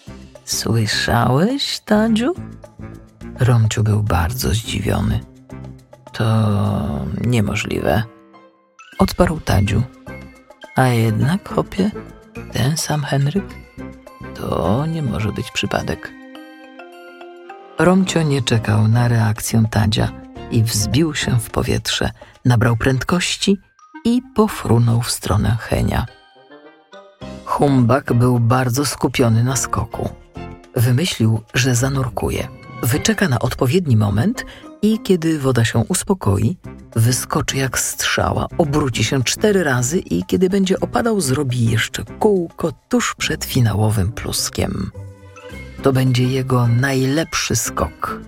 Słyszałeś, 0.46 1.80
Tadziu? 1.80 2.34
Romciu 3.40 3.84
był 3.84 4.04
bardzo 4.04 4.50
zdziwiony. 4.50 5.20
To 6.14 6.26
niemożliwe. 7.22 8.04
Odparł 9.00 9.40
Tadziu. 9.40 9.82
A 10.76 10.88
jednak, 10.88 11.50
chopie, 11.50 11.92
ten 12.54 12.78
sam 12.78 13.04
Henryk? 13.04 13.46
To 14.36 14.86
nie 14.86 15.02
może 15.02 15.32
być 15.32 15.52
przypadek. 15.52 16.21
Romcio 17.84 18.24
nie 18.24 18.42
czekał 18.42 18.88
na 18.88 19.08
reakcję 19.08 19.64
Tadzia 19.72 20.12
i 20.52 20.64
wzbił 20.64 21.16
się 21.16 21.40
w 21.40 21.50
powietrze, 21.50 22.10
nabrał 22.46 22.78
prędkości 22.78 23.58
i 24.06 24.22
pofrunął 24.36 25.02
w 25.02 25.12
stronę 25.12 25.58
Henia. 25.60 26.06
Humbak 27.46 28.14
był 28.14 28.40
bardzo 28.40 28.86
skupiony 28.86 29.44
na 29.44 29.56
skoku. 29.56 30.10
Wymyślił, 30.76 31.42
że 31.54 31.76
zanurkuje. 31.76 32.48
Wyczeka 32.84 33.30
na 33.30 33.40
odpowiedni 33.40 33.98
moment 33.98 34.46
i 34.82 35.00
kiedy 35.00 35.40
woda 35.40 35.66
się 35.66 35.80
uspokoi, 35.80 36.58
wyskoczy 36.96 37.58
jak 37.58 37.80
strzała, 37.80 38.48
obróci 38.58 39.04
się 39.04 39.24
cztery 39.24 39.64
razy 39.64 40.00
i 40.00 40.26
kiedy 40.26 40.50
będzie 40.50 40.80
opadał, 40.80 41.22
zrobi 41.22 41.66
jeszcze 41.66 42.04
kółko 42.20 42.72
tuż 42.90 43.16
przed 43.16 43.46
finałowym 43.46 44.12
pluskiem. 44.12 44.92
To 45.82 45.94
będzie 45.94 46.24
jego 46.24 46.68
najlepszy 46.68 47.56
skok. 47.56 48.22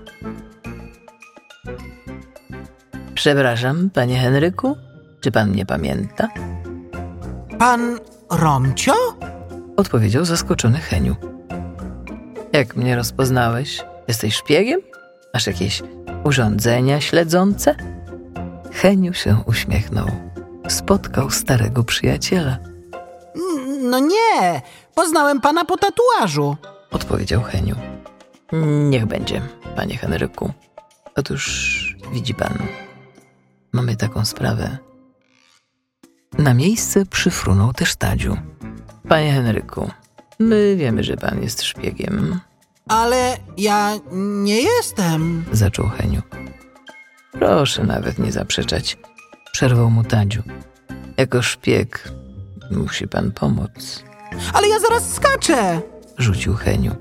Przepraszam, 3.13 3.89
panie 3.89 4.19
Henryku, 4.19 4.77
czy 5.21 5.31
pan 5.31 5.51
nie 5.51 5.65
pamięta? 5.65 6.29
Pan 7.59 7.99
Romcio? 8.31 8.93
Odpowiedział 9.77 10.25
zaskoczony 10.25 10.77
Heniu. 10.77 11.15
Jak 12.53 12.75
mnie 12.75 12.95
rozpoznałeś? 12.95 13.83
Jesteś 14.07 14.35
szpiegiem? 14.35 14.81
Masz 15.33 15.47
jakieś 15.47 15.83
urządzenia 16.23 17.01
śledzące? 17.01 17.75
Heniu 18.71 19.13
się 19.13 19.37
uśmiechnął. 19.45 20.07
Spotkał 20.67 21.29
starego 21.29 21.83
przyjaciela. 21.83 22.57
No 23.81 23.99
nie, 23.99 24.61
poznałem 24.95 25.41
pana 25.41 25.65
po 25.65 25.77
tatuażu. 25.77 26.57
Odpowiedział 26.93 27.41
Heniu. 27.43 27.75
Niech 28.89 29.05
będzie, 29.05 29.41
panie 29.75 29.97
Henryku. 29.97 30.53
Otóż 31.15 31.95
widzi 32.11 32.33
pan, 32.33 32.57
mamy 33.73 33.95
taką 33.95 34.25
sprawę. 34.25 34.77
Na 36.37 36.53
miejsce 36.53 37.05
przyfrunął 37.05 37.73
też 37.73 37.95
Tadziu. 37.95 38.37
Panie 39.09 39.31
Henryku, 39.33 39.91
my 40.39 40.75
wiemy, 40.75 41.03
że 41.03 41.17
pan 41.17 41.41
jest 41.43 41.63
szpiegiem, 41.63 42.39
Ale 42.87 43.37
ja 43.57 43.91
nie 44.43 44.61
jestem. 44.61 45.45
zaczął 45.51 45.87
Heniu. 45.89 46.21
Proszę 47.31 47.83
nawet 47.83 48.19
nie 48.19 48.31
zaprzeczać, 48.31 48.97
przerwał 49.51 49.89
mu 49.89 50.03
Tadziu. 50.03 50.43
Jako 51.17 51.41
szpieg 51.41 52.11
musi 52.71 53.07
pan 53.07 53.31
pomóc, 53.31 54.03
Ale 54.53 54.67
ja 54.67 54.79
zaraz 54.79 55.13
skaczę. 55.13 55.81
Rzucił 56.17 56.55
Heniu. 56.55 56.95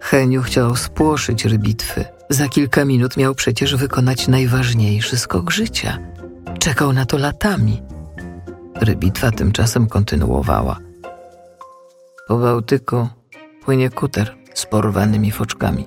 Heniu 0.00 0.42
chciał 0.42 0.76
spłoszyć 0.76 1.44
rybitwy. 1.44 2.04
Za 2.30 2.48
kilka 2.48 2.84
minut 2.84 3.16
miał 3.16 3.34
przecież 3.34 3.76
wykonać 3.76 4.28
najważniejszy 4.28 5.18
skok 5.18 5.50
życia. 5.50 5.98
Czekał 6.58 6.92
na 6.92 7.06
to 7.06 7.18
latami. 7.18 7.82
Rybitwa 8.80 9.30
tymczasem 9.30 9.86
kontynuowała. 9.86 10.78
Po 12.28 12.38
Bałtyku 12.38 13.08
płynie 13.64 13.90
kuter 13.90 14.34
z 14.54 14.66
porwanymi 14.66 15.30
foczkami. 15.30 15.86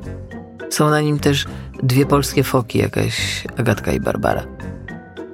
Są 0.69 0.89
na 0.89 1.01
nim 1.01 1.19
też 1.19 1.45
dwie 1.83 2.05
polskie 2.05 2.43
foki, 2.43 2.79
jakaś 2.79 3.43
Agatka 3.57 3.91
i 3.91 3.99
Barbara. 3.99 4.43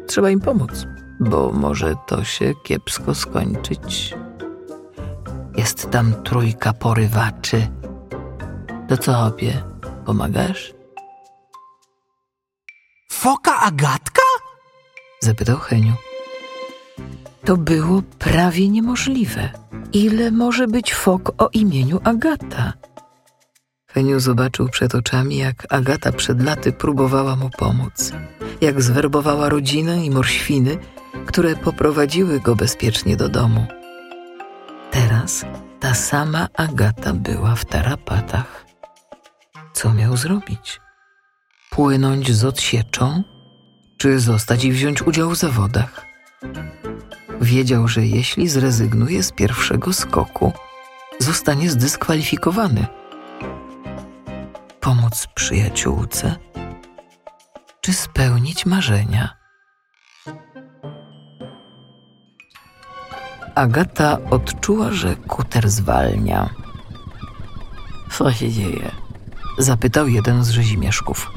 Trzeba 0.08 0.30
im 0.30 0.40
pomóc, 0.40 0.86
bo 1.20 1.52
może 1.52 1.94
to 2.08 2.24
się 2.24 2.54
kiepsko 2.64 3.16
skończyć. 3.16 4.16
Jest 5.58 5.90
tam 5.92 6.24
trójka 6.24 6.74
porywaczy. 6.74 7.68
To 8.90 8.98
co, 8.98 9.14
hopie, 9.14 9.64
pomagasz? 10.06 10.74
Foka 13.12 13.60
Agatka? 13.60 14.22
Zapytał 15.20 15.58
Heniu. 15.58 15.94
To 17.46 17.58
było 17.58 18.02
prawie 18.20 18.70
niemożliwe. 18.70 19.50
Ile 19.94 20.32
może 20.32 20.68
być 20.68 20.94
fok 20.94 21.32
o 21.38 21.50
imieniu 21.54 22.00
Agata? 22.04 22.74
Heniu 23.88 24.20
zobaczył 24.20 24.70
przed 24.70 24.96
oczami, 24.96 25.38
jak 25.38 25.66
Agata 25.70 26.12
przed 26.12 26.44
laty 26.44 26.72
próbowała 26.72 27.36
mu 27.36 27.50
pomóc. 27.50 28.12
Jak 28.62 28.82
zwerbowała 28.82 29.50
rodzinę 29.50 30.06
i 30.06 30.10
morświny, 30.12 30.78
które 31.26 31.56
poprowadziły 31.56 32.40
go 32.40 32.56
bezpiecznie 32.56 33.18
do 33.18 33.30
domu. 33.30 33.66
Teraz 34.94 35.46
ta 35.80 35.94
sama 35.94 36.48
Agata 36.54 37.14
była 37.14 37.56
w 37.56 37.66
tarapatach. 37.66 38.66
Co 39.74 39.94
miał 39.94 40.18
zrobić? 40.18 40.82
Płynąć 41.70 42.32
z 42.32 42.46
odsieczą? 42.46 43.24
Czy 43.98 44.20
zostać 44.20 44.64
i 44.64 44.72
wziąć 44.72 45.02
udział 45.02 45.30
w 45.30 45.38
zawodach? 45.38 46.06
Wiedział, 47.42 47.88
że 47.88 48.06
jeśli 48.06 48.50
zrezygnuje 48.50 49.24
z 49.24 49.32
pierwszego 49.32 49.94
skoku, 49.94 50.52
zostanie 51.20 51.70
zdyskwalifikowany. 51.70 52.88
Pomóc 54.80 55.28
przyjaciółce? 55.36 56.36
Czy 57.82 57.94
spełnić 57.94 58.66
marzenia? 58.66 59.43
Agata 63.56 64.18
odczuła, 64.30 64.92
że 64.92 65.16
kuter 65.16 65.70
zwalnia. 65.70 66.50
Co 68.12 68.32
się 68.32 68.52
dzieje? 68.52 68.92
Zapytał 69.58 70.08
jeden 70.08 70.44
z 70.44 70.50
rzezimieszków. 70.50 71.32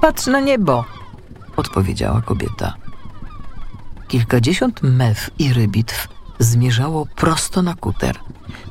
Patrz 0.00 0.26
na 0.26 0.40
niebo, 0.40 0.84
odpowiedziała 1.56 2.20
kobieta. 2.20 2.74
Kilkadziesiąt 4.08 4.82
mew 4.82 5.30
i 5.38 5.52
rybitw 5.52 6.08
zmierzało 6.38 7.06
prosto 7.06 7.62
na 7.62 7.74
kuter. 7.74 8.18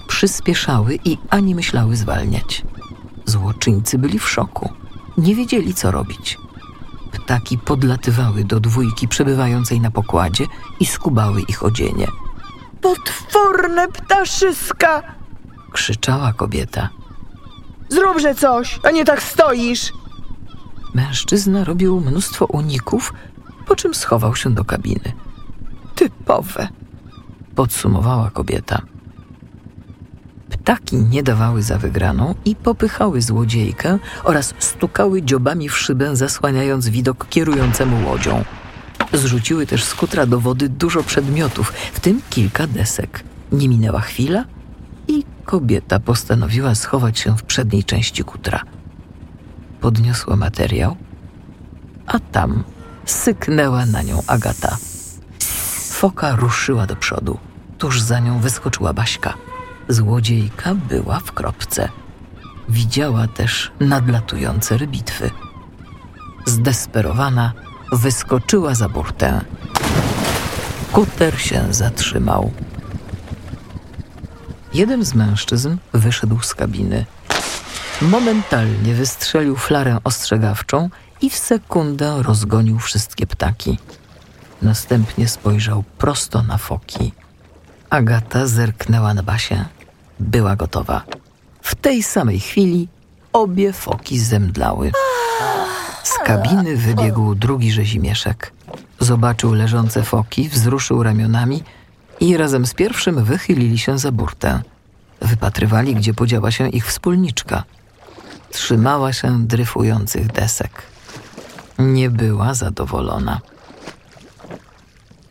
Przyspieszały 0.08 1.00
i 1.06 1.18
ani 1.30 1.56
myślały 1.56 1.96
zwalniać. 1.96 2.64
Złoczyńcy 3.26 3.98
byli 3.98 4.20
w 4.20 4.30
szoku. 4.30 4.70
Nie 5.18 5.36
wiedzieli, 5.36 5.74
co 5.74 5.92
robić. 5.92 6.38
Ptaki 7.14 7.58
podlatywały 7.58 8.44
do 8.44 8.60
dwójki 8.60 9.08
przebywającej 9.08 9.82
na 9.82 9.92
pokładzie 9.92 10.46
i 10.80 10.86
skubały 10.86 11.42
ich 11.42 11.64
odzienie. 11.64 12.08
Potworne 12.82 13.88
ptaszyska! 13.88 15.04
Krzyczała 15.72 16.34
kobieta. 16.34 16.90
Zróbże 17.90 18.36
coś, 18.36 18.80
a 18.84 18.92
nie 18.92 19.06
tak 19.06 19.24
stoisz! 19.24 19.94
Mężczyzna 20.94 21.64
robił 21.64 22.02
mnóstwo 22.02 22.46
uników, 22.46 23.14
po 23.66 23.76
czym 23.76 23.94
schował 23.94 24.36
się 24.36 24.50
do 24.50 24.66
kabiny. 24.66 25.14
Typowe, 25.96 26.68
podsumowała 27.56 28.30
kobieta. 28.30 28.82
Ptaki 30.54 30.96
nie 30.96 31.24
dawały 31.24 31.64
za 31.64 31.78
wygraną 31.78 32.36
i 32.46 32.56
popychały 32.56 33.22
złodziejkę 33.22 34.00
oraz 34.24 34.54
stukały 34.60 35.22
dziobami 35.22 35.70
w 35.70 35.78
szybę, 35.78 36.16
zasłaniając 36.16 36.90
widok 36.90 37.28
kierującemu 37.30 38.10
łodzią. 38.10 38.44
Zrzuciły 39.14 39.68
też 39.68 39.84
z 39.84 39.96
kutra 39.96 40.26
do 40.26 40.40
wody 40.40 40.70
dużo 40.70 41.04
przedmiotów, 41.04 41.74
w 41.94 42.00
tym 42.00 42.22
kilka 42.30 42.68
desek. 42.68 43.24
Nie 43.52 43.70
minęła 43.70 44.02
chwila 44.02 44.46
i 45.08 45.24
kobieta 45.46 46.00
postanowiła 46.00 46.76
schować 46.76 47.20
się 47.20 47.38
w 47.38 47.44
przedniej 47.44 47.84
części 47.84 48.24
kutra. 48.24 48.62
Podniosła 49.82 50.36
materiał, 50.36 50.96
a 52.08 52.20
tam 52.20 52.64
syknęła 53.06 53.86
na 53.86 54.02
nią 54.02 54.22
Agata. 54.28 54.78
Foka 55.90 56.36
ruszyła 56.36 56.88
do 56.88 56.96
przodu. 56.96 57.38
Tuż 57.78 58.02
za 58.02 58.20
nią 58.20 58.40
wyskoczyła 58.40 58.94
Baśka. 58.94 59.34
Złodziejka 59.90 60.76
była 60.76 61.20
w 61.20 61.32
kropce. 61.32 61.90
Widziała 62.70 63.28
też 63.28 63.72
nadlatujące 63.80 64.78
rybitwy. 64.78 65.32
Zdesperowana 66.46 67.54
wyskoczyła 67.92 68.76
za 68.76 68.90
burtę. 68.90 69.42
Kuter 70.92 71.42
się 71.42 71.74
zatrzymał. 71.74 72.52
Jeden 74.74 75.06
z 75.06 75.14
mężczyzn 75.14 75.78
wyszedł 75.94 76.42
z 76.42 76.56
kabiny. 76.56 77.06
Momentalnie 78.02 78.94
wystrzelił 78.94 79.56
flarę 79.56 79.98
ostrzegawczą 80.04 80.90
i 81.22 81.30
w 81.30 81.36
sekundę 81.36 82.24
rozgonił 82.24 82.80
wszystkie 82.80 83.28
ptaki. 83.28 83.78
Następnie 84.62 85.28
spojrzał 85.28 85.84
prosto 85.98 86.44
na 86.44 86.58
foki. 86.58 87.12
Agata 87.94 88.48
zerknęła 88.48 89.14
na 89.14 89.24
Basię. 89.24 89.66
Była 90.20 90.56
gotowa. 90.56 91.02
W 91.62 91.76
tej 91.76 92.04
samej 92.04 92.40
chwili 92.40 92.88
obie 93.34 93.74
foki 93.74 94.20
zemdlały. 94.20 94.92
Z 96.04 96.18
kabiny 96.18 96.78
wybiegł 96.78 97.36
drugi 97.36 97.72
rzezimieszek. 97.72 98.54
Zobaczył 99.00 99.54
leżące 99.54 100.04
foki, 100.04 100.50
wzruszył 100.50 101.04
ramionami 101.04 101.64
i 102.20 102.38
razem 102.38 102.66
z 102.66 102.74
pierwszym 102.74 103.24
wychylili 103.24 103.78
się 103.78 104.00
za 104.00 104.12
burtę. 104.12 104.62
Wypatrywali, 105.22 105.96
gdzie 105.96 106.14
podziała 106.14 106.52
się 106.52 106.70
ich 106.70 106.88
wspólniczka. 106.88 107.64
Trzymała 108.52 109.14
się 109.14 109.48
dryfujących 109.48 110.28
desek. 110.32 110.84
nie 111.80 112.10
była 112.10 112.54
zadowolona. 112.54 113.42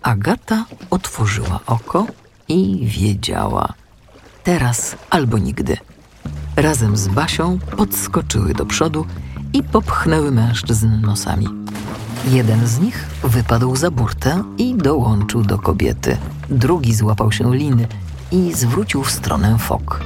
Agata 0.03 0.65
otworzyła 0.91 1.61
oko 1.67 2.07
i 2.53 2.87
wiedziała. 2.87 3.73
Teraz 4.45 4.97
albo 5.11 5.39
nigdy. 5.39 5.77
Razem 6.57 6.97
z 6.97 7.09
Basią 7.09 7.59
podskoczyły 7.77 8.55
do 8.55 8.67
przodu 8.67 9.07
i 9.53 9.63
popchnęły 9.63 10.31
mężczyzn 10.31 11.01
nosami. 11.01 11.49
Jeden 12.31 12.67
z 12.67 12.81
nich 12.81 13.07
wypadł 13.25 13.77
za 13.77 13.91
burtę 13.91 14.43
i 14.59 14.75
dołączył 14.75 15.43
do 15.43 15.59
kobiety. 15.59 16.17
Drugi 16.51 16.95
złapał 16.95 17.33
się 17.33 17.55
liny 17.55 17.89
i 18.33 18.53
zwrócił 18.55 19.03
w 19.03 19.11
stronę 19.11 19.59
fok. 19.59 20.01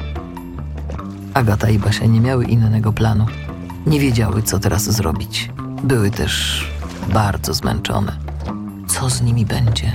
Agata 1.34 1.70
i 1.70 1.78
Basia 1.78 2.06
nie 2.06 2.20
miały 2.20 2.44
innego 2.44 2.92
planu. 2.92 3.26
Nie 3.86 4.00
wiedziały, 4.00 4.42
co 4.42 4.58
teraz 4.58 4.82
zrobić. 4.82 5.50
Były 5.82 6.10
też 6.10 6.66
bardzo 7.12 7.54
zmęczone. 7.54 8.16
Co 8.88 9.10
z 9.10 9.22
nimi 9.22 9.46
będzie? 9.46 9.92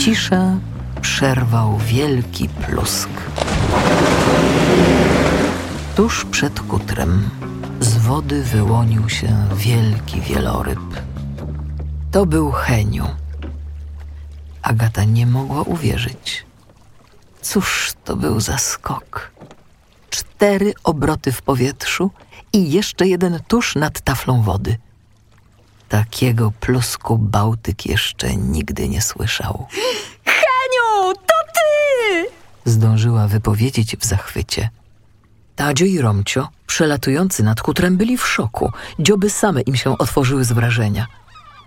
Ciszę 0.00 0.58
przerwał 1.00 1.78
wielki 1.78 2.48
plusk. 2.48 3.10
Tuż 5.96 6.24
przed 6.24 6.60
kutrem 6.60 7.30
z 7.80 7.96
wody 7.96 8.42
wyłonił 8.42 9.08
się 9.08 9.48
wielki 9.56 10.20
wieloryb. 10.20 10.80
To 12.10 12.26
był 12.26 12.50
Heniu. 12.50 13.06
Agata 14.62 15.04
nie 15.04 15.26
mogła 15.26 15.62
uwierzyć. 15.62 16.46
Cóż 17.42 17.92
to 18.04 18.16
był 18.16 18.40
za 18.40 18.58
skok? 18.58 19.30
Cztery 20.10 20.74
obroty 20.84 21.32
w 21.32 21.42
powietrzu 21.42 22.10
i 22.52 22.70
jeszcze 22.70 23.08
jeden 23.08 23.40
tuż 23.48 23.74
nad 23.74 24.00
taflą 24.00 24.42
wody. 24.42 24.76
Takiego 25.88 26.52
plusku 26.60 27.18
Bałtyk 27.18 27.86
jeszcze 27.86 28.36
nigdy 28.36 28.88
nie 28.88 29.02
słyszał. 29.02 29.66
Zdążyła 32.68 33.28
wypowiedzieć 33.28 33.96
w 33.96 34.04
zachwycie. 34.04 34.70
Tadzio 35.56 35.84
i 35.86 35.98
Romcio, 36.00 36.48
przelatujący 36.66 37.42
nad 37.42 37.62
kutrem, 37.62 37.96
byli 37.96 38.18
w 38.18 38.26
szoku. 38.26 38.72
Dzioby 38.98 39.30
same 39.30 39.60
im 39.60 39.76
się 39.76 39.98
otworzyły 39.98 40.44
z 40.44 40.52
wrażenia. 40.52 41.06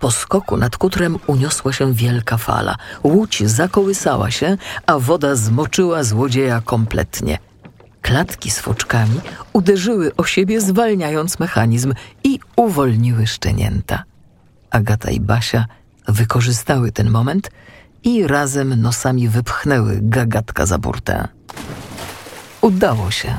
Po 0.00 0.10
skoku 0.10 0.56
nad 0.56 0.76
kutrem 0.76 1.18
uniosła 1.26 1.72
się 1.72 1.94
wielka 1.94 2.36
fala. 2.36 2.76
Łódź 3.02 3.42
zakołysała 3.46 4.30
się, 4.30 4.56
a 4.86 4.98
woda 4.98 5.34
zmoczyła 5.34 6.04
złodzieja 6.04 6.60
kompletnie. 6.64 7.38
Klatki 8.02 8.50
z 8.50 8.58
foczkami 8.58 9.20
uderzyły 9.52 10.16
o 10.16 10.24
siebie, 10.24 10.60
zwalniając 10.60 11.38
mechanizm 11.38 11.94
i 12.24 12.38
uwolniły 12.56 13.26
szczenięta. 13.26 14.02
Agata 14.70 15.10
i 15.10 15.20
Basia 15.20 15.66
wykorzystały 16.08 16.92
ten 16.92 17.10
moment 17.10 17.50
i 18.04 18.26
razem 18.26 18.80
nosami 18.80 19.28
wypchnęły 19.28 19.98
gagatka 20.02 20.66
za 20.66 20.78
burtę. 20.78 21.28
Udało 22.60 23.10
się. 23.10 23.34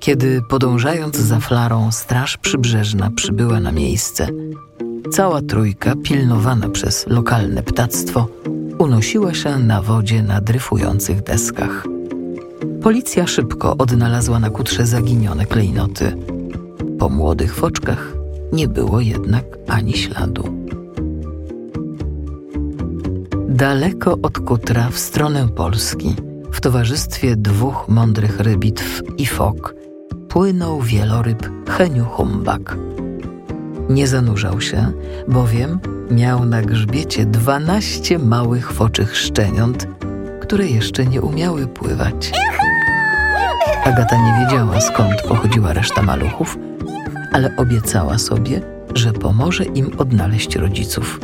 Kiedy 0.00 0.42
podążając 0.48 1.16
za 1.16 1.40
flarą 1.40 1.92
straż 1.92 2.36
przybrzeżna 2.36 3.10
przybyła 3.16 3.60
na 3.60 3.72
miejsce, 3.72 4.28
cała 5.12 5.42
trójka, 5.42 5.94
pilnowana 6.02 6.68
przez 6.68 7.06
lokalne 7.06 7.62
ptactwo, 7.62 8.28
unosiła 8.78 9.34
się 9.34 9.58
na 9.58 9.82
wodzie 9.82 10.22
na 10.22 10.40
dryfujących 10.40 11.22
deskach. 11.22 11.84
Policja 12.82 13.26
szybko 13.26 13.76
odnalazła 13.76 14.38
na 14.38 14.50
kutrze 14.50 14.86
zaginione 14.86 15.46
klejnoty. 15.46 16.16
Po 16.98 17.08
młodych 17.08 17.54
foczkach 17.54 18.12
nie 18.52 18.68
było 18.68 19.00
jednak 19.00 19.44
ani 19.68 19.92
śladu. 19.92 20.67
Daleko 23.58 24.18
od 24.22 24.38
kutra 24.38 24.88
w 24.90 24.98
stronę 24.98 25.48
Polski, 25.48 26.16
w 26.52 26.60
towarzystwie 26.60 27.36
dwóch 27.36 27.88
mądrych 27.88 28.40
rybitw 28.40 29.02
i 29.16 29.26
fok, 29.26 29.74
płynął 30.28 30.80
wieloryb 30.80 31.50
Heniu 31.68 32.04
Humbak. 32.04 32.76
Nie 33.88 34.06
zanurzał 34.06 34.60
się, 34.60 34.92
bowiem 35.28 35.80
miał 36.10 36.44
na 36.44 36.62
grzbiecie 36.62 37.26
dwanaście 37.26 38.18
małych 38.18 38.72
foczych 38.72 39.16
szczeniąt, 39.16 39.86
które 40.40 40.66
jeszcze 40.66 41.06
nie 41.06 41.22
umiały 41.22 41.66
pływać. 41.66 42.32
Agata 43.84 44.16
nie 44.16 44.44
wiedziała, 44.44 44.80
skąd 44.80 45.22
pochodziła 45.28 45.72
reszta 45.72 46.02
maluchów, 46.02 46.58
ale 47.32 47.56
obiecała 47.56 48.18
sobie, 48.18 48.60
że 48.94 49.12
pomoże 49.12 49.64
im 49.64 49.90
odnaleźć 49.98 50.56
rodziców. 50.56 51.20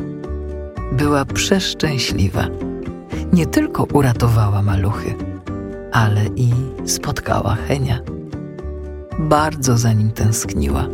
Była 0.96 1.24
przeszczęśliwa. 1.24 2.46
Nie 3.32 3.46
tylko 3.46 3.84
uratowała 3.84 4.62
maluchy, 4.62 5.14
ale 5.92 6.26
i 6.36 6.52
spotkała 6.84 7.54
Henia. 7.54 8.00
Bardzo 9.18 9.78
za 9.78 9.92
nim 9.92 10.10
tęskniła. 10.10 10.86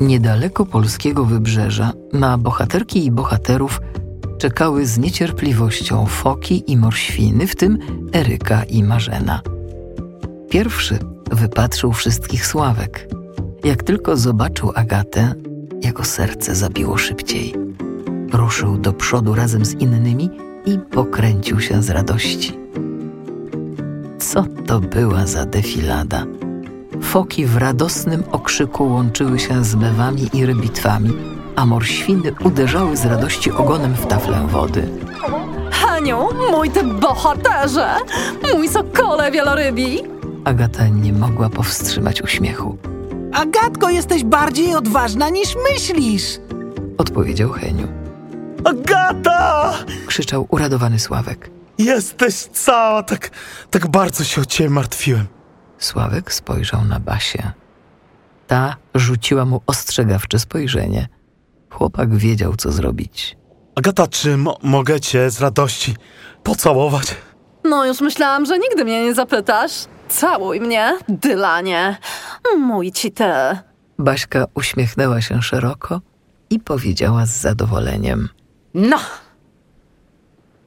Niedaleko 0.00 0.66
polskiego 0.66 1.24
wybrzeża 1.24 1.92
na 2.12 2.38
bohaterki 2.38 3.06
i 3.06 3.10
bohaterów 3.10 3.80
czekały 4.38 4.86
z 4.86 4.98
niecierpliwością 4.98 6.06
foki 6.06 6.72
i 6.72 6.76
morświny, 6.76 7.46
w 7.46 7.56
tym 7.56 7.78
Eryka 8.14 8.62
i 8.62 8.82
Marzena. 8.82 9.40
Pierwszy 10.50 10.98
wypatrzył 11.30 11.92
wszystkich 11.92 12.46
Sławek. 12.46 13.08
Jak 13.64 13.82
tylko 13.82 14.16
zobaczył 14.16 14.72
Agatę, 14.74 15.34
jego 15.82 16.04
serce 16.04 16.54
zabiło 16.54 16.96
szybciej. 16.96 17.54
Ruszył 18.32 18.78
do 18.78 18.92
przodu 18.92 19.34
razem 19.34 19.64
z 19.64 19.74
innymi 19.74 20.30
i 20.66 20.78
pokręcił 20.78 21.60
się 21.60 21.82
z 21.82 21.90
radości. 21.90 22.58
Co 24.18 24.44
to 24.66 24.80
była 24.80 25.26
za 25.26 25.46
defilada? 25.46 26.24
Foki 27.02 27.46
w 27.46 27.56
radosnym 27.56 28.22
okrzyku 28.32 28.88
łączyły 28.88 29.38
się 29.38 29.64
z 29.64 29.74
mewami 29.74 30.28
i 30.32 30.46
rybitwami, 30.46 31.12
a 31.56 31.66
morświny 31.66 32.32
uderzały 32.44 32.96
z 32.96 33.04
radości 33.04 33.52
ogonem 33.52 33.94
w 33.94 34.06
taflę 34.06 34.46
wody. 34.50 34.88
Heniu, 35.70 36.28
mój 36.50 36.70
ty 36.70 36.84
bohaterze! 36.84 37.94
Mój 38.54 38.68
sokole 38.68 39.30
wielorybi! 39.30 39.98
Agata 40.44 40.88
nie 40.88 41.12
mogła 41.12 41.48
powstrzymać 41.48 42.22
uśmiechu. 42.22 42.78
Agatko, 43.38 43.90
jesteś 43.90 44.24
bardziej 44.24 44.74
odważna 44.74 45.28
niż 45.28 45.56
myślisz. 45.72 46.38
Odpowiedział 46.98 47.50
Heniu. 47.50 47.88
Agata! 48.64 49.74
Krzyczał 50.06 50.46
uradowany 50.50 50.98
Sławek. 50.98 51.50
Jesteś 51.78 52.34
cała, 52.34 53.02
tak, 53.02 53.30
tak 53.70 53.86
bardzo 53.86 54.24
się 54.24 54.40
o 54.40 54.44
ciebie 54.44 54.70
martwiłem. 54.70 55.26
Sławek 55.78 56.32
spojrzał 56.32 56.84
na 56.84 57.00
Basię. 57.00 57.52
Ta 58.46 58.76
rzuciła 58.94 59.44
mu 59.44 59.60
ostrzegawcze 59.66 60.38
spojrzenie. 60.38 61.08
Chłopak 61.70 62.14
wiedział, 62.16 62.56
co 62.56 62.72
zrobić. 62.72 63.36
Agata, 63.74 64.06
czy 64.06 64.36
mo- 64.36 64.58
mogę 64.62 65.00
cię 65.00 65.30
z 65.30 65.40
radości 65.40 65.96
pocałować? 66.42 67.14
No 67.64 67.86
już 67.86 68.00
myślałam, 68.00 68.46
że 68.46 68.58
nigdy 68.58 68.84
mnie 68.84 69.02
nie 69.04 69.14
zapytasz. 69.14 69.72
Całuj 70.08 70.60
mnie, 70.60 70.98
Dylanie. 71.08 71.96
Mój 72.58 72.92
ci 72.92 73.12
ty. 73.12 73.24
Baśka 73.98 74.46
uśmiechnęła 74.54 75.20
się 75.20 75.42
szeroko 75.42 76.00
i 76.50 76.60
powiedziała 76.60 77.26
z 77.26 77.40
zadowoleniem. 77.40 78.28
No, 78.74 78.98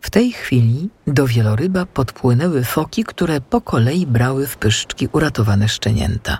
W 0.02 0.10
tej 0.10 0.32
chwili 0.32 0.90
do 1.08 1.28
wieloryba 1.28 1.86
podpłynęły 1.86 2.64
foki, 2.64 3.04
które 3.04 3.42
po 3.42 3.62
kolei 3.62 4.08
brały 4.08 4.48
w 4.48 4.58
pyszczki 4.58 5.10
uratowane 5.12 5.68
szczenięta. 5.70 6.38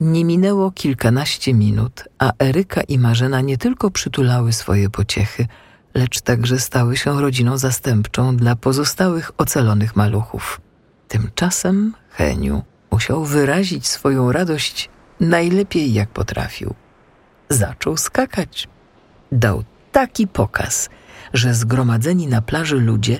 Nie 0.00 0.24
minęło 0.24 0.70
kilkanaście 0.70 1.54
minut, 1.54 2.04
a 2.18 2.32
Eryka 2.38 2.82
i 2.82 2.98
Marzena 2.98 3.40
nie 3.40 3.58
tylko 3.58 3.90
przytulały 3.90 4.52
swoje 4.52 4.90
pociechy, 4.90 5.46
lecz 5.94 6.20
także 6.20 6.58
stały 6.58 6.96
się 6.96 7.20
rodziną 7.20 7.58
zastępczą 7.58 8.36
dla 8.36 8.56
pozostałych 8.56 9.30
ocalonych 9.38 9.96
maluchów. 9.96 10.60
Tymczasem 11.08 11.94
Heniu 12.10 12.62
musiał 12.90 13.24
wyrazić 13.24 13.86
swoją 13.86 14.32
radość 14.32 14.90
najlepiej 15.20 15.92
jak 15.92 16.08
potrafił. 16.08 16.74
Zaczął 17.48 17.96
skakać. 17.96 18.68
Dał 19.32 19.64
taki 19.92 20.26
pokaz, 20.26 20.88
że 21.32 21.54
zgromadzeni 21.54 22.26
na 22.26 22.42
plaży 22.42 22.76
ludzie 22.76 23.18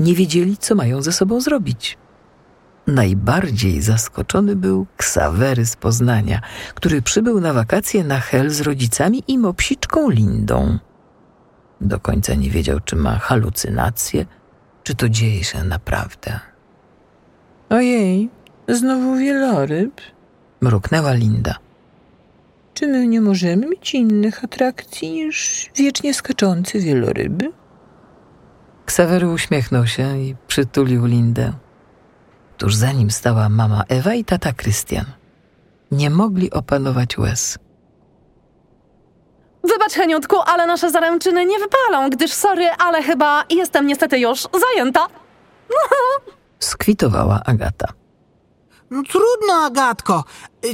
nie 0.00 0.14
wiedzieli, 0.14 0.56
co 0.56 0.74
mają 0.74 1.02
ze 1.02 1.12
sobą 1.12 1.40
zrobić. 1.40 1.98
Najbardziej 2.86 3.82
zaskoczony 3.82 4.56
był 4.56 4.86
Ksawery 4.96 5.66
z 5.66 5.76
Poznania, 5.76 6.40
który 6.74 7.02
przybył 7.02 7.40
na 7.40 7.52
wakacje 7.52 8.04
na 8.04 8.20
Hel 8.20 8.50
z 8.50 8.60
rodzicami 8.60 9.22
i 9.28 9.38
mopsiczką 9.38 10.10
Lindą. 10.10 10.78
Do 11.80 12.00
końca 12.00 12.34
nie 12.34 12.50
wiedział, 12.50 12.80
czy 12.80 12.96
ma 12.96 13.18
halucynacje, 13.18 14.26
czy 14.82 14.94
to 14.94 15.08
dzieje 15.08 15.44
się 15.44 15.64
naprawdę. 15.64 16.40
Ojej, 17.70 18.30
znowu 18.68 19.16
wieloryb? 19.16 20.00
Mruknęła 20.60 21.12
Linda. 21.12 21.54
Czy 22.74 22.86
my 22.86 23.06
nie 23.06 23.20
możemy 23.20 23.66
mieć 23.66 23.94
innych 23.94 24.44
atrakcji 24.44 25.10
niż 25.10 25.66
wiecznie 25.76 26.14
skaczący 26.14 26.80
wieloryby? 26.80 27.52
Ksawery 28.86 29.28
uśmiechnął 29.28 29.86
się 29.86 30.18
i 30.18 30.36
przytulił 30.46 31.06
Lindę. 31.06 31.52
Tuż 32.58 32.74
za 32.74 32.92
nim 32.92 33.10
stała 33.10 33.48
mama 33.48 33.84
Ewa 33.88 34.14
i 34.14 34.24
tata 34.24 34.52
Krystian. 34.52 35.04
Nie 35.90 36.10
mogli 36.10 36.50
opanować 36.50 37.18
łez. 37.18 37.58
Wybacz, 39.64 39.92
Heniutku, 39.92 40.36
ale 40.46 40.66
nasze 40.66 40.90
zaręczyny 40.90 41.46
nie 41.46 41.58
wypalą, 41.58 42.10
gdyż 42.10 42.32
sorry, 42.32 42.70
ale 42.78 43.02
chyba 43.02 43.44
jestem 43.50 43.86
niestety 43.86 44.18
już 44.18 44.42
zajęta. 44.42 45.06
Skwitowała 46.58 47.42
Agata. 47.44 47.88
No, 48.90 49.02
trudno, 49.02 49.54
Agatko. 49.64 50.24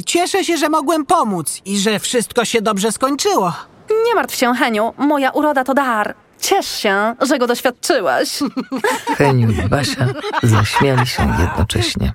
Cieszę 0.06 0.44
się, 0.44 0.56
że 0.56 0.68
mogłem 0.68 1.06
pomóc 1.06 1.60
i 1.64 1.78
że 1.78 1.98
wszystko 1.98 2.44
się 2.44 2.62
dobrze 2.62 2.92
skończyło. 2.92 3.52
Nie 4.06 4.14
martw 4.14 4.34
się, 4.34 4.54
Heniu, 4.54 4.94
moja 4.98 5.30
uroda 5.30 5.64
to 5.64 5.74
dar. 5.74 6.14
Ciesz 6.40 6.66
się, 6.66 7.14
że 7.20 7.38
go 7.38 7.46
doświadczyłeś. 7.46 8.38
Heniu 9.18 9.50
i 9.50 9.68
Basia 9.68 10.06
zaśmiali 10.42 11.06
się 11.06 11.36
jednocześnie. 11.40 12.12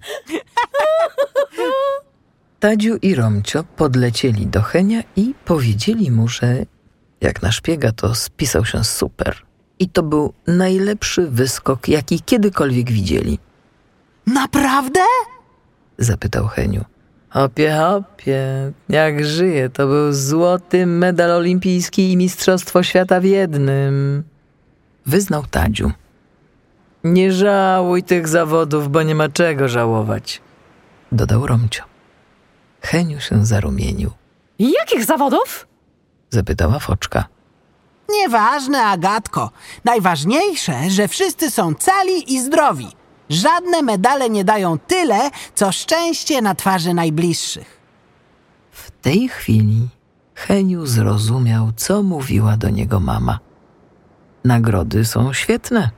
Tadziu 2.59 2.95
i 3.01 3.15
Romcio 3.15 3.63
podlecieli 3.63 4.47
do 4.47 4.61
Henia 4.61 5.01
i 5.15 5.34
powiedzieli 5.45 6.11
mu, 6.11 6.28
że 6.28 6.65
jak 7.22 7.41
na 7.41 7.51
szpiega 7.51 7.91
to 7.91 8.15
spisał 8.15 8.65
się 8.65 8.84
super. 8.84 9.36
I 9.80 9.89
to 9.89 10.03
był 10.03 10.34
najlepszy 10.47 11.28
wyskok, 11.28 11.88
jaki 11.88 12.22
kiedykolwiek 12.22 12.91
widzieli. 12.91 13.39
Naprawdę? 14.34 14.99
Zapytał 15.97 16.47
Heniu. 16.47 16.86
Hopie, 17.30 17.77
hopie, 17.77 18.71
jak 18.89 19.25
żyje, 19.25 19.69
to 19.69 19.88
był 19.88 20.13
złoty 20.13 20.86
medal 20.86 21.32
olimpijski 21.32 22.11
i 22.11 22.17
mistrzostwo 22.17 22.84
świata 22.84 23.19
w 23.19 23.23
jednym. 23.23 24.23
Wyznał 25.05 25.43
Tadziu. 25.51 25.91
Nie 27.03 27.32
żałuj 27.32 28.03
tych 28.03 28.27
zawodów, 28.27 28.89
bo 28.89 29.03
nie 29.03 29.15
ma 29.15 29.30
czego 29.30 29.67
żałować. 29.67 30.41
Dodał 31.11 31.47
Romcio. 31.47 31.84
Heniu 32.82 33.19
się 33.19 33.45
zarumienił. 33.45 34.11
Jakich 34.59 35.05
zawodów? 35.05 35.67
Zapytała 36.30 36.80
Foczka. 36.80 37.25
Nieważne, 38.09 38.84
Agatko. 38.84 39.51
Najważniejsze, 39.86 40.89
że 40.89 41.07
wszyscy 41.07 41.51
są 41.51 41.73
cali 41.73 42.34
i 42.34 42.41
zdrowi. 42.41 42.99
Żadne 43.30 43.82
medale 43.82 44.30
nie 44.30 44.43
dają 44.43 44.80
tyle, 44.80 45.30
co 45.55 45.71
szczęście 45.71 46.41
na 46.41 46.55
twarzy 46.55 46.93
najbliższych. 46.93 47.80
W 48.71 48.91
tej 48.91 49.30
chwili 49.30 49.88
Heniu 50.36 50.86
zrozumiał, 50.86 51.71
co 51.75 52.03
mówiła 52.03 52.57
do 52.57 52.69
niego 52.69 52.99
mama. 52.99 53.39
Nagrody 54.43 55.05
są 55.05 55.34
świetne, 55.34 55.89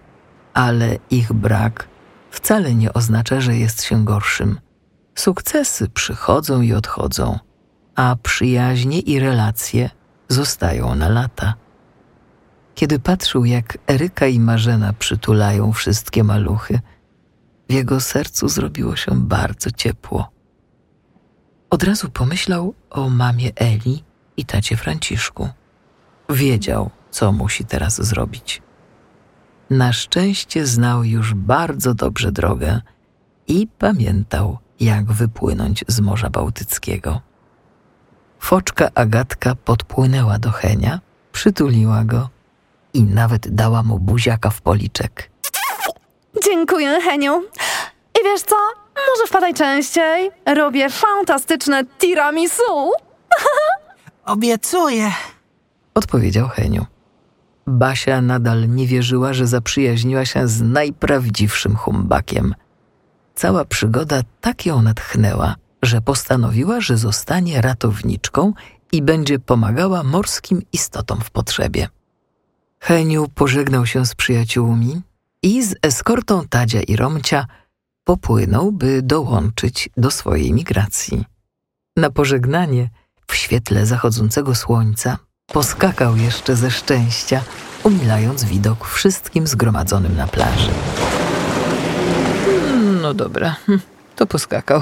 ale 0.54 0.98
ich 1.10 1.34
brak 1.34 1.88
wcale 2.32 2.76
nie 2.76 2.94
oznacza, 2.94 3.42
że 3.42 3.56
jest 3.56 3.84
się 3.84 4.06
gorszym. 4.06 4.60
Sukcesy 5.16 5.90
przychodzą 5.90 6.62
i 6.62 6.74
odchodzą, 6.74 7.40
a 7.96 8.16
przyjaźnie 8.24 9.00
i 9.00 9.20
relacje 9.20 9.90
zostają 10.28 10.96
na 10.96 11.10
lata. 11.10 11.54
Kiedy 12.76 13.00
patrzył, 13.00 13.46
jak 13.46 13.78
Eryka 13.88 14.28
i 14.28 14.40
Marzena 14.40 14.94
przytulają 14.94 15.74
wszystkie 15.74 16.24
maluchy, 16.24 16.80
w 17.72 17.74
jego 17.74 18.00
sercu 18.00 18.50
zrobiło 18.50 18.96
się 18.96 19.12
bardzo 19.22 19.72
ciepło. 19.72 20.32
Od 21.70 21.84
razu 21.84 22.10
pomyślał 22.10 22.74
o 22.90 23.10
mamie 23.10 23.52
Eli 23.56 24.04
i 24.38 24.46
tacie 24.46 24.78
Franciszku. 24.78 25.50
Wiedział, 26.30 26.90
co 27.12 27.32
musi 27.32 27.66
teraz 27.66 28.02
zrobić. 28.02 28.62
Na 29.70 29.94
szczęście 29.94 30.66
znał 30.66 31.04
już 31.04 31.34
bardzo 31.34 31.94
dobrze 31.94 32.32
drogę 32.32 32.82
i 33.48 33.68
pamiętał, 33.68 34.58
jak 34.80 35.12
wypłynąć 35.12 35.86
z 35.88 36.00
Morza 36.00 36.30
Bałtyckiego. 36.30 37.22
Foczka 38.40 38.90
Agatka 38.96 39.56
podpłynęła 39.56 40.40
do 40.40 40.52
Henia, 40.52 41.00
przytuliła 41.32 42.04
go 42.06 42.30
i 42.94 43.04
nawet 43.04 43.56
dała 43.56 43.84
mu 43.84 44.00
buziaka 44.00 44.50
w 44.50 44.62
policzek. 44.62 45.31
Dziękuję, 46.44 47.02
Heniu. 47.02 47.44
I 48.22 48.24
wiesz 48.24 48.42
co? 48.42 48.56
Może 49.10 49.28
wpadaj 49.28 49.54
częściej. 49.54 50.32
Robię 50.56 50.90
fantastyczne 50.90 51.86
tiramisu. 51.86 52.92
Obiecuję. 54.26 55.12
Odpowiedział 55.94 56.48
Heniu. 56.48 56.86
Basia 57.68 58.22
nadal 58.22 58.70
nie 58.70 58.88
wierzyła, 58.88 59.34
że 59.34 59.48
zaprzyjaźniła 59.48 60.26
się 60.26 60.48
z 60.48 60.62
najprawdziwszym 60.62 61.76
humbakiem. 61.76 62.56
Cała 63.36 63.66
przygoda 63.66 64.22
tak 64.42 64.66
ją 64.66 64.82
natchnęła, 64.82 65.56
że 65.82 66.02
postanowiła, 66.02 66.82
że 66.82 66.98
zostanie 66.98 67.62
ratowniczką 67.62 68.54
i 68.92 69.02
będzie 69.02 69.40
pomagała 69.40 70.04
morskim 70.04 70.62
istotom 70.74 71.22
w 71.22 71.32
potrzebie. 71.32 71.88
Heniu 72.80 73.28
pożegnał 73.36 73.86
się 73.86 74.06
z 74.06 74.16
przyjaciółmi 74.16 75.02
i 75.44 75.64
z 75.64 75.76
eskortą 75.82 76.48
Tadzia 76.48 76.82
i 76.82 76.96
Romcia 76.96 77.46
popłynął, 78.04 78.72
by 78.72 79.02
dołączyć 79.02 79.90
do 79.98 80.12
swojej 80.12 80.54
migracji. 80.54 81.26
Na 81.98 82.10
pożegnanie, 82.10 82.90
w 83.28 83.36
świetle 83.36 83.86
zachodzącego 83.86 84.56
słońca, 84.56 85.18
poskakał 85.48 86.18
jeszcze 86.18 86.56
ze 86.56 86.72
szczęścia, 86.72 87.44
umilając 87.84 88.44
widok 88.44 88.88
wszystkim 88.88 89.48
zgromadzonym 89.48 90.16
na 90.18 90.28
plaży. 90.28 90.72
No 93.02 93.14
dobra, 93.14 93.56
to 94.16 94.28
poskakał. 94.28 94.82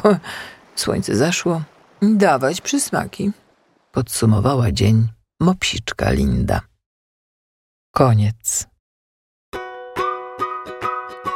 Słońce 0.75 1.15
zaszło. 1.15 1.61
Dawać 2.01 2.61
przysmaki. 2.61 3.31
Podsumowała 3.91 4.71
dzień 4.71 5.07
mopsiczka 5.39 6.11
Linda. 6.11 6.61
Koniec. 7.91 8.67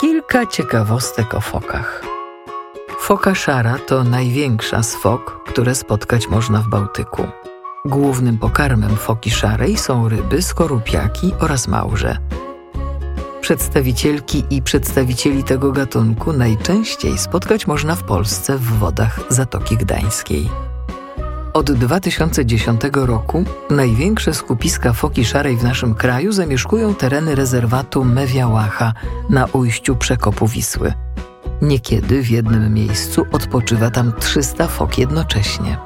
Kilka 0.04 0.46
ciekawostek 0.46 1.34
o 1.34 1.42
fokach. 1.42 2.04
Foka 3.00 3.36
szara 3.36 3.78
to 3.88 4.04
największa 4.04 4.84
z 4.84 4.96
fok, 4.96 5.44
które 5.46 5.76
spotkać 5.76 6.28
można 6.28 6.60
w 6.60 6.68
Bałtyku. 6.68 7.24
Głównym 7.86 8.38
pokarmem 8.38 8.96
foki 8.96 9.32
szarej 9.32 9.78
są 9.78 10.10
ryby, 10.10 10.42
skorupiaki 10.42 11.32
oraz 11.40 11.68
małże. 11.68 12.18
Przedstawicielki 13.42 14.44
i 14.50 14.62
przedstawicieli 14.62 15.44
tego 15.44 15.72
gatunku 15.72 16.34
najczęściej 16.34 17.18
spotkać 17.18 17.68
można 17.68 17.96
w 17.96 18.04
Polsce 18.04 18.58
w 18.58 18.80
wodach 18.80 19.20
Zatoki 19.30 19.78
Gdańskiej. 19.78 20.50
Od 21.54 21.72
2010 21.72 22.82
roku 22.94 23.44
największe 23.70 24.34
skupiska 24.34 24.94
foki 24.94 25.26
szarej 25.26 25.58
w 25.58 25.64
naszym 25.64 25.96
kraju 25.96 26.32
zamieszkują 26.32 26.96
tereny 26.96 27.36
rezerwatu 27.36 28.06
Mewiałacha 28.06 28.94
na 29.30 29.46
ujściu 29.46 29.96
przekopu 29.96 30.48
Wisły. 30.48 30.94
Niekiedy 31.62 32.24
w 32.24 32.30
jednym 32.30 32.74
miejscu 32.74 33.26
odpoczywa 33.32 33.90
tam 33.90 34.14
300 34.20 34.68
fok 34.68 34.98
jednocześnie. 34.98 35.78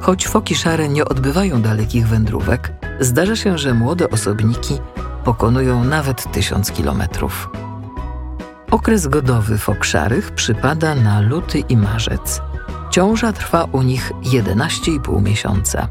Choć 0.00 0.28
foki 0.28 0.54
szare 0.54 0.88
nie 0.88 1.04
odbywają 1.04 1.62
dalekich 1.62 2.08
wędrówek, 2.08 2.72
zdarza 3.00 3.36
się, 3.36 3.58
że 3.58 3.74
młode 3.74 4.10
osobniki 4.10 4.78
pokonują 5.24 5.84
nawet 5.84 6.32
tysiąc 6.32 6.70
kilometrów. 6.70 7.50
Okres 8.70 9.06
godowy 9.06 9.58
fok 9.58 9.84
szarych 9.84 10.30
przypada 10.30 10.94
na 10.94 11.20
luty 11.20 11.58
i 11.58 11.76
marzec. 11.76 12.42
Ciąża 12.94 13.32
trwa 13.32 13.64
u 13.72 13.82
nich 13.82 14.12
11,5 14.22 15.22
miesiąca. 15.22 15.88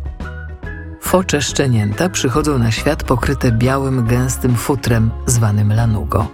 Focze 1.02 1.42
szczenięta 1.42 2.10
przychodzą 2.10 2.60
na 2.60 2.72
świat 2.72 3.04
pokryte 3.04 3.52
białym, 3.52 4.06
gęstym 4.06 4.56
futrem 4.56 5.12
zwanym 5.26 5.74
lanugo. 5.74 6.28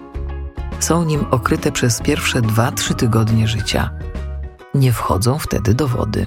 Są 0.80 1.04
nim 1.04 1.26
okryte 1.32 1.72
przez 1.72 2.02
pierwsze 2.02 2.42
2-3 2.42 2.96
tygodnie 2.96 3.48
życia. 3.48 3.90
Nie 4.74 4.92
wchodzą 4.92 5.40
wtedy 5.40 5.74
do 5.74 5.88
wody. 5.88 6.26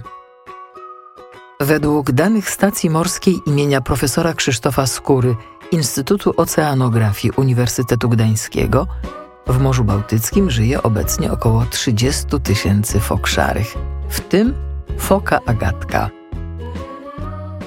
Według 1.61 2.13
danych 2.13 2.51
stacji 2.51 2.91
morskiej 2.91 3.41
imienia 3.47 3.81
profesora 3.81 4.35
Krzysztofa 4.35 4.87
Skóry 4.87 5.37
Instytutu 5.73 6.35
Oceanografii 6.37 7.33
Uniwersytetu 7.37 8.09
Gdańskiego 8.09 8.87
w 9.47 9.59
Morzu 9.61 9.85
Bałtyckim 9.85 10.51
żyje 10.51 10.83
obecnie 10.83 11.33
około 11.33 11.65
30 11.71 12.25
tysięcy 12.43 13.01
fok 13.01 13.27
szarych, 13.27 13.75
w 14.13 14.21
tym 14.21 14.55
foka 14.99 15.41
agatka. 15.47 16.11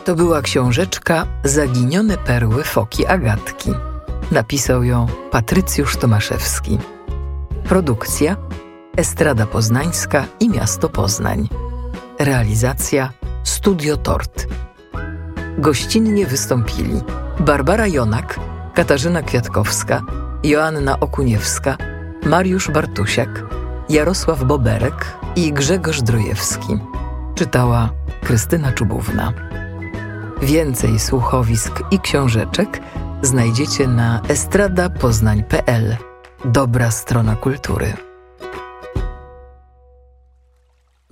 To 0.06 0.16
była 0.16 0.42
książeczka 0.42 1.26
Zaginione 1.44 2.18
perły 2.18 2.64
foki 2.64 3.06
agatki. 3.06 3.72
Napisał 4.32 4.84
ją 4.84 5.08
Patrycjusz 5.32 5.98
Tomaszewski. 5.98 6.78
Produkcja 7.64 8.38
Estrada 8.98 9.46
Poznańska 9.46 10.26
i 10.40 10.50
Miasto 10.50 10.90
Poznań. 10.90 11.50
Realizacja 12.20 13.12
Studio 13.44 13.98
Tort. 13.98 14.48
Gościnnie 15.58 16.26
wystąpili 16.26 17.02
Barbara 17.40 17.88
Jonak, 17.88 18.40
Katarzyna 18.74 19.22
Kwiatkowska, 19.22 20.02
Joanna 20.44 21.00
Okuniewska, 21.00 21.78
Mariusz 22.26 22.72
Bartusiak, 22.72 23.44
Jarosław 23.90 24.44
Boberek 24.44 25.18
i 25.36 25.54
Grzegorz 25.54 26.02
Drojewski. 26.02 26.80
Czytała 27.36 27.90
Krystyna 28.24 28.72
Czubówna. 28.72 29.34
Więcej 30.42 31.00
słuchowisk 31.00 31.82
i 31.92 32.00
książeczek 32.00 32.80
znajdziecie 33.22 33.88
na 33.88 34.22
estradapoznań.pl. 34.28 35.98
Dobra 36.46 36.92
strona 36.92 37.36
kultury. 37.36 37.94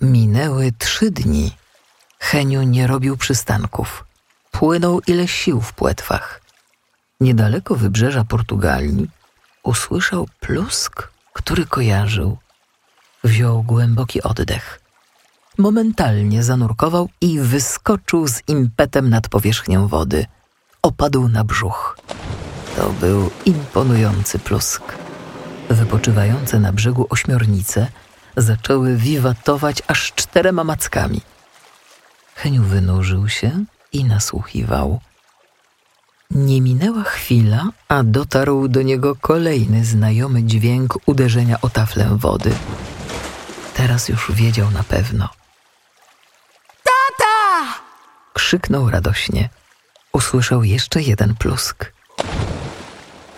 Minęły 0.02 0.72
trzy 0.78 1.12
dni. 1.12 1.52
Heniu 2.20 2.64
nie 2.64 2.88
robił 2.88 3.18
przystanków. 3.18 4.06
Płynął 4.52 5.02
ile 5.08 5.28
sił 5.28 5.62
w 5.62 5.74
płetwach. 5.74 6.42
Niedaleko 7.20 7.76
wybrzeża 7.76 8.24
Portugalii 8.24 9.10
usłyszał 9.64 10.28
plusk, 10.40 11.12
który 11.34 11.66
kojarzył. 11.66 12.38
Wziął 13.24 13.64
głęboki 13.64 14.24
oddech. 14.24 14.82
Momentalnie 15.58 16.44
zanurkował 16.44 17.10
i 17.22 17.40
wyskoczył 17.40 18.28
z 18.28 18.42
impetem 18.48 19.10
nad 19.10 19.30
powierzchnią 19.30 19.88
wody. 19.88 20.26
Opadł 20.82 21.28
na 21.28 21.44
brzuch. 21.44 21.98
To 22.76 22.90
był 22.90 23.30
imponujący 23.46 24.40
plusk. 24.40 24.84
Wypoczywające 25.70 26.60
na 26.60 26.74
brzegu 26.74 27.08
ośmiornice 27.10 27.88
zaczęły 28.38 28.96
wiwatować 28.96 29.82
aż 29.88 30.12
czterema 30.16 30.64
mackami. 30.64 31.22
Heniu 32.36 32.64
wynurzył 32.64 33.30
się 33.30 33.66
i 33.94 34.04
nasłuchiwał. 34.04 35.00
Nie 36.32 36.62
minęła 36.62 37.04
chwila, 37.04 37.70
a 37.88 38.04
dotarł 38.04 38.68
do 38.68 38.82
niego 38.82 39.16
kolejny 39.16 39.86
znajomy 39.86 40.44
dźwięk 40.44 40.98
uderzenia 41.06 41.62
o 41.62 41.70
taflę 41.70 42.18
wody. 42.18 42.52
Teraz 43.74 44.10
już 44.10 44.32
wiedział 44.32 44.72
na 44.72 44.84
pewno. 44.84 45.30
Tata! 46.84 47.74
Krzyknął 48.34 48.90
radośnie. 48.90 49.50
Usłyszał 50.12 50.64
jeszcze 50.64 51.02
jeden 51.02 51.36
plusk. 51.36 51.92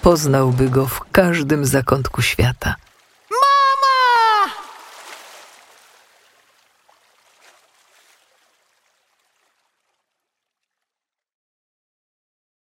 Poznałby 0.01 0.69
go 0.69 0.87
w 0.87 0.99
każdym 1.11 1.65
zakątku 1.65 2.21
świata. 2.21 2.75